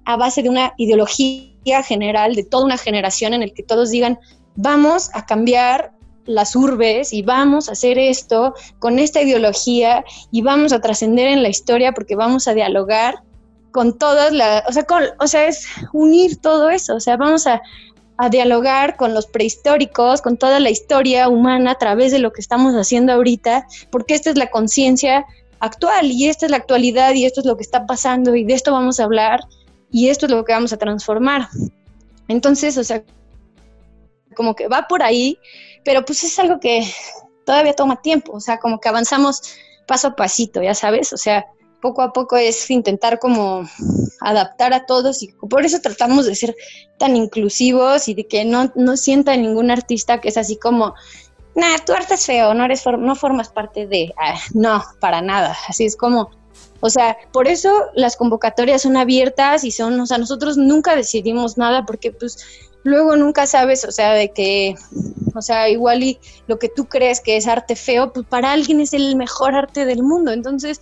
a 0.05 0.17
base 0.17 0.43
de 0.43 0.49
una 0.49 0.75
ideología 0.79 1.83
general 1.85 2.35
de 2.35 2.43
toda 2.43 2.65
una 2.65 2.79
generación 2.79 3.35
en 3.35 3.43
el 3.43 3.53
que 3.53 3.63
todos 3.63 3.91
digan, 3.91 4.19
vamos 4.57 5.11
a 5.15 5.27
cambiar 5.27 5.93
las 6.29 6.55
urbes 6.55 7.13
y 7.13 7.23
vamos 7.23 7.69
a 7.69 7.73
hacer 7.73 7.99
esto 7.99 8.55
con 8.79 8.99
esta 8.99 9.23
ideología 9.23 10.05
y 10.31 10.43
vamos 10.43 10.73
a 10.73 10.81
trascender 10.81 11.29
en 11.29 11.43
la 11.43 11.49
historia 11.49 11.93
porque 11.93 12.15
vamos 12.15 12.47
a 12.47 12.55
dialogar 12.55 13.23
con 13.73 13.99
todas 13.99 14.33
las, 14.33 14.65
o 14.69 14.73
sea, 14.73 14.87
o 15.19 15.27
sea, 15.27 15.47
es 15.47 15.67
unir 15.93 16.37
todo 16.37 16.71
eso, 16.71 16.97
o 16.97 17.01
sea, 17.01 17.17
vamos 17.17 17.47
a, 17.47 17.63
a 18.19 18.29
dialogar 18.29 18.97
con 18.97 19.15
los 19.15 19.27
prehistóricos, 19.27 20.21
con 20.21 20.37
toda 20.37 20.61
la 20.61 20.71
historia 20.71 21.29
humana 21.29 21.73
a 21.73 21.79
través 21.79 22.13
de 22.13 22.19
lo 22.19 22.33
que 22.33 22.41
estamos 22.41 22.75
haciendo 22.75 23.13
ahorita, 23.13 23.67
porque 23.91 24.15
esta 24.15 24.31
es 24.31 24.37
la 24.37 24.51
conciencia 24.51 25.25
actual 25.61 26.11
y 26.13 26.29
esta 26.29 26.47
es 26.47 26.51
la 26.51 26.59
actualidad 26.59 27.15
y 27.15 27.25
esto 27.25 27.41
es 27.41 27.47
lo 27.47 27.57
que 27.57 27.63
está 27.63 27.87
pasando 27.87 28.35
y 28.37 28.45
de 28.45 28.55
esto 28.55 28.73
vamos 28.73 29.01
a 29.01 29.05
hablar 29.05 29.41
y 29.91 30.09
esto 30.09 30.27
es 30.27 30.33
lo 30.33 30.45
que 30.45 30.53
vamos 30.53 30.73
a 30.73 30.77
transformar. 30.77 31.49
Entonces, 32.29 32.77
o 32.77 32.85
sea, 32.85 33.03
como 34.35 34.55
que 34.55 34.69
va 34.69 34.87
por 34.89 35.03
ahí 35.03 35.39
pero 35.89 36.05
pues 36.05 36.23
es 36.23 36.39
algo 36.39 36.61
que 36.61 36.87
todavía 37.47 37.73
toma 37.73 38.03
tiempo, 38.03 38.35
o 38.35 38.41
sea, 38.41 38.59
como 38.59 38.79
que 38.79 38.91
avanzamos 38.91 39.41
paso 39.87 40.09
a 40.09 40.17
pasito, 40.17 40.63
ya 40.63 40.75
sabes, 40.75 41.15
o 41.15 41.17
sea, 41.17 41.47
poco 41.81 42.03
a 42.03 42.13
poco 42.13 42.37
es 42.37 42.71
intentar 42.71 43.19
como 43.19 43.67
adaptar 44.21 44.75
a 44.75 44.85
todos 44.85 45.23
y 45.23 45.29
por 45.49 45.65
eso 45.65 45.81
tratamos 45.81 46.27
de 46.27 46.35
ser 46.35 46.55
tan 46.99 47.17
inclusivos 47.17 48.07
y 48.07 48.13
de 48.13 48.27
que 48.27 48.45
no, 48.45 48.71
no 48.75 48.99
sienta 48.99 49.35
ningún 49.35 49.71
artista 49.71 50.21
que 50.21 50.29
es 50.29 50.37
así 50.37 50.59
como, 50.59 50.93
nah, 51.55 51.79
tu 51.87 51.95
arte 51.95 52.17
es 52.17 52.27
feo, 52.27 52.53
no, 52.53 52.67
eres 52.67 52.85
no 52.85 53.15
formas 53.15 53.49
parte 53.49 53.87
de, 53.87 54.13
ah, 54.19 54.39
no, 54.53 54.85
para 55.01 55.23
nada, 55.23 55.57
así 55.69 55.87
es 55.87 55.97
como, 55.97 56.29
o 56.81 56.91
sea, 56.91 57.17
por 57.33 57.49
eso 57.49 57.87
las 57.95 58.17
convocatorias 58.17 58.83
son 58.83 58.99
abiertas 58.99 59.65
y 59.65 59.71
son, 59.71 59.99
o 59.99 60.05
sea, 60.05 60.19
nosotros 60.19 60.59
nunca 60.59 60.95
decidimos 60.95 61.57
nada 61.57 61.87
porque 61.87 62.13
pues 62.13 62.68
luego 62.83 63.17
nunca 63.17 63.47
sabes, 63.47 63.85
o 63.85 63.93
sea, 63.93 64.13
de 64.13 64.33
que, 64.33 64.75
o 65.35 65.43
sea, 65.43 65.69
igual 65.69 66.03
y 66.03 66.19
lo 66.47 66.59
que 66.59 66.69
tú 66.69 66.87
crees 66.87 67.21
que 67.21 67.37
es 67.37 67.47
arte 67.47 67.77
feo, 67.77 68.13
pues 68.13 68.27
para 68.27 68.53
alguien 68.53 68.81
es 68.81 68.93
el 68.93 69.17
mejor 69.17 69.55
arte 69.55 69.85
del 69.85 70.03
mundo. 70.03 70.33
Entonces, 70.33 70.81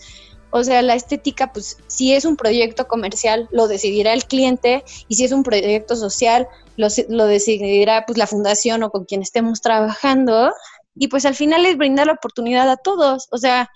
o 0.51 0.65
sea, 0.65 0.81
la 0.83 0.95
estética, 0.95 1.53
pues 1.53 1.79
si 1.87 2.15
es 2.15 2.25
un 2.25 2.37
proyecto 2.37 2.87
comercial, 2.87 3.49
lo 3.51 3.69
decidirá 3.69 4.13
el 4.13 4.25
cliente 4.25 4.85
y 5.09 5.17
si 5.17 5.25
es 5.25 5.33
un 5.33 5.43
proyecto 5.43 5.97
social, 5.97 6.49
lo, 6.77 7.27
decidirá 7.27 8.07
pues 8.07 8.17
la 8.19 8.27
fundación 8.27 8.83
o 8.83 8.91
con 8.91 9.05
quien 9.05 9.23
estemos 9.23 9.61
trabajando. 9.61 10.53
Y 10.95 11.09
pues 11.09 11.27
al 11.27 11.35
final 11.35 11.67
es 11.67 11.77
brindar 11.77 12.07
la 12.07 12.15
oportunidad 12.15 12.71
a 12.71 12.77
todos. 12.77 13.29
O 13.33 13.39
sea, 13.39 13.71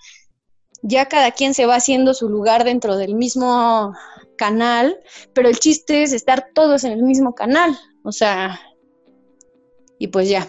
ya 0.81 1.07
cada 1.07 1.31
quien 1.31 1.53
se 1.53 1.65
va 1.65 1.75
haciendo 1.75 2.13
su 2.13 2.29
lugar 2.29 2.63
dentro 2.63 2.97
del 2.97 3.13
mismo 3.13 3.93
canal, 4.37 4.97
pero 5.33 5.49
el 5.49 5.59
chiste 5.59 6.01
es 6.01 6.13
estar 6.13 6.47
todos 6.55 6.83
en 6.83 6.93
el 6.93 7.03
mismo 7.03 7.35
canal. 7.35 7.77
O 8.03 8.11
sea, 8.11 8.59
y 9.99 10.07
pues 10.07 10.29
ya, 10.29 10.47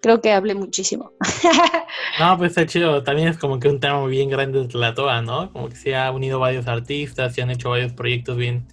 creo 0.00 0.20
que 0.20 0.32
hablé 0.32 0.54
muchísimo. 0.54 1.12
no, 2.20 2.38
pues 2.38 2.50
está 2.50 2.66
chido. 2.66 3.02
También 3.02 3.28
es 3.28 3.38
como 3.38 3.58
que 3.58 3.68
un 3.68 3.80
tema 3.80 4.04
bien 4.06 4.30
grande 4.30 4.66
de 4.66 4.78
la 4.78 4.94
toa, 4.94 5.22
¿no? 5.22 5.52
Como 5.52 5.68
que 5.68 5.76
se 5.76 5.96
ha 5.96 6.10
unido 6.10 6.38
varios 6.38 6.66
artistas, 6.66 7.34
se 7.34 7.42
han 7.42 7.50
hecho 7.50 7.70
varios 7.70 7.92
proyectos 7.92 8.36
bien 8.36 8.66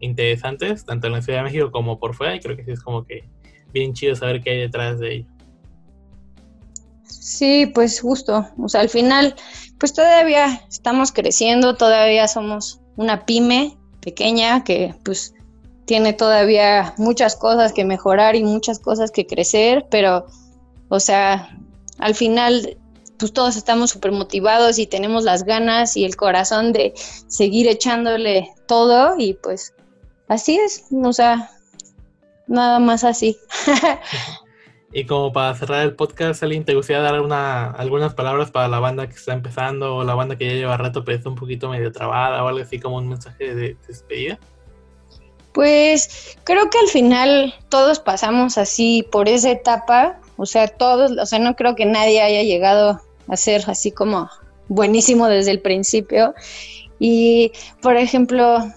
interesantes, 0.00 0.84
tanto 0.84 1.06
en 1.06 1.14
la 1.14 1.22
Ciudad 1.22 1.38
de 1.40 1.44
México 1.44 1.70
como 1.70 1.98
por 1.98 2.14
fuera, 2.14 2.34
y 2.34 2.40
creo 2.40 2.56
que 2.56 2.64
sí 2.64 2.72
es 2.72 2.82
como 2.82 3.04
que 3.04 3.28
bien 3.72 3.94
chido 3.94 4.14
saber 4.14 4.42
qué 4.42 4.50
hay 4.50 4.60
detrás 4.60 4.98
de 4.98 5.14
ello. 5.14 5.28
Sí, 7.04 7.70
pues 7.74 8.00
justo. 8.00 8.46
O 8.58 8.68
sea, 8.68 8.82
al 8.82 8.88
final, 8.88 9.34
pues 9.78 9.92
todavía 9.92 10.62
estamos 10.68 11.12
creciendo, 11.12 11.76
todavía 11.76 12.28
somos 12.28 12.80
una 12.96 13.26
pyme 13.26 13.76
pequeña 14.00 14.62
que 14.64 14.94
pues 15.04 15.34
tiene 15.86 16.12
todavía 16.12 16.94
muchas 16.98 17.36
cosas 17.36 17.72
que 17.72 17.84
mejorar 17.84 18.36
y 18.36 18.42
muchas 18.42 18.80
cosas 18.80 19.10
que 19.10 19.26
crecer, 19.26 19.86
pero, 19.88 20.26
o 20.88 21.00
sea, 21.00 21.56
al 21.98 22.14
final, 22.14 22.76
pues 23.18 23.32
todos 23.32 23.56
estamos 23.56 23.90
súper 23.90 24.12
motivados 24.12 24.78
y 24.78 24.86
tenemos 24.86 25.24
las 25.24 25.44
ganas 25.44 25.96
y 25.96 26.04
el 26.04 26.16
corazón 26.16 26.72
de 26.72 26.92
seguir 27.28 27.68
echándole 27.68 28.50
todo 28.66 29.14
y 29.16 29.34
pues 29.34 29.74
así 30.28 30.56
es, 30.56 30.84
o 30.90 31.12
sea, 31.12 31.50
nada 32.48 32.80
más 32.80 33.04
así. 33.04 33.38
y 34.92 35.06
como 35.06 35.32
para 35.32 35.54
cerrar 35.54 35.84
el 35.84 35.94
podcast, 35.94 36.42
Aline, 36.42 36.64
¿te 36.64 36.74
gustaría 36.74 37.00
dar 37.00 37.20
una, 37.20 37.70
algunas 37.70 38.12
palabras 38.12 38.50
para 38.50 38.66
la 38.66 38.80
banda 38.80 39.08
que 39.08 39.14
está 39.14 39.34
empezando 39.34 39.94
o 39.94 40.04
la 40.04 40.16
banda 40.16 40.36
que 40.36 40.46
ya 40.46 40.54
lleva 40.54 40.76
rato 40.76 41.04
pero 41.04 41.16
está 41.16 41.28
un 41.28 41.36
poquito 41.36 41.68
medio 41.68 41.92
trabada 41.92 42.42
o 42.42 42.48
algo 42.48 42.60
así 42.60 42.80
como 42.80 42.96
un 42.96 43.08
mensaje 43.08 43.54
de 43.54 43.76
despedida? 43.86 44.40
Pues 45.56 46.36
creo 46.44 46.68
que 46.68 46.78
al 46.78 46.88
final 46.88 47.54
todos 47.70 47.98
pasamos 47.98 48.58
así 48.58 49.06
por 49.10 49.26
esa 49.26 49.50
etapa, 49.50 50.20
o 50.36 50.44
sea, 50.44 50.68
todos, 50.68 51.12
o 51.12 51.24
sea, 51.24 51.38
no 51.38 51.56
creo 51.56 51.74
que 51.74 51.86
nadie 51.86 52.20
haya 52.20 52.42
llegado 52.42 53.00
a 53.26 53.36
ser 53.38 53.64
así 53.66 53.90
como 53.90 54.28
buenísimo 54.68 55.28
desde 55.28 55.52
el 55.52 55.62
principio. 55.62 56.34
Y, 56.98 57.52
por 57.80 57.96
ejemplo, 57.96 58.70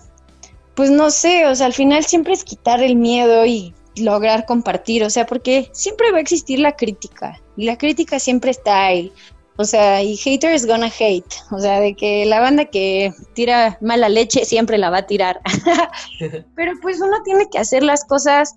pues 0.73 0.89
no 0.89 1.11
sé, 1.11 1.47
o 1.47 1.55
sea, 1.55 1.65
al 1.65 1.73
final 1.73 2.05
siempre 2.05 2.31
es 2.31 2.45
quitar 2.45 2.81
el 2.81 2.95
miedo 2.95 3.45
y 3.45 3.73
lograr 3.97 4.45
compartir, 4.45 5.03
o 5.03 5.09
sea, 5.09 5.25
porque 5.25 5.67
siempre 5.73 6.13
va 6.13 6.19
a 6.19 6.21
existir 6.21 6.59
la 6.59 6.77
crítica 6.77 7.41
y 7.57 7.65
la 7.65 7.77
crítica 7.77 8.19
siempre 8.19 8.51
está 8.51 8.85
ahí. 8.85 9.11
O 9.59 9.65
sea, 9.65 10.01
y 10.01 10.15
haters 10.15 10.65
gonna 10.65 10.89
hate. 10.99 11.35
O 11.51 11.59
sea, 11.59 11.81
de 11.81 11.93
que 11.93 12.25
la 12.25 12.39
banda 12.39 12.63
que 12.63 13.11
tira 13.33 13.77
mala 13.81 14.07
leche 14.07 14.45
siempre 14.45 14.77
la 14.77 14.89
va 14.89 14.99
a 14.99 15.05
tirar. 15.05 15.41
Pero 16.55 16.71
pues 16.81 17.01
uno 17.01 17.17
tiene 17.25 17.49
que 17.51 17.57
hacer 17.59 17.83
las 17.83 18.05
cosas 18.05 18.55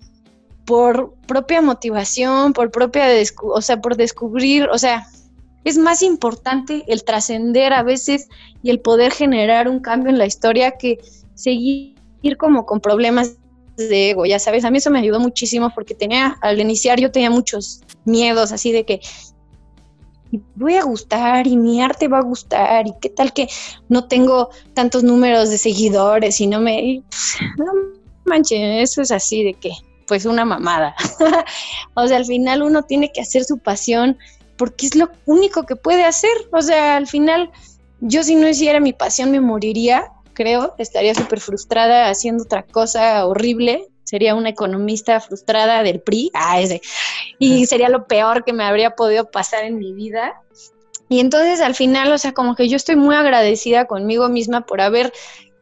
por 0.63 1.13
propia 1.27 1.61
motivación, 1.61 2.53
por 2.53 2.71
propia, 2.71 3.07
o 3.43 3.61
sea, 3.61 3.81
por 3.81 3.97
descubrir, 3.97 4.69
o 4.69 4.77
sea, 4.77 5.05
es 5.65 5.77
más 5.77 6.01
importante 6.03 6.85
el 6.87 7.03
trascender 7.03 7.73
a 7.73 7.83
veces 7.83 8.29
y 8.61 8.69
el 8.69 8.79
poder 8.79 9.11
generar 9.11 9.67
un 9.67 9.81
cambio 9.81 10.09
en 10.09 10.17
la 10.17 10.25
historia 10.25 10.71
que 10.71 10.99
seguir 11.35 11.97
como 12.37 12.65
con 12.65 12.79
problemas 12.79 13.35
de 13.75 14.11
ego, 14.11 14.25
ya 14.25 14.39
sabes, 14.39 14.63
a 14.63 14.71
mí 14.71 14.77
eso 14.77 14.89
me 14.89 14.99
ayudó 14.99 15.19
muchísimo 15.19 15.69
porque 15.75 15.95
tenía, 15.95 16.37
al 16.41 16.61
iniciar 16.61 16.97
yo 16.97 17.11
tenía 17.11 17.29
muchos 17.29 17.81
miedos 18.05 18.53
así 18.53 18.71
de 18.71 18.85
que 18.85 19.01
voy 20.55 20.75
a 20.75 20.83
gustar 20.83 21.47
y 21.47 21.57
mi 21.57 21.81
arte 21.81 22.07
va 22.07 22.19
a 22.19 22.23
gustar 22.23 22.87
y 22.87 22.93
qué 23.01 23.09
tal 23.09 23.33
que 23.33 23.47
no 23.89 24.07
tengo 24.07 24.49
tantos 24.73 25.03
números 25.03 25.49
de 25.49 25.57
seguidores 25.57 26.39
y 26.41 26.47
no 26.47 26.59
me... 26.59 27.03
no 27.57 27.65
manches, 28.25 28.89
eso 28.89 29.01
es 29.01 29.11
así 29.11 29.43
de 29.43 29.53
que, 29.53 29.71
pues 30.07 30.25
una 30.25 30.45
mamada. 30.45 30.95
o 31.93 32.07
sea, 32.07 32.17
al 32.17 32.25
final 32.25 32.63
uno 32.63 32.83
tiene 32.83 33.11
que 33.11 33.21
hacer 33.21 33.43
su 33.43 33.57
pasión 33.57 34.17
porque 34.57 34.87
es 34.87 34.95
lo 34.95 35.09
único 35.25 35.63
que 35.63 35.75
puede 35.75 36.05
hacer. 36.05 36.31
O 36.51 36.61
sea, 36.61 36.95
al 36.95 37.07
final 37.07 37.51
yo 37.99 38.23
si 38.23 38.35
no 38.35 38.47
hiciera 38.47 38.79
mi 38.79 38.93
pasión 38.93 39.31
me 39.31 39.39
moriría, 39.39 40.11
creo, 40.33 40.75
estaría 40.77 41.13
súper 41.15 41.39
frustrada 41.39 42.09
haciendo 42.09 42.43
otra 42.43 42.63
cosa 42.63 43.25
horrible 43.25 43.89
sería 44.13 44.35
una 44.35 44.49
economista 44.49 45.19
frustrada 45.19 45.81
del 45.81 45.99
PRI, 45.99 46.29
ah, 46.35 46.61
ese, 46.61 46.83
y 47.39 47.65
sería 47.65 47.89
lo 47.89 48.05
peor 48.05 48.43
que 48.43 48.53
me 48.53 48.63
habría 48.63 48.91
podido 48.91 49.31
pasar 49.31 49.63
en 49.63 49.79
mi 49.79 49.91
vida. 49.91 50.39
Y 51.09 51.19
entonces 51.19 51.61
al 51.61 51.73
final, 51.73 52.11
o 52.11 52.17
sea, 52.19 52.31
como 52.31 52.53
que 52.53 52.69
yo 52.69 52.75
estoy 52.75 52.95
muy 52.95 53.15
agradecida 53.15 53.85
conmigo 53.85 54.29
misma 54.29 54.67
por 54.67 54.81
haber 54.81 55.11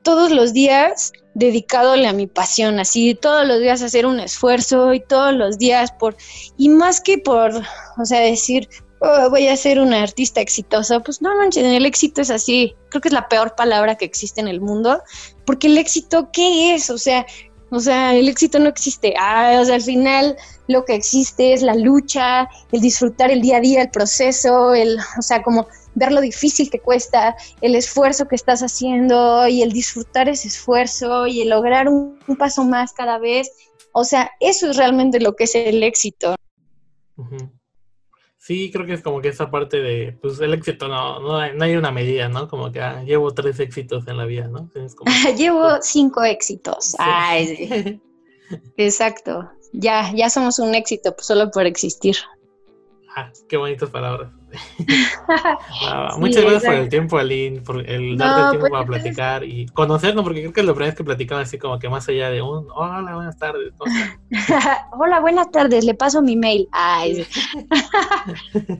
todos 0.01 0.31
los 0.31 0.51
días 0.51 1.13
dedicadole 1.33 2.09
a 2.09 2.11
mi 2.11 2.27
pasión, 2.27 2.77
así 2.77 3.15
todos 3.15 3.47
los 3.47 3.61
días 3.61 3.81
hacer 3.83 4.05
un 4.05 4.19
esfuerzo 4.19 4.93
y 4.93 4.99
todos 4.99 5.33
los 5.33 5.57
días 5.57 5.93
por, 5.93 6.17
y 6.57 6.67
más 6.67 6.99
que 6.99 7.19
por, 7.19 7.53
o 7.97 8.03
sea, 8.03 8.19
decir, 8.19 8.67
oh, 8.99 9.29
voy 9.29 9.47
a 9.47 9.55
ser 9.55 9.79
una 9.79 10.03
artista 10.03 10.41
exitosa, 10.41 10.99
pues 10.99 11.21
no 11.21 11.33
manches, 11.37 11.63
el 11.63 11.85
éxito 11.85 12.21
es 12.21 12.31
así, 12.31 12.75
creo 12.89 12.99
que 12.99 13.07
es 13.07 13.13
la 13.13 13.29
peor 13.29 13.55
palabra 13.55 13.95
que 13.95 14.03
existe 14.03 14.41
en 14.41 14.49
el 14.49 14.59
mundo, 14.59 15.01
porque 15.45 15.67
el 15.67 15.77
éxito, 15.77 16.31
¿qué 16.33 16.75
es? 16.75 16.89
O 16.89 16.97
sea, 16.97 17.25
o 17.71 17.79
sea, 17.79 18.13
el 18.15 18.27
éxito 18.27 18.59
no 18.59 18.67
existe. 18.67 19.13
Ah, 19.17 19.57
o 19.61 19.65
sea, 19.65 19.75
al 19.75 19.81
final 19.81 20.35
lo 20.67 20.83
que 20.83 20.93
existe 20.93 21.53
es 21.53 21.61
la 21.61 21.73
lucha, 21.73 22.49
el 22.73 22.81
disfrutar 22.81 23.31
el 23.31 23.41
día 23.41 23.57
a 23.57 23.61
día, 23.61 23.81
el 23.81 23.89
proceso, 23.89 24.73
el, 24.73 24.97
o 25.17 25.21
sea, 25.21 25.41
como 25.41 25.67
ver 25.95 26.11
lo 26.11 26.19
difícil 26.19 26.69
que 26.69 26.79
cuesta, 26.79 27.35
el 27.61 27.75
esfuerzo 27.75 28.27
que 28.27 28.35
estás 28.35 28.61
haciendo 28.61 29.47
y 29.47 29.61
el 29.61 29.71
disfrutar 29.71 30.27
ese 30.27 30.49
esfuerzo 30.49 31.27
y 31.27 31.41
el 31.41 31.49
lograr 31.49 31.87
un, 31.87 32.19
paso 32.37 32.65
más 32.65 32.91
cada 32.91 33.17
vez. 33.19 33.49
O 33.93 34.03
sea, 34.03 34.31
eso 34.41 34.69
es 34.69 34.77
realmente 34.77 35.21
lo 35.21 35.35
que 35.35 35.45
es 35.45 35.55
el 35.55 35.81
éxito. 35.81 36.35
Sí, 38.41 38.71
creo 38.71 38.87
que 38.87 38.93
es 38.93 39.03
como 39.03 39.21
que 39.21 39.27
esa 39.27 39.51
parte 39.51 39.81
de, 39.81 40.17
pues 40.19 40.39
el 40.39 40.55
éxito 40.55 40.87
no, 40.87 41.19
no, 41.19 41.37
hay, 41.37 41.75
una 41.75 41.91
medida, 41.91 42.27
¿no? 42.27 42.47
Como 42.47 42.71
que 42.71 42.81
ah, 42.81 43.03
llevo 43.03 43.31
tres 43.35 43.59
éxitos 43.59 44.07
en 44.07 44.17
la 44.17 44.25
vida, 44.25 44.47
¿no? 44.47 44.67
llevo 45.37 45.79
cinco 45.81 46.23
éxitos. 46.23 46.95
Ay, 46.97 48.01
Exacto. 48.77 49.47
Ya, 49.73 50.11
ya 50.15 50.31
somos 50.31 50.57
un 50.57 50.73
éxito 50.73 51.13
pues, 51.13 51.27
solo 51.27 51.51
por 51.51 51.67
existir. 51.67 52.15
Ah, 53.15 53.31
qué 53.47 53.57
bonitas 53.57 53.91
palabras. 53.91 54.31
muchas 56.17 56.43
gracias 56.43 56.63
por 56.63 56.73
el 56.73 56.89
tiempo, 56.89 57.17
Aline, 57.17 57.61
por 57.61 57.89
el 57.89 58.17
darte 58.17 58.41
el 58.41 58.49
tiempo 58.51 58.59
pues, 58.59 58.71
para 58.71 58.85
platicar 58.85 59.43
y 59.43 59.65
conocernos, 59.67 60.23
porque 60.23 60.41
creo 60.41 60.53
que 60.53 60.61
es 60.61 60.65
lo 60.65 60.75
primero 60.75 60.95
que 60.95 61.03
platicamos 61.03 61.43
así 61.43 61.57
como 61.57 61.79
que 61.79 61.89
más 61.89 62.07
allá 62.09 62.29
de 62.29 62.41
un 62.41 62.67
hola, 62.73 63.15
buenas 63.15 63.37
tardes. 63.37 63.73
hola, 64.91 65.19
buenas 65.19 65.51
tardes, 65.51 65.85
le 65.85 65.93
paso 65.93 66.21
mi 66.21 66.35
mail. 66.35 66.67
Ay, 66.71 67.25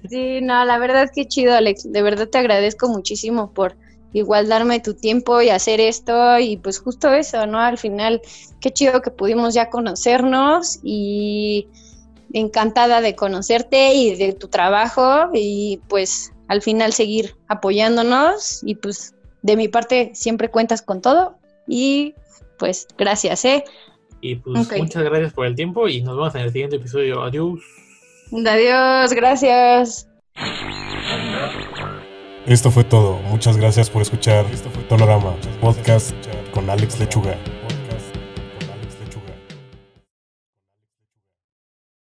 sí, 0.10 0.40
no, 0.42 0.66
la 0.66 0.78
verdad 0.78 1.10
que 1.14 1.28
chido, 1.28 1.56
Alex. 1.56 1.92
De 1.92 2.02
verdad 2.02 2.28
te 2.28 2.38
agradezco 2.38 2.90
muchísimo 2.90 3.54
por 3.54 3.76
igual 4.14 4.48
darme 4.48 4.80
tu 4.80 4.94
tiempo 4.94 5.42
y 5.42 5.50
hacer 5.50 5.80
esto 5.80 6.38
y 6.40 6.58
pues 6.58 6.80
justo 6.80 7.12
eso, 7.14 7.46
¿no? 7.48 7.60
Al 7.60 7.78
final, 7.78 8.22
qué 8.60 8.72
chido 8.72 9.02
que 9.02 9.12
pudimos 9.12 9.54
ya 9.54 9.70
conocernos 9.70 10.80
y 10.84 11.68
encantada 12.34 13.02
de 13.02 13.16
conocerte 13.16 13.94
y 13.94 14.16
de 14.16 14.34
tu 14.34 14.48
trabajo 14.48 15.30
y 15.34 15.80
pues 15.88 16.34
al 16.48 16.62
final 16.62 16.94
seguir 16.94 17.36
apoyándonos 17.48 18.62
y 18.64 18.76
pues 18.76 19.16
de 19.42 19.56
mi 19.56 19.68
parte 19.68 20.12
siempre 20.14 20.50
cuentas 20.50 20.82
con 20.82 21.02
todo 21.02 21.36
y 21.68 22.14
pues 22.58 22.88
gracias, 22.98 23.44
¿eh? 23.46 23.64
Y 24.22 24.36
pues 24.36 24.70
muchas 24.78 25.04
gracias 25.04 25.34
por 25.34 25.48
el 25.48 25.56
tiempo 25.56 25.88
y 25.88 26.02
nos 26.02 26.16
vemos 26.16 26.36
en 26.36 26.42
el 26.42 26.52
siguiente 26.52 26.76
episodio. 26.76 27.24
Adiós. 27.24 27.60
Adiós, 28.32 29.14
gracias. 29.14 30.08
Esto 32.46 32.72
fue 32.72 32.84
todo. 32.84 33.18
Muchas 33.30 33.58
gracias 33.58 33.90
por 33.90 34.02
escuchar 34.02 34.46
Tonorama 34.90 35.36
Podcast 35.60 36.16
con 36.54 36.70
Alex 36.70 37.00
Lechuga. 37.00 37.36